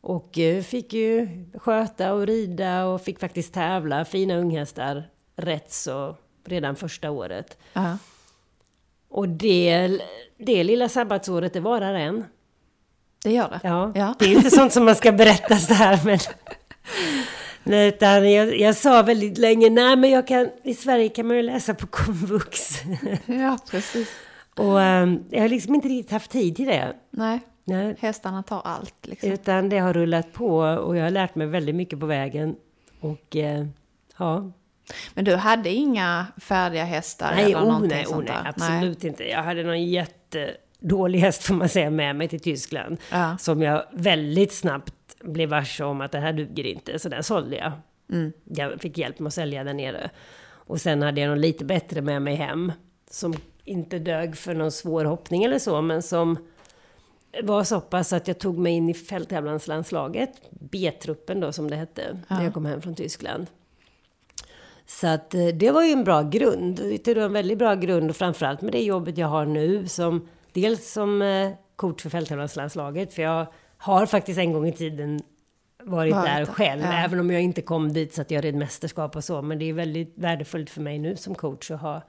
Och 0.00 0.38
eh, 0.38 0.62
fick 0.62 0.92
ju 0.92 1.28
sköta 1.54 2.12
och 2.12 2.26
rida 2.26 2.84
och 2.86 3.00
fick 3.00 3.20
faktiskt 3.20 3.54
tävla. 3.54 4.04
Fina 4.04 4.36
unghästar 4.36 5.04
rätt 5.36 5.72
så 5.72 6.16
redan 6.44 6.76
första 6.76 7.10
året. 7.10 7.58
Ja. 7.72 7.98
Och 9.08 9.28
det, 9.28 10.00
det 10.38 10.64
lilla 10.64 10.88
sabbatsåret, 10.88 11.52
det 11.52 11.60
varar 11.60 11.94
än. 11.94 12.24
Det 13.24 13.32
gör 13.32 13.48
det? 13.48 13.60
Ja, 13.62 13.92
Ja. 13.94 14.14
det 14.18 14.24
är 14.24 14.32
inte 14.36 14.50
sånt 14.50 14.72
som 14.72 14.84
man 14.84 14.94
ska 14.96 15.12
berätta 15.12 15.56
så 15.56 15.74
här 15.74 16.00
men... 16.04 16.18
Nej, 17.66 17.88
utan 17.88 18.32
jag, 18.32 18.60
jag 18.60 18.76
sa 18.76 19.02
väldigt 19.02 19.38
länge, 19.38 19.70
nej 19.70 19.96
men 19.96 20.10
jag 20.10 20.26
kan, 20.26 20.48
i 20.62 20.74
Sverige 20.74 21.08
kan 21.08 21.26
man 21.26 21.36
ju 21.36 21.42
läsa 21.42 21.74
på 21.74 21.86
komvux. 21.86 22.82
Ja, 23.26 23.58
precis. 23.70 24.08
och 24.56 24.82
ehm, 24.82 25.24
jag 25.30 25.40
har 25.40 25.48
liksom 25.48 25.74
inte 25.74 25.88
riktigt 25.88 26.12
haft 26.12 26.30
tid 26.30 26.56
till 26.56 26.66
det. 26.66 26.96
Nej, 27.10 27.40
Nej. 27.64 27.96
hästarna 27.98 28.42
tar 28.42 28.60
allt 28.64 28.94
liksom. 29.02 29.30
Utan 29.32 29.68
det 29.68 29.78
har 29.78 29.92
rullat 29.92 30.32
på 30.32 30.56
och 30.58 30.96
jag 30.96 31.02
har 31.02 31.10
lärt 31.10 31.34
mig 31.34 31.46
väldigt 31.46 31.74
mycket 31.74 32.00
på 32.00 32.06
vägen. 32.06 32.56
Och 33.00 33.36
eh, 33.36 33.66
ja, 34.18 34.52
Men 35.14 35.24
du 35.24 35.36
hade 35.36 35.70
inga 35.70 36.26
färdiga 36.36 36.84
hästar 36.84 37.32
nej, 37.36 37.44
eller 37.44 37.60
oh, 37.60 37.80
nej, 37.80 38.06
oh, 38.06 38.18
nej, 38.18 38.36
absolut 38.44 39.04
inte. 39.04 39.24
Jag 39.24 39.42
hade 39.42 39.62
någon 39.62 39.84
jättedålig 39.84 41.18
häst 41.18 41.42
får 41.42 41.54
man 41.54 41.68
säga 41.68 41.90
med 41.90 42.16
mig 42.16 42.28
till 42.28 42.40
Tyskland. 42.40 42.98
Ja. 43.10 43.38
Som 43.38 43.62
jag 43.62 43.84
väldigt 43.92 44.54
snabbt 44.54 44.94
blev 45.26 45.48
varse 45.48 45.84
om 45.84 46.00
att 46.00 46.12
det 46.12 46.18
här 46.18 46.32
duger 46.32 46.66
inte, 46.66 46.98
så 46.98 47.08
den 47.08 47.22
sålde 47.22 47.56
jag. 47.56 47.72
Mm. 48.12 48.32
Jag 48.44 48.80
fick 48.80 48.98
hjälp 48.98 49.18
med 49.18 49.26
att 49.26 49.34
sälja 49.34 49.64
där 49.64 49.74
nere. 49.74 50.10
Och 50.48 50.80
sen 50.80 51.02
hade 51.02 51.20
jag 51.20 51.28
någon 51.28 51.40
lite 51.40 51.64
bättre 51.64 52.02
med 52.02 52.22
mig 52.22 52.34
hem. 52.34 52.72
Som 53.10 53.34
inte 53.64 53.98
dög 53.98 54.36
för 54.36 54.54
någon 54.54 54.72
svår 54.72 55.04
hoppning 55.04 55.44
eller 55.44 55.58
så, 55.58 55.82
men 55.82 56.02
som 56.02 56.36
var 57.42 57.64
så 57.64 57.80
pass 57.80 58.12
att 58.12 58.28
jag 58.28 58.38
tog 58.38 58.58
mig 58.58 58.72
in 58.72 58.88
i 58.88 58.94
fälttävlanslandslaget. 58.94 60.30
B-truppen 60.50 61.40
då 61.40 61.52
som 61.52 61.70
det 61.70 61.76
hette, 61.76 62.18
när 62.28 62.44
jag 62.44 62.54
kom 62.54 62.66
hem 62.66 62.82
från 62.82 62.94
Tyskland. 62.94 63.46
Så 64.86 65.06
att 65.06 65.34
eh, 65.34 65.46
det 65.46 65.70
var 65.70 65.84
ju 65.84 65.92
en 65.92 66.04
bra 66.04 66.22
grund. 66.22 67.00
Det 67.04 67.14
var 67.14 67.22
en 67.22 67.32
väldigt 67.32 67.58
bra 67.58 67.74
grund 67.74 68.10
och 68.10 68.16
framförallt 68.16 68.60
med 68.60 68.72
det 68.72 68.82
jobbet 68.82 69.18
jag 69.18 69.28
har 69.28 69.46
nu 69.46 69.88
som 69.88 70.28
dels 70.52 70.92
som 70.92 71.22
eh, 71.22 71.50
coach 71.76 72.02
för 72.02 72.10
fälttävlanslandslaget 72.10 73.14
för 73.14 73.22
jag 73.22 73.46
har 73.86 74.06
faktiskt 74.06 74.38
en 74.38 74.52
gång 74.52 74.66
i 74.68 74.72
tiden 74.72 75.20
varit 75.84 76.14
Varit 76.14 76.26
där 76.26 76.44
själv, 76.44 76.82
ja. 76.82 76.92
även 76.92 77.20
om 77.20 77.30
jag 77.30 77.42
inte 77.42 77.62
kom 77.62 77.92
dit 77.92 78.14
så 78.14 78.20
att 78.22 78.30
jag 78.30 78.44
red 78.44 78.54
mästerskap 78.54 79.16
och 79.16 79.24
så. 79.24 79.42
Men 79.42 79.58
det 79.58 79.64
är 79.68 79.72
väldigt 79.72 80.12
värdefullt 80.16 80.70
för 80.70 80.80
mig 80.80 80.98
nu 80.98 81.16
som 81.16 81.34
coach 81.34 81.70
att 81.70 81.80
ha, 81.80 82.02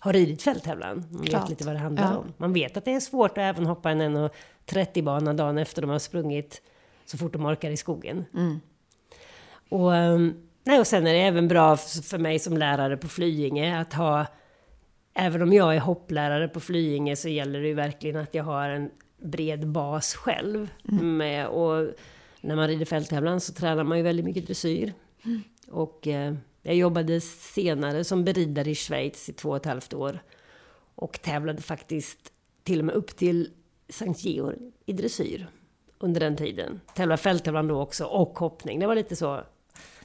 ha 0.00 0.12
ridit 0.12 0.42
fälttävlan. 0.42 1.04
Man 1.10 1.22
vet 1.22 1.48
lite 1.48 1.64
vad 1.64 1.74
det 1.74 1.78
handlar 1.78 2.12
Ja. 2.12 2.16
om. 2.18 2.32
Man 2.36 2.52
vet 2.52 2.76
att 2.76 2.84
det 2.84 2.94
är 2.94 3.00
svårt 3.00 3.30
att 3.30 3.38
även 3.38 3.66
hoppa 3.66 3.90
en 3.90 4.00
1.30-bana 4.02 5.32
dagen 5.32 5.58
efter 5.58 5.82
de 5.82 5.90
har 5.90 5.98
sprungit 5.98 6.62
så 7.06 7.18
fort 7.18 7.32
de 7.32 7.46
orkar 7.46 7.70
i 7.70 7.76
skogen. 7.76 8.24
Och, 9.68 9.96
ehm, 9.96 10.34
nej, 10.64 10.80
och 10.80 10.86
sen 10.86 11.06
är 11.06 11.12
det 11.12 11.20
även 11.20 11.48
bra 11.48 11.76
för 11.76 12.18
mig 12.18 12.38
som 12.38 12.56
lärare 12.56 12.96
på 12.96 13.08
Flyinge 13.08 13.80
att 13.80 13.92
ha... 13.92 14.26
Även 15.14 15.42
om 15.42 15.52
jag 15.52 15.76
är 15.76 15.80
hopplärare 15.80 16.48
på 16.48 16.60
Flyinge 16.60 17.16
så 17.16 17.28
gäller 17.28 17.60
det 17.60 17.68
ju 17.68 17.74
verkligen 17.74 18.16
att 18.16 18.34
jag 18.34 18.44
har 18.44 18.68
en 18.68 18.90
bred 19.22 19.68
bas 19.68 20.14
själv. 20.14 20.68
Med, 21.02 21.48
och 21.48 21.94
när 22.40 22.56
man 22.56 22.68
rider 22.68 22.84
fälttävlan 22.84 23.40
så 23.40 23.52
tränar 23.52 23.84
man 23.84 23.98
ju 23.98 24.04
väldigt 24.04 24.24
mycket 24.24 24.46
dressyr. 24.46 24.92
Och 25.68 26.06
eh, 26.06 26.34
jag 26.62 26.74
jobbade 26.74 27.20
senare 27.20 28.04
som 28.04 28.24
beridare 28.24 28.70
i 28.70 28.74
Schweiz 28.74 29.28
i 29.28 29.32
två 29.32 29.50
och 29.50 29.56
ett 29.56 29.66
halvt 29.66 29.94
år. 29.94 30.18
Och 30.94 31.22
tävlade 31.22 31.62
faktiskt 31.62 32.32
till 32.62 32.78
och 32.78 32.84
med 32.84 32.94
upp 32.94 33.16
till 33.16 33.50
Sankt 33.88 34.24
Georg 34.24 34.58
i 34.86 34.92
dressyr 34.92 35.46
under 35.98 36.20
den 36.20 36.36
tiden. 36.36 36.80
Tävlade 36.94 37.22
fälttävlan 37.22 37.68
då 37.68 37.80
också 37.80 38.04
och 38.04 38.38
hoppning. 38.38 38.80
Det 38.80 38.86
var 38.86 38.94
lite 38.94 39.16
så. 39.16 39.44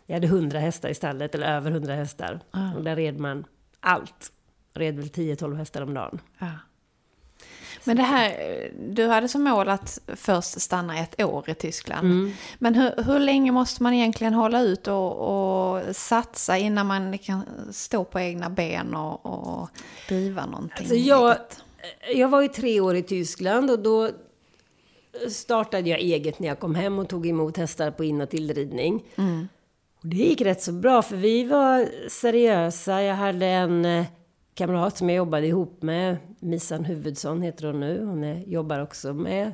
Jag 0.05 0.15
hade 0.15 0.27
100 0.27 0.59
hästar 0.59 0.89
i 0.89 0.93
stallet, 0.95 1.35
eller 1.35 1.47
över 1.47 1.71
100 1.71 1.95
hästar. 1.95 2.39
Och 2.75 2.83
där 2.83 2.95
red 2.95 3.19
man 3.19 3.45
allt. 3.79 4.31
Red 4.73 4.95
väl 4.95 5.05
10-12 5.05 5.55
hästar 5.55 5.81
om 5.81 5.93
dagen. 5.93 6.19
Ja. 6.39 6.51
Men 7.83 7.97
det 7.97 8.03
här, 8.03 8.33
du 8.89 9.07
hade 9.07 9.27
som 9.27 9.43
mål 9.43 9.69
att 9.69 9.99
först 10.07 10.61
stanna 10.61 10.99
ett 10.99 11.21
år 11.21 11.49
i 11.49 11.53
Tyskland. 11.53 12.07
Mm. 12.07 12.31
Men 12.59 12.75
hur, 12.75 13.03
hur 13.03 13.19
länge 13.19 13.51
måste 13.51 13.83
man 13.83 13.93
egentligen 13.93 14.33
hålla 14.33 14.61
ut 14.61 14.87
och, 14.87 15.17
och 15.17 15.95
satsa 15.95 16.57
innan 16.57 16.87
man 16.87 17.17
kan 17.17 17.41
stå 17.71 18.03
på 18.03 18.19
egna 18.19 18.49
ben 18.49 18.95
och, 18.95 19.25
och 19.25 19.69
driva 20.07 20.45
någonting 20.45 20.77
Alltså 20.79 20.95
jag, 20.95 21.35
jag 22.15 22.29
var 22.29 22.41
ju 22.41 22.47
tre 22.47 22.79
år 22.79 22.95
i 22.95 23.03
Tyskland 23.03 23.71
och 23.71 23.79
då 23.79 24.09
startade 25.29 25.89
jag 25.89 25.99
eget 25.99 26.39
när 26.39 26.47
jag 26.47 26.59
kom 26.59 26.75
hem 26.75 26.99
och 26.99 27.09
tog 27.09 27.27
emot 27.27 27.57
hästar 27.57 27.91
på 27.91 28.03
in 28.03 28.21
och 28.21 28.29
tillridning. 28.29 29.03
Och 30.01 30.07
det 30.09 30.17
gick 30.17 30.41
rätt 30.41 30.61
så 30.61 30.71
bra 30.71 31.01
för 31.01 31.15
vi 31.15 31.43
var 31.43 31.89
seriösa. 32.09 33.01
Jag 33.01 33.15
hade 33.15 33.45
en 33.45 33.85
eh, 33.85 34.05
kamrat 34.55 34.97
som 34.97 35.09
jag 35.09 35.17
jobbade 35.17 35.47
ihop 35.47 35.81
med, 35.81 36.17
Misan 36.39 36.85
Huvudsson 36.85 37.41
heter 37.41 37.67
hon 37.67 37.79
nu. 37.79 38.05
Hon 38.05 38.23
är, 38.23 38.43
jobbar 38.47 38.79
också 38.79 39.13
med 39.13 39.53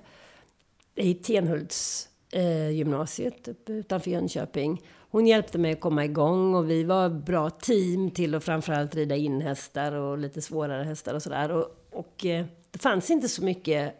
i 0.95 1.13
Tenhults 1.13 2.09
eh, 2.31 2.69
gymnasiet 2.69 3.47
utanför 3.65 4.11
Jönköping. 4.11 4.81
Hon 5.09 5.27
hjälpte 5.27 5.57
mig 5.57 5.71
att 5.73 5.79
komma 5.79 6.05
igång 6.05 6.55
och 6.55 6.69
vi 6.69 6.83
var 6.83 7.09
bra 7.09 7.49
team 7.49 8.11
till 8.11 8.35
att 8.35 8.43
framförallt 8.43 8.95
rida 8.95 9.15
in 9.15 9.41
hästar 9.41 9.91
och 9.91 10.17
lite 10.17 10.41
svårare 10.41 10.83
hästar 10.83 11.13
och 11.13 11.23
sådär. 11.23 11.51
Och, 11.51 11.65
och 11.91 12.25
eh, 12.25 12.45
det 12.71 12.79
fanns 12.79 13.09
inte 13.11 13.29
så 13.29 13.43
mycket 13.43 13.95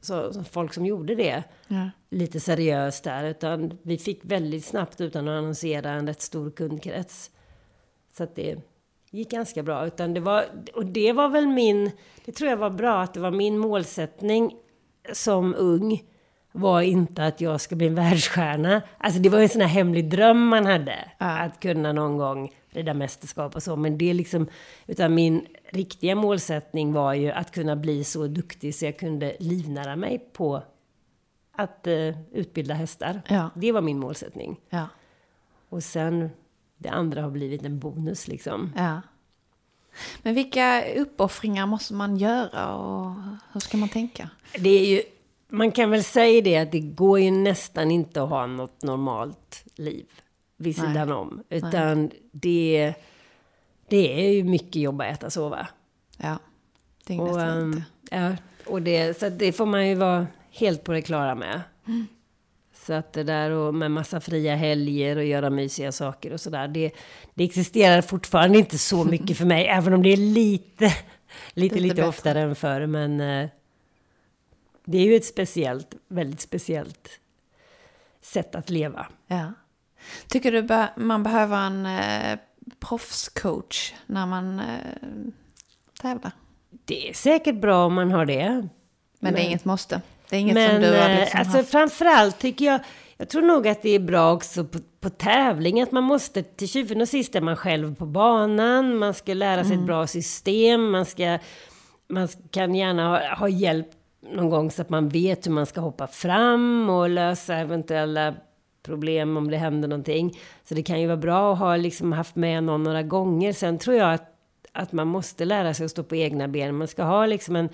så, 0.00 0.32
så 0.32 0.44
folk 0.44 0.74
som 0.74 0.86
gjorde 0.86 1.14
det 1.14 1.44
Ja. 1.68 1.90
lite 2.10 2.40
seriöst 2.40 3.04
där. 3.04 3.24
Utan 3.24 3.78
vi 3.82 3.98
fick 3.98 4.20
väldigt 4.22 4.64
snabbt 4.64 5.00
utan 5.00 5.28
att 5.28 5.38
annonsera 5.38 5.90
en 5.90 6.06
rätt 6.06 6.20
stor 6.20 6.50
kundkrets. 6.50 7.30
Så 8.16 8.22
att 8.24 8.34
det 8.36 8.56
gick 9.12 9.30
ganska 9.30 9.62
bra. 9.62 9.86
Utan 9.86 10.14
det 10.14 10.20
var, 10.20 10.44
och 10.74 10.86
det 10.86 11.12
var 11.12 11.28
väl 11.28 11.46
min, 11.46 11.90
det 12.24 12.32
tror 12.32 12.50
jag 12.50 12.56
var 12.56 12.70
bra 12.70 13.02
att 13.02 13.14
det 13.14 13.20
var 13.20 13.30
min 13.30 13.58
målsättning 13.58 14.56
som 15.12 15.54
ung 15.54 16.02
var 16.52 16.80
inte 16.82 17.24
att 17.24 17.40
jag 17.40 17.60
ska 17.60 17.76
bli 17.76 17.86
en 17.86 17.94
världsstjärna. 17.94 18.82
Alltså 18.98 19.20
det 19.20 19.28
var 19.28 19.40
en 19.40 19.48
sån 19.48 19.60
här 19.60 19.68
hemlig 19.68 20.10
dröm 20.10 20.48
man 20.48 20.66
hade. 20.66 21.10
Att 21.18 21.60
kunna 21.60 21.92
någon 21.92 22.18
gång 22.18 22.52
rida 22.70 22.94
mästerskap 22.94 23.56
och 23.56 23.62
så. 23.62 23.76
Men 23.76 23.98
det 23.98 24.14
liksom, 24.14 24.48
utan 24.86 25.14
min 25.14 25.46
riktiga 25.70 26.14
målsättning 26.14 26.92
var 26.92 27.14
ju 27.14 27.30
att 27.30 27.50
kunna 27.50 27.76
bli 27.76 28.04
så 28.04 28.26
duktig 28.26 28.74
så 28.74 28.84
jag 28.84 28.98
kunde 28.98 29.36
livnära 29.40 29.96
mig 29.96 30.28
på 30.32 30.62
att 31.52 31.86
eh, 31.86 32.18
utbilda 32.32 32.74
hästar. 32.74 33.22
Ja. 33.28 33.50
Det 33.54 33.72
var 33.72 33.80
min 33.80 33.98
målsättning. 33.98 34.60
Ja. 34.70 34.88
Och 35.68 35.82
sen, 35.82 36.30
det 36.82 36.88
andra 36.90 37.22
har 37.22 37.30
blivit 37.30 37.62
en 37.64 37.78
bonus 37.78 38.28
liksom. 38.28 38.72
ja. 38.76 39.00
Men 40.22 40.34
vilka 40.34 40.84
uppoffringar 40.94 41.66
måste 41.66 41.94
man 41.94 42.16
göra 42.16 42.74
och 42.74 43.14
hur 43.52 43.60
ska 43.60 43.76
man 43.76 43.88
tänka? 43.88 44.30
Det 44.58 44.68
är 44.68 44.86
ju, 44.86 45.02
man 45.48 45.70
kan 45.72 45.90
väl 45.90 46.04
säga 46.04 46.40
det 46.42 46.56
att 46.56 46.72
det 46.72 46.80
går 46.80 47.20
ju 47.20 47.30
nästan 47.30 47.90
inte 47.90 48.22
att 48.22 48.28
ha 48.28 48.46
något 48.46 48.82
normalt 48.82 49.64
liv 49.74 50.06
vid 50.56 50.78
Nej. 50.78 50.88
sidan 50.88 51.12
om. 51.12 51.42
Utan 51.48 52.10
det, 52.32 52.94
det 53.88 54.26
är 54.26 54.32
ju 54.32 54.44
mycket 54.44 54.76
jobb 54.82 55.00
att 55.00 55.06
äta 55.06 55.26
och 55.26 55.32
sova. 55.32 55.66
Ja, 56.16 56.38
dygnet 57.06 57.30
Och, 57.30 57.36
runt. 57.36 57.76
ehm, 57.76 57.82
ja, 58.10 58.36
och 58.66 58.82
det, 58.82 59.18
så 59.20 59.28
det 59.28 59.52
får 59.52 59.66
man 59.66 59.88
ju 59.88 59.94
vara 59.94 60.26
helt 60.50 60.84
på 60.84 60.92
det 60.92 61.02
klara 61.02 61.34
med. 61.34 61.60
Så 62.86 62.92
att 62.92 63.12
det 63.12 63.22
där 63.24 63.50
och 63.50 63.74
med 63.74 63.90
massa 63.90 64.20
fria 64.20 64.56
helger 64.56 65.16
och 65.16 65.24
göra 65.24 65.50
mysiga 65.50 65.92
saker 65.92 66.32
och 66.32 66.40
sådär. 66.40 66.68
Det, 66.68 66.90
det 67.34 67.44
existerar 67.44 68.02
fortfarande 68.02 68.58
inte 68.58 68.78
så 68.78 69.04
mycket 69.04 69.36
för 69.38 69.44
mig. 69.44 69.66
även 69.66 69.92
om 69.92 70.02
det 70.02 70.08
är 70.12 70.16
lite, 70.16 70.84
lite, 70.84 70.94
Lite 71.54 71.74
lite, 71.80 71.94
bättre. 71.94 72.08
oftare 72.08 72.40
än 72.40 72.54
förr. 72.54 72.86
Men 72.86 73.20
eh, 73.20 73.48
det 74.84 74.98
är 74.98 75.02
ju 75.04 75.16
ett 75.16 75.24
speciellt, 75.24 75.94
väldigt 76.08 76.40
speciellt 76.40 77.08
sätt 78.22 78.54
att 78.54 78.70
leva. 78.70 79.06
Ja. 79.26 79.52
Tycker 80.28 80.52
du 80.52 80.62
be- 80.62 80.92
man 80.96 81.22
behöver 81.22 81.56
en 81.66 81.86
eh, 81.86 82.38
proffscoach 82.80 83.92
när 84.06 84.26
man 84.26 84.60
eh, 84.60 84.76
tävlar? 86.02 86.32
Det 86.84 87.08
är 87.08 87.14
säkert 87.14 87.60
bra 87.60 87.86
om 87.86 87.94
man 87.94 88.10
har 88.12 88.26
det. 88.26 88.68
Men 89.18 89.34
det 89.34 89.40
är 89.40 89.44
inget 89.44 89.64
måste? 89.64 90.00
Det 90.32 90.36
är 90.36 90.40
inget 90.40 90.54
Men 90.54 90.70
som 90.70 90.80
du 90.80 90.98
har 90.98 91.10
eh, 91.10 91.20
liksom 91.20 91.40
alltså, 91.40 91.56
haft. 91.56 91.70
framförallt 91.70 92.38
tycker 92.38 92.64
jag, 92.64 92.80
jag 93.16 93.28
tror 93.28 93.42
nog 93.42 93.68
att 93.68 93.82
det 93.82 93.90
är 93.90 93.98
bra 93.98 94.32
också 94.32 94.64
på, 94.64 94.78
på 95.00 95.10
tävling, 95.10 95.80
att 95.80 95.92
man 95.92 96.04
måste, 96.04 96.42
till 96.42 96.68
syvende 96.68 97.02
och 97.02 97.08
sist 97.08 97.34
är 97.36 97.40
man 97.40 97.56
själv 97.56 97.94
på 97.94 98.06
banan, 98.06 98.96
man 98.96 99.14
ska 99.14 99.34
lära 99.34 99.64
sig 99.64 99.72
Mm. 99.72 99.80
ett 99.80 99.86
bra 99.86 100.06
system, 100.06 100.90
man 100.90 101.06
ska, 101.06 101.38
man 102.08 102.28
kan 102.50 102.74
gärna 102.74 103.08
ha, 103.08 103.34
ha 103.34 103.48
hjälp 103.48 103.86
någon 104.32 104.50
gång 104.50 104.70
så 104.70 104.82
att 104.82 104.90
man 104.90 105.08
vet 105.08 105.46
hur 105.46 105.52
man 105.52 105.66
ska 105.66 105.80
hoppa 105.80 106.06
fram 106.06 106.90
och 106.90 107.08
lösa 107.10 107.54
eventuella 107.56 108.34
problem 108.82 109.36
om 109.36 109.50
det 109.50 109.56
händer 109.56 109.88
någonting. 109.88 110.38
Så 110.64 110.74
det 110.74 110.82
kan 110.82 111.00
ju 111.00 111.06
vara 111.06 111.16
bra 111.16 111.52
att 111.52 111.58
ha 111.58 111.76
liksom 111.76 112.12
haft 112.12 112.36
med 112.36 112.64
någon 112.64 112.82
några 112.82 113.02
gånger. 113.02 113.52
Sen 113.52 113.78
tror 113.78 113.96
jag 113.96 114.14
att, 114.14 114.28
att 114.72 114.92
man 114.92 115.08
måste 115.08 115.44
lära 115.44 115.74
sig 115.74 115.84
att 115.84 115.90
stå 115.90 116.02
på 116.02 116.16
egna 116.16 116.48
ben. 116.48 116.76
Man 116.76 116.88
ska 116.88 117.02
ha 117.02 117.26
liksom 117.26 117.56
en 117.56 117.68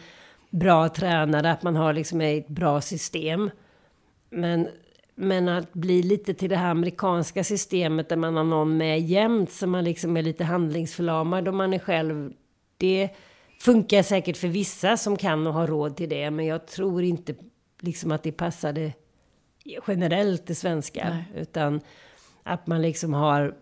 bra 0.50 0.88
tränare, 0.88 1.50
att 1.50 1.62
man 1.62 1.76
har 1.76 1.92
liksom 1.92 2.20
ett 2.20 2.48
bra 2.48 2.80
system. 2.80 3.50
Men, 4.30 4.68
men 5.14 5.48
att 5.48 5.72
bli 5.72 6.02
lite 6.02 6.34
till 6.34 6.50
det 6.50 6.56
här 6.56 6.70
amerikanska 6.70 7.44
systemet 7.44 8.08
där 8.08 8.16
man 8.16 8.36
har 8.36 8.44
någon 8.44 8.76
med 8.76 9.00
jämt, 9.00 9.52
så 9.52 9.66
man 9.66 9.84
liksom 9.84 10.16
är 10.16 10.22
lite 10.22 10.44
handlingsförlamad 10.44 11.48
om 11.48 11.56
man 11.56 11.74
är 11.74 11.78
själv. 11.78 12.32
Det 12.76 13.08
funkar 13.60 14.02
säkert 14.02 14.36
för 14.36 14.48
vissa 14.48 14.96
som 14.96 15.16
kan 15.16 15.46
och 15.46 15.52
har 15.52 15.66
råd 15.66 15.96
till 15.96 16.08
det, 16.08 16.30
men 16.30 16.46
jag 16.46 16.66
tror 16.66 17.02
inte 17.02 17.34
liksom 17.80 18.12
att 18.12 18.22
det 18.22 18.32
passade 18.32 18.92
generellt 19.86 20.46
det 20.46 20.54
svenska. 20.54 21.08
Nej. 21.08 21.42
Utan 21.42 21.80
att 22.42 22.66
man 22.66 22.82
liksom 22.82 23.14
har 23.14 23.54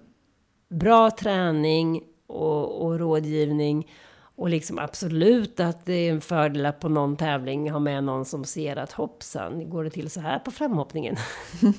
bra 0.69 1.11
träning 1.11 2.03
och, 2.27 2.87
och 2.87 2.99
rådgivning. 2.99 3.91
Och 4.37 4.49
liksom 4.49 4.79
absolut 4.79 5.61
att 5.61 5.87
det 5.87 5.93
är 5.93 6.11
en 6.11 6.21
fördel 6.21 6.67
att 6.67 6.81
på 6.81 6.89
någon 6.89 7.17
tävling 7.17 7.71
ha 7.71 7.79
med 7.79 8.05
någon 8.05 8.25
som 8.25 8.45
ser 8.45 8.77
att 8.77 8.93
hoppsan, 8.93 9.71
går 9.71 9.85
det 9.85 9.91
till 9.91 10.11
så 10.11 10.21
här 10.21 10.39
på 10.39 10.51
framhoppningen? 10.51 11.17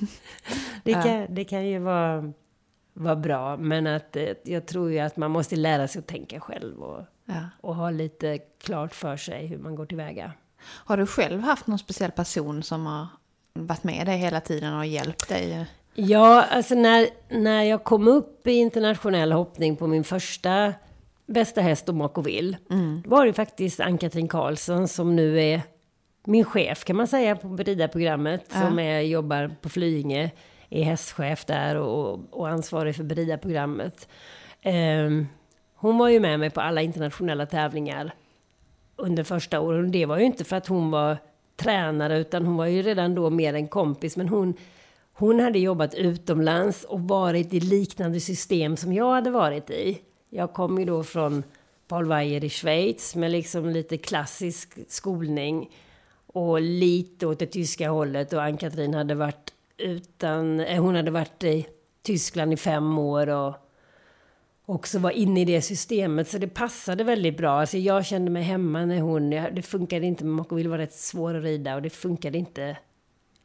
det, 0.84 0.92
kan, 0.92 1.26
det 1.34 1.44
kan 1.44 1.66
ju 1.66 1.78
vara, 1.78 2.32
vara 2.92 3.16
bra, 3.16 3.56
men 3.56 3.86
att 3.86 4.16
eh, 4.16 4.28
jag 4.44 4.66
tror 4.66 4.90
ju 4.92 4.98
att 4.98 5.16
man 5.16 5.30
måste 5.30 5.56
lära 5.56 5.88
sig 5.88 5.98
att 5.98 6.06
tänka 6.06 6.40
själv 6.40 6.82
och, 6.82 7.02
Ja. 7.30 7.34
och 7.60 7.74
ha 7.76 7.90
lite 7.90 8.38
klart 8.38 8.94
för 8.94 9.16
sig 9.16 9.46
hur 9.46 9.58
man 9.58 9.74
går 9.74 9.86
tillväga. 9.86 10.32
Har 10.60 10.96
du 10.96 11.06
själv 11.06 11.40
haft 11.40 11.66
någon 11.66 11.78
speciell 11.78 12.10
person 12.10 12.62
som 12.62 12.86
har 12.86 13.06
varit 13.54 13.84
med 13.84 14.06
dig 14.06 14.18
hela 14.18 14.40
tiden 14.40 14.74
och 14.74 14.86
hjälpt 14.86 15.28
dig? 15.28 15.66
Ja, 15.94 16.44
alltså 16.50 16.74
när, 16.74 17.06
när 17.28 17.62
jag 17.62 17.84
kom 17.84 18.08
upp 18.08 18.46
i 18.46 18.52
internationell 18.52 19.32
hoppning 19.32 19.76
på 19.76 19.86
min 19.86 20.04
första 20.04 20.72
bästa 21.28 21.60
häst, 21.60 21.88
Omako 21.88 22.22
Vill, 22.22 22.56
då 23.04 23.10
var 23.10 23.26
det 23.26 23.32
faktiskt 23.32 23.80
Ann-Katrin 23.80 24.28
Karlsson 24.28 24.88
som 24.88 25.16
nu 25.16 25.40
är 25.40 25.62
min 26.24 26.44
chef 26.44 26.84
kan 26.84 26.96
man 26.96 27.06
säga 27.06 27.36
på 27.36 27.48
Berida-programmet, 27.48 28.52
som 28.52 28.78
är, 28.78 29.00
jobbar 29.00 29.56
på 29.62 29.68
Flyinge, 29.68 30.30
är 30.70 30.82
hästchef 30.82 31.44
där 31.44 31.76
och, 31.76 32.20
och 32.30 32.48
ansvarig 32.48 32.96
för 32.96 33.04
Berida-programmet. 33.04 34.08
Ehm, 34.62 35.26
hon 35.74 35.98
var 35.98 36.08
ju 36.08 36.20
med 36.20 36.40
mig 36.40 36.50
på 36.50 36.60
alla 36.60 36.82
internationella 36.82 37.46
tävlingar 37.46 38.14
under 38.96 39.24
första 39.24 39.60
åren. 39.60 39.84
Och 39.84 39.90
det 39.90 40.06
var 40.06 40.18
ju 40.18 40.24
inte 40.24 40.44
för 40.44 40.56
att 40.56 40.66
hon 40.66 40.90
var 40.90 41.16
tränare, 41.56 42.18
utan 42.18 42.46
hon 42.46 42.56
var 42.56 42.66
ju 42.66 42.82
redan 42.82 43.14
då 43.14 43.30
mer 43.30 43.54
en 43.54 43.68
kompis. 43.68 44.16
Men 44.16 44.28
hon, 44.28 44.54
hon 45.12 45.40
hade 45.40 45.58
jobbat 45.58 45.94
utomlands 45.94 46.84
och 46.84 47.00
varit 47.00 47.54
i 47.54 47.60
liknande 47.60 48.20
system 48.20 48.76
som 48.76 48.92
jag 48.92 49.14
hade 49.14 49.30
varit 49.30 49.70
i. 49.70 49.98
Jag 50.30 50.52
kom 50.52 50.78
ju 50.78 50.84
då 50.84 51.04
från 51.04 51.42
Paul 51.88 52.06
Weyer 52.06 52.44
i 52.44 52.50
Schweiz 52.50 53.16
med 53.16 53.30
liksom 53.30 53.70
lite 53.70 53.96
klassisk 53.96 54.78
skolning 54.88 55.70
och 56.26 56.60
lite 56.60 57.26
åt 57.26 57.38
det 57.38 57.46
tyska 57.46 57.90
hållet. 57.90 58.32
Och 58.32 58.42
Ann-Katrin 58.42 58.94
hade 58.94 59.14
varit 59.14 59.54
utan, 59.76 60.60
eh, 60.60 60.82
hon 60.82 60.94
hade 60.94 61.10
varit 61.10 61.44
i 61.44 61.66
Tyskland 62.02 62.52
i 62.52 62.56
fem 62.56 62.98
år 62.98 63.28
och 63.28 63.54
också 64.66 64.98
var 64.98 65.10
inne 65.10 65.40
i 65.40 65.44
det 65.44 65.62
systemet. 65.62 66.28
Så 66.28 66.38
det 66.38 66.48
passade 66.48 67.04
väldigt 67.04 67.36
bra. 67.36 67.60
Alltså 67.60 67.78
jag 67.78 68.06
kände 68.06 68.30
mig 68.30 68.42
hemma 68.42 68.84
när 68.84 69.00
hon... 69.00 69.30
Det 69.30 69.62
funkade 69.62 70.06
inte. 70.06 70.24
Mockoville 70.24 70.68
var 70.68 70.78
rätt 70.78 70.94
svår 70.94 71.34
att 71.34 71.42
rida 71.42 71.74
och 71.74 71.82
det 71.82 71.90
funkade 71.90 72.38
inte 72.38 72.64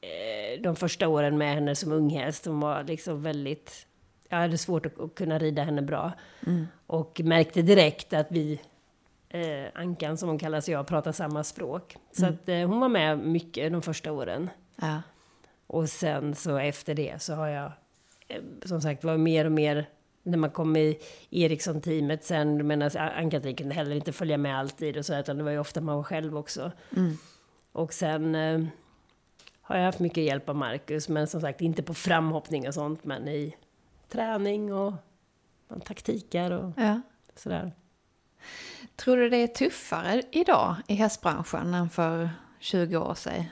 eh, 0.01 0.61
de 0.61 0.75
första 0.75 1.07
åren 1.07 1.37
med 1.37 1.53
henne 1.53 1.75
som 1.75 1.91
unghäst. 1.91 2.45
Hon 2.45 2.59
var 2.59 2.83
liksom 2.83 3.23
väldigt... 3.23 3.87
Jag 4.29 4.37
hade 4.37 4.57
svårt 4.57 4.85
att, 4.85 4.99
att 4.99 5.15
kunna 5.15 5.39
rida 5.39 5.63
henne 5.63 5.81
bra. 5.81 6.11
Och 6.87 7.21
märkte 7.23 7.61
direkt 7.61 8.13
att 8.13 8.27
vi, 8.29 8.61
eh, 9.29 9.65
Ankan 9.73 10.17
som 10.17 10.29
hon 10.29 10.37
kallas 10.37 10.69
jag, 10.69 10.87
pratar 10.87 11.11
samma 11.11 11.43
språk. 11.43 11.97
Så 12.11 12.25
att 12.25 12.49
eh, 12.49 12.67
hon 12.67 12.79
var 12.79 12.89
med 12.89 13.19
mycket 13.19 13.71
de 13.71 13.81
första 13.81 14.11
åren. 14.11 14.49
Ja. 14.75 15.01
Och 15.67 15.89
sen 15.89 16.35
så 16.35 16.57
efter 16.57 16.95
det 16.95 17.21
så 17.21 17.33
har 17.33 17.47
jag 17.47 17.71
eh, 18.27 18.41
som 18.65 18.81
sagt 18.81 19.03
var 19.03 19.17
mer 19.17 19.45
och 19.45 19.51
mer 19.51 19.89
när 20.23 20.37
man 20.37 20.49
kom 20.49 20.75
i 20.75 20.99
Ericsson-teamet 21.29 22.23
sen, 22.23 22.81
alltså, 22.81 22.99
Ann-Katrin 22.99 23.55
kunde 23.55 23.75
heller 23.75 23.95
inte 23.95 24.11
följa 24.13 24.37
med 24.37 24.59
alltid 24.59 24.97
och 24.97 25.05
så, 25.05 25.19
utan 25.19 25.37
det 25.37 25.43
var 25.43 25.51
ju 25.51 25.59
ofta 25.59 25.81
man 25.81 25.95
var 25.95 26.03
själv 26.03 26.37
också. 26.37 26.71
Och 27.71 27.93
sen 27.93 28.35
eh, 28.35 28.61
har 29.61 29.77
jag 29.77 29.85
haft 29.85 29.99
mycket 29.99 30.23
hjälp 30.23 30.49
av 30.49 30.55
Marcus, 30.55 31.09
men 31.09 31.27
som 31.27 31.41
sagt 31.41 31.61
inte 31.61 31.83
på 31.83 31.93
framhoppning 31.93 32.67
och 32.67 32.73
sånt, 32.73 33.03
men 33.03 33.27
i 33.27 33.55
träning 34.09 34.73
och, 34.73 34.93
taktiker 35.85 36.51
och 36.51 36.71
Ja. 36.77 37.01
sådär. 37.35 37.71
Tror 38.95 39.17
du 39.17 39.29
det 39.29 39.37
är 39.37 39.47
tuffare 39.47 40.21
idag 40.31 40.75
i 40.87 40.93
hästbranschen 40.93 41.73
än 41.73 41.89
för 41.89 42.29
20 42.59 42.97
år 42.97 43.13
sedan? 43.15 43.43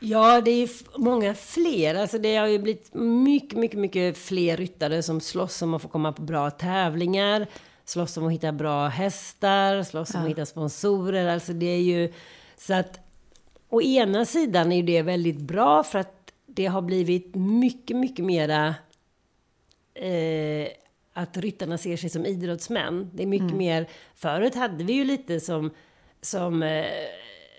Ja, 0.00 0.40
det 0.40 0.50
är 0.50 0.98
många 0.98 1.34
fler. 1.34 1.94
Alltså 1.94 2.18
det 2.18 2.36
har 2.36 2.46
ju 2.46 2.58
blivit 2.58 2.94
mycket, 2.94 3.58
mycket, 3.58 3.78
mycket 3.78 4.18
fler 4.18 4.56
ryttare 4.56 5.02
som 5.02 5.20
slåss 5.20 5.62
om 5.62 5.74
att 5.74 5.82
få 5.82 5.88
komma 5.88 6.12
på 6.12 6.22
bra 6.22 6.50
tävlingar. 6.50 7.46
Slåss 7.84 8.16
om 8.16 8.26
att 8.26 8.32
hitta 8.32 8.52
bra 8.52 8.86
hästar, 8.88 9.82
slåss 9.82 10.14
om 10.14 10.22
att 10.22 10.28
hitta 10.28 10.46
sponsorer. 10.46 11.26
Alltså 11.28 11.52
det 11.52 11.66
är 11.66 11.80
ju... 11.82 12.12
Så 12.56 12.74
att... 12.74 13.00
Å 13.68 13.82
ena 13.82 14.24
sidan 14.24 14.72
är 14.72 14.76
ju 14.76 14.82
det 14.82 15.02
väldigt 15.02 15.40
bra 15.40 15.82
för 15.82 15.98
att 15.98 16.32
det 16.46 16.66
har 16.66 16.82
blivit 16.82 17.34
mycket, 17.34 17.96
mycket 17.96 18.24
mera... 18.24 18.74
Eh, 20.00 20.68
att 21.12 21.36
ryttarna 21.36 21.78
ser 21.78 21.96
sig 21.96 22.10
som 22.10 22.26
idrottsmän. 22.26 23.10
Det 23.14 23.22
är 23.22 23.26
mycket 23.26 23.56
mer... 23.56 23.88
Förut 24.14 24.54
hade 24.54 24.84
vi 24.84 24.92
ju 24.92 25.04
lite 25.04 25.40
som... 25.40 25.70
som 26.20 26.62
eh, 26.62 26.84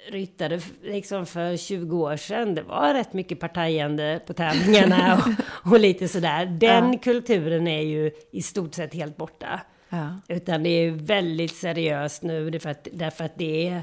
ryttare 0.09 0.59
liksom 0.83 1.25
för 1.25 1.57
20 1.57 1.97
år 1.97 2.17
sedan. 2.17 2.55
Det 2.55 2.61
var 2.61 2.93
rätt 2.93 3.13
mycket 3.13 3.39
partajande 3.39 4.21
på 4.27 4.33
tävlingarna 4.33 5.15
och, 5.65 5.71
och 5.71 5.79
lite 5.79 6.07
sådär. 6.07 6.45
Den 6.45 6.97
kulturen 6.97 7.67
är 7.67 7.81
ju 7.81 8.11
i 8.31 8.41
stort 8.41 8.73
sett 8.73 8.93
helt 8.93 9.17
borta. 9.17 9.61
Ja. 9.89 10.19
Utan 10.27 10.63
det 10.63 10.69
är 10.69 10.91
väldigt 10.91 11.55
seriöst 11.55 12.23
nu 12.23 12.49
därför 12.49 12.69
att, 12.69 12.87
därför 12.93 13.23
att 13.23 13.37
det 13.37 13.67
är 13.67 13.81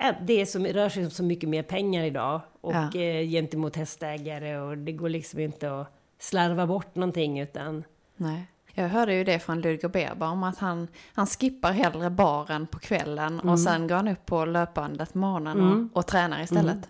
Ja, 0.00 0.14
det 0.22 0.40
är 0.40 0.46
som, 0.46 0.66
rör 0.66 0.88
sig 0.88 1.04
om 1.04 1.10
så 1.10 1.22
mycket 1.22 1.48
mer 1.48 1.62
pengar 1.62 2.04
idag 2.04 2.40
och 2.60 2.74
Ja. 2.74 3.00
eh, 3.00 3.28
gentemot 3.28 3.76
hästägare 3.76 4.58
och 4.58 4.78
det 4.78 4.92
går 4.92 5.08
liksom 5.08 5.40
inte 5.40 5.80
att 5.80 5.97
slarva 6.18 6.66
bort 6.66 6.94
någonting 6.94 7.40
utan 7.40 7.84
Nej. 8.16 8.46
Jag 8.74 8.88
hörde 8.88 9.14
ju 9.14 9.24
det 9.24 9.38
från 9.38 9.60
Ludger 9.60 10.22
om 10.22 10.42
att 10.42 10.58
han, 10.58 10.88
han 11.14 11.26
skippar 11.26 11.72
hellre 11.72 12.10
baren 12.10 12.66
på 12.66 12.78
kvällen 12.78 13.40
och 13.40 13.60
sen 13.60 13.88
går 13.88 13.96
han 13.96 14.08
upp 14.08 14.26
på 14.26 14.44
löpbandet 14.44 15.12
på 15.12 15.18
morgonen 15.18 15.88
och, 15.92 15.98
och 15.98 16.06
tränar 16.06 16.42
istället. 16.42 16.88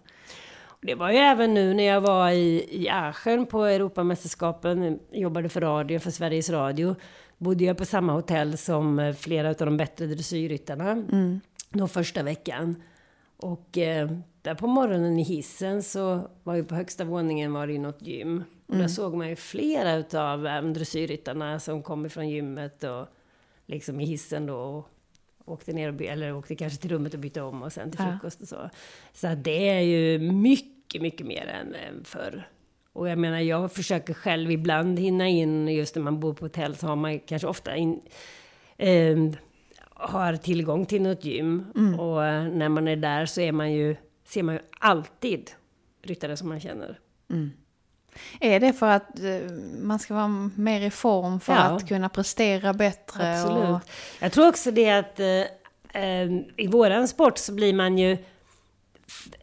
Det 0.80 0.94
var 0.94 1.10
ju 1.10 1.16
även 1.16 1.54
nu 1.54 1.74
när 1.74 1.84
jag 1.84 2.00
var 2.00 2.30
i, 2.30 2.66
i 2.70 2.88
Aachen 2.88 3.46
på 3.46 3.64
Europamästerskapen, 3.64 4.98
jobbade 5.12 5.48
för 5.48 5.60
radio, 5.60 5.98
för 5.98 6.10
Sveriges 6.10 6.50
Radio. 6.50 6.96
Bodde 7.38 7.64
jag 7.64 7.76
på 7.76 7.84
samma 7.84 8.12
hotell 8.12 8.58
som 8.58 8.98
eh, 8.98 9.14
flera 9.14 9.48
av 9.48 9.54
de 9.54 9.76
bättre 9.76 10.06
dressyrryttarna. 10.06 11.02
Då 11.70 11.88
första 11.88 12.22
veckan. 12.22 12.82
Och 13.36 13.78
eh, 13.78 14.10
där 14.48 14.54
på 14.54 14.66
morgonen 14.66 15.18
i 15.18 15.22
hissen 15.22 15.82
så 15.82 16.30
var 16.42 16.54
ju 16.54 16.64
på 16.64 16.74
högsta 16.74 17.04
våningen 17.04 17.52
var 17.52 17.66
det 17.66 17.72
ju 17.72 17.78
något 17.78 18.02
gym. 18.02 18.44
Och 18.66 18.76
där 18.76 18.88
såg 18.88 19.14
man 19.14 19.28
ju 19.28 19.36
flera 19.36 19.94
utav 19.94 20.46
eh, 20.46 20.62
dressyrryttarna 20.62 21.60
som 21.60 21.82
kom 21.82 22.06
ifrån 22.06 22.28
gymmet 22.28 22.84
och 22.84 23.06
liksom 23.66 24.00
i 24.00 24.04
hissen 24.04 24.46
då. 24.46 24.56
Och 24.56 24.88
åkte 25.44 25.72
ner 25.72 25.94
och 25.94 26.02
eller 26.02 26.34
åkte 26.34 26.54
kanske 26.54 26.80
till 26.80 26.90
rummet 26.90 27.14
och 27.14 27.20
bytte 27.20 27.42
om 27.42 27.62
och 27.62 27.72
sen 27.72 27.90
till 27.90 28.00
frukost 28.00 28.40
och 28.42 28.48
så. 28.48 28.70
Så 29.12 29.34
det 29.34 29.68
är 29.68 29.80
ju 29.80 30.18
mycket, 30.18 31.02
mycket 31.02 31.26
mer 31.26 31.46
än, 31.46 31.74
än 31.74 32.04
förr. 32.04 32.48
Och 32.92 33.08
jag 33.08 33.18
menar, 33.18 33.38
jag 33.38 33.72
försöker 33.72 34.14
själv 34.14 34.50
ibland 34.50 34.98
hinna 34.98 35.28
in, 35.28 35.68
just 35.68 35.94
när 35.94 36.02
man 36.02 36.20
bor 36.20 36.34
på 36.34 36.44
hotell 36.44 36.76
så 36.76 36.86
har 36.86 36.96
man 36.96 37.18
kanske 37.18 37.48
ofta 37.48 37.76
in, 37.76 38.00
eh, 38.76 39.16
har 39.84 40.36
tillgång 40.36 40.86
till 40.86 41.02
något 41.02 41.24
gym. 41.24 41.64
Och 41.98 42.24
eh, 42.24 42.48
när 42.48 42.68
man 42.68 42.88
är 42.88 42.96
där 42.96 43.26
så 43.26 43.40
är 43.40 43.52
man 43.52 43.72
ju, 43.72 43.96
ser 44.28 44.42
man 44.42 44.54
ju 44.54 44.60
alltid 44.78 45.50
ryttare 46.02 46.36
som 46.36 46.48
man 46.48 46.60
känner. 46.60 46.98
Är 48.40 48.60
det 48.60 48.72
för 48.72 48.90
att 48.90 49.18
eh, 49.20 49.52
man 49.82 49.98
ska 49.98 50.14
vara 50.14 50.50
mer 50.56 50.80
i 50.80 50.90
form 50.90 51.40
för 51.40 51.52
Ja. 51.52 51.58
att 51.60 51.88
kunna 51.88 52.08
prestera 52.08 52.72
bättre? 52.74 53.40
Absolut. 53.42 53.68
Och, 53.68 53.80
Jag 54.20 54.32
tror 54.32 54.48
också 54.48 54.70
det 54.70 54.90
att 54.90 55.20
eh, 55.20 56.02
eh, 56.02 56.30
i 56.56 56.66
våran 56.66 57.08
sport 57.08 57.38
så 57.38 57.52
blir 57.52 57.72
man 57.74 57.98
ju... 57.98 58.16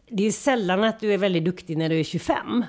det 0.08 0.26
är 0.26 0.32
sällan 0.32 0.84
att 0.84 1.00
du 1.00 1.12
är 1.14 1.18
väldigt 1.18 1.44
duktig 1.44 1.78
när 1.78 1.88
du 1.88 2.00
är 2.00 2.04
25. 2.04 2.64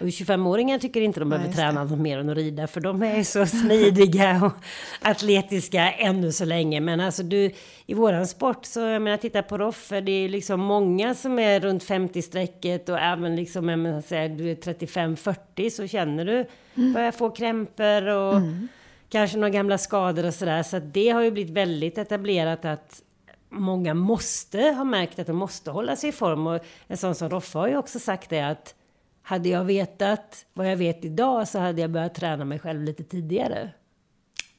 Och 0.00 0.06
25-åringar 0.06 0.78
tycker 0.78 1.00
inte 1.00 1.20
de 1.20 1.28
behöver 1.28 1.48
det. 1.48 1.54
träna 1.54 1.84
något 1.84 1.98
mer 1.98 2.18
än 2.18 2.28
att 2.28 2.36
rida, 2.36 2.66
för 2.66 2.80
de 2.80 3.02
är 3.02 3.22
så 3.22 3.46
smidiga 3.62 4.40
och 4.44 4.52
atletiska 5.02 5.92
ännu 5.92 6.32
så 6.32 6.44
länge. 6.44 6.80
Men 6.80 7.00
alltså 7.00 7.22
du, 7.22 7.50
i 7.86 7.94
våran 7.94 8.26
sport 8.26 8.64
så, 8.64 8.80
jag 8.80 9.02
menar, 9.02 9.16
titta 9.16 9.42
på 9.42 9.58
Roffe, 9.58 10.00
det 10.00 10.12
är 10.12 10.28
liksom 10.28 10.60
många 10.60 11.14
som 11.14 11.38
är 11.38 11.60
runt 11.60 11.84
50-strecket 11.84 12.88
och 12.88 12.98
även 12.98 13.36
liksom, 13.36 13.68
jag 13.68 13.78
menar, 13.78 14.00
säga, 14.00 14.28
du 14.28 14.50
är 14.50 14.54
35-40 14.54 15.70
så 15.70 15.86
känner 15.86 16.24
du, 16.24 16.46
börjar 16.92 17.12
få 17.12 17.30
krämpor 17.30 18.08
och 18.08 18.40
kanske 19.08 19.36
några 19.38 19.50
gamla 19.50 19.78
skador 19.78 20.26
och 20.26 20.34
sådär. 20.34 20.62
Så 20.62 20.76
att 20.76 20.94
det 20.94 21.08
har 21.08 21.22
ju 21.22 21.30
blivit 21.30 21.52
väldigt 21.52 21.98
etablerat 21.98 22.64
att 22.64 23.02
många 23.48 23.94
måste 23.94 24.60
ha 24.60 24.84
märkt 24.84 25.18
att 25.18 25.26
de 25.26 25.36
måste 25.36 25.70
hålla 25.70 25.96
sig 25.96 26.08
i 26.08 26.12
form. 26.12 26.46
Och 26.46 26.60
en 26.86 26.96
sån 26.96 27.14
som 27.14 27.30
Roffe 27.30 27.58
har 27.58 27.68
ju 27.68 27.76
också 27.76 27.98
sagt 27.98 28.30
det 28.30 28.40
att 28.40 28.74
hade 29.30 29.48
jag 29.48 29.64
vetat 29.64 30.46
vad 30.52 30.70
jag 30.70 30.76
vet 30.76 31.04
idag 31.04 31.48
så 31.48 31.58
hade 31.58 31.80
jag 31.80 31.90
börjat 31.90 32.14
träna 32.14 32.44
mig 32.44 32.58
själv 32.58 32.82
lite 32.82 33.04
tidigare. 33.04 33.70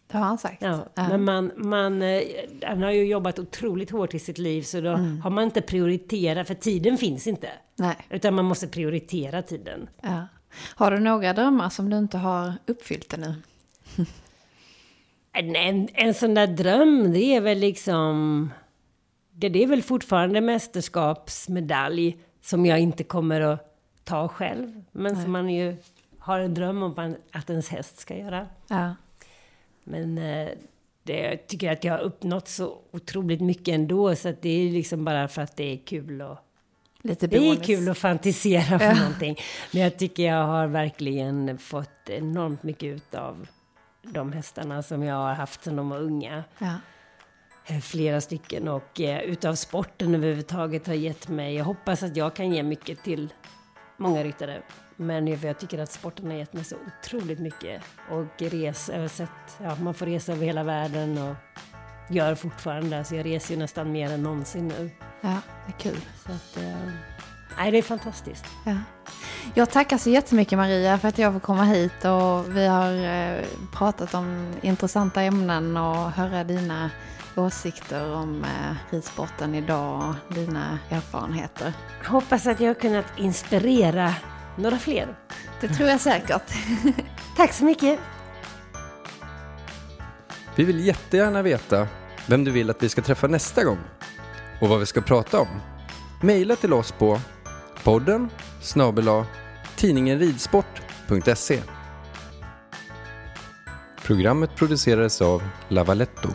Det 0.08 0.18
har 0.18 0.26
han 0.26 0.38
sagt. 0.38 0.62
Ja, 0.62 0.86
Men 0.96 1.24
man, 1.24 1.52
man, 1.58 2.02
eh, 2.02 2.22
han 2.66 2.84
har 2.84 2.92
ju 2.92 3.06
jobbat 3.06 3.40
otroligt 3.40 3.92
hårt 3.92 4.14
i 4.14 4.20
sitt 4.20 4.38
liv 4.38 4.62
så 4.62 4.82
då 4.82 4.90
har 5.24 5.30
man 5.30 5.44
inte 5.44 5.62
prioriterat, 5.62 6.48
för 6.48 6.54
tiden 6.54 6.98
finns 6.98 7.28
inte. 7.28 7.50
Nej. 7.76 7.96
Utan 8.10 8.34
man 8.34 8.46
måste 8.46 8.68
prioritera 8.68 9.42
tiden. 9.42 9.90
Ja. 10.02 10.28
Har 10.76 10.92
du 10.92 11.00
några 11.00 11.34
drömmar 11.34 11.70
som 11.70 11.90
du 11.90 11.98
inte 11.98 12.18
har 12.18 12.54
uppfyllt 12.68 13.14
ännu? 13.14 13.34
En, 15.34 15.56
en, 15.56 15.88
en 15.94 16.14
sån 16.14 16.34
där 16.34 16.48
dröm, 16.48 17.14
det 17.14 17.36
är 17.36 17.42
väl 17.42 17.58
liksom... 17.60 18.50
Det, 19.32 19.50
det 19.50 19.64
är 19.64 19.68
väl 19.68 19.82
fortfarande 19.82 20.42
mästerskapsmedalj 20.42 22.18
som 22.42 22.66
jag 22.66 22.80
inte 22.80 23.04
kommer 23.04 23.42
att 23.42 23.71
ta 24.04 24.28
själv. 24.28 24.84
Men 24.92 25.22
som 25.22 25.32
man 25.32 25.50
ju 25.50 25.76
har 26.20 26.40
en 26.40 26.54
dröm 26.54 26.84
om 26.84 27.16
att- 27.32 27.50
ens 27.50 27.70
häst 27.70 28.00
ska 28.00 28.18
göra. 28.18 28.48
Ja. 28.68 28.96
Men 29.84 30.18
eh, 30.18 30.50
det, 31.04 31.20
jag 31.20 31.48
tycker 31.48 31.72
att 31.72 31.84
jag 31.84 31.94
har 31.94 32.00
uppnått 32.00 32.48
så 32.48 32.78
otroligt 32.92 33.42
mycket 33.42 33.68
ändå. 33.76 34.16
Så 34.16 34.30
att 34.30 34.42
det 34.42 34.50
är 34.50 34.72
liksom 34.72 35.06
bara 35.06 35.28
för 35.28 35.42
att 35.42 35.56
det 35.56 35.64
är 35.74 35.78
kul 35.78 36.22
och 36.22 36.38
Lite 37.04 37.28
det 37.28 37.38
är 37.50 37.56
kul 37.56 37.90
att 37.90 37.98
fantisera 37.98 38.92
om 38.92 38.98
någonting. 38.98 39.36
Men 39.74 39.82
jag 39.82 39.98
tycker 39.98 40.24
jag 40.24 40.46
har 40.46 40.68
verkligen 40.68 41.58
fått 41.58 42.10
enormt 42.10 42.64
mycket 42.64 42.84
ut 42.96 43.16
av 43.16 43.48
de 44.04 44.32
hästarna 44.34 44.84
som 44.84 45.04
jag 45.04 45.16
har 45.16 45.34
haft 45.34 45.64
sedan 45.64 45.76
de 45.76 45.90
var 45.90 46.00
unga. 46.00 46.44
Ja. 46.60 46.74
Eh, 47.66 47.80
Flera 47.80 48.22
stycken 48.22 48.68
och 48.68 49.02
eh, 49.02 49.20
utav 49.22 49.56
sporten 49.56 50.16
överhuvudtaget 50.16 50.88
har 50.88 50.94
gett 50.94 51.28
mig, 51.28 51.56
jag 51.56 51.66
hoppas 51.66 52.04
att 52.04 52.16
jag 52.16 52.36
kan 52.36 52.54
ge 52.54 52.64
mycket 52.64 53.04
till 53.04 53.34
många 54.02 54.24
ryttare. 54.24 54.62
Men 54.96 55.28
jag, 55.28 55.40
jag 55.44 55.60
tycker 55.60 55.80
att 55.80 55.92
sporten 55.92 56.26
har 56.26 56.34
gett 56.34 56.54
mig 56.54 56.64
så 56.64 56.76
otroligt 56.88 57.40
mycket. 57.40 57.84
Och 58.10 58.18
har 58.18 59.08
sett, 59.08 59.30
ja, 59.64 59.76
man 59.76 59.94
får 59.94 60.06
resa 60.06 60.32
över 60.32 60.46
hela 60.46 60.64
världen 60.64 61.18
och 61.18 61.36
gör 62.10 62.36
fortfarande. 62.36 63.04
Så 63.04 63.16
jag 63.16 63.26
reser 63.26 63.54
ju 63.54 63.60
nästan 63.60 63.92
mer 63.92 64.12
än 64.12 64.24
någonsin 64.24 64.68
nu. 64.68 64.90
ja, 65.22 65.38
det 65.66 65.72
är 65.72 65.92
kul. 65.92 66.02
Så 66.26 66.32
att, 66.32 66.58
eh, 66.58 66.92
nej, 67.58 67.72
det 67.72 67.78
är 67.78 67.82
fantastiskt. 67.82 68.46
Ja. 68.66 68.76
Jag 69.54 69.72
tackar 69.72 69.98
så 69.98 70.10
jättemycket 70.10 70.58
Maria 70.58 70.98
för 70.98 71.08
att 71.08 71.18
jag 71.18 71.34
får 71.34 71.40
komma 71.40 71.64
hit 71.64 72.06
och 72.06 72.58
vi 72.58 72.68
har 72.68 72.94
eh, 72.94 73.46
pratat 73.74 74.14
om 74.14 74.54
intressanta 74.62 75.22
ämnen 75.22 75.78
och 75.78 76.12
höra 76.12 76.44
dina 76.44 76.90
åsikter 77.36 78.14
om 78.14 78.44
eh, 78.44 78.76
ridsporten 78.90 79.56
idag 79.56 80.16
och 80.28 80.34
dina 80.34 80.80
erfarenheter. 80.90 81.74
Hoppas 82.06 82.48
att 82.48 82.60
jag 82.60 82.68
har 82.70 82.74
kunnat 82.74 83.06
inspirera 83.18 84.14
några 84.56 84.78
fler. 84.78 85.16
Det 85.62 85.68
tror 85.68 85.90
jag 85.90 86.00
säkert. 86.02 86.54
Tack 87.38 87.54
så 87.54 87.66
mycket! 87.66 88.00
Vi 90.56 90.64
vill 90.64 90.86
jättegärna 90.86 91.42
veta 91.42 91.88
vem 92.28 92.44
du 92.44 92.52
vill 92.52 92.70
att 92.70 92.84
vi 92.84 92.90
ska 92.90 93.02
träffa 93.02 93.28
nästa 93.28 93.64
gång 93.64 93.80
och 94.62 94.70
vad 94.70 94.80
vi 94.80 94.86
ska 94.86 95.02
prata 95.02 95.40
om. 95.40 95.48
Maila 96.22 96.56
till 96.56 96.74
oss 96.74 96.92
på 96.92 97.20
podden 97.84 98.30
snabel-a 98.62 99.26
tidningenridsport.se 99.76 101.62
Programmet 104.04 104.56
producerades 104.56 105.22
av 105.22 105.44
Lavaletto. 105.68 106.30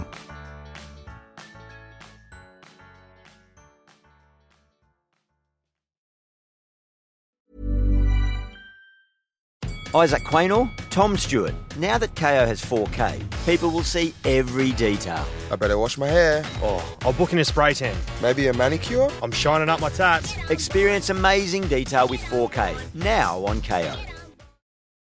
Isaac 9.96 10.24
Quaynor, 10.24 10.70
Tom 10.90 11.16
Stewart. 11.16 11.54
Now 11.78 11.96
that 11.96 12.14
KO 12.14 12.44
has 12.44 12.62
4K, 12.62 13.46
people 13.46 13.70
will 13.70 13.82
see 13.82 14.12
every 14.26 14.72
detail. 14.72 15.24
I 15.50 15.56
better 15.56 15.78
wash 15.78 15.96
my 15.96 16.06
hair. 16.06 16.44
Oh, 16.62 16.84
I'll 17.00 17.14
book 17.14 17.32
in 17.32 17.38
a 17.38 17.44
spray 17.46 17.72
tan. 17.72 17.96
Maybe 18.20 18.48
a 18.48 18.52
manicure? 18.52 19.08
I'm 19.22 19.32
shining 19.32 19.70
up 19.70 19.80
my 19.80 19.88
tats. 19.88 20.36
Experience 20.50 21.08
amazing 21.08 21.66
detail 21.68 22.08
with 22.08 22.20
4K 22.20 22.76
now 22.94 23.42
on 23.46 23.62
KO. 23.62 23.96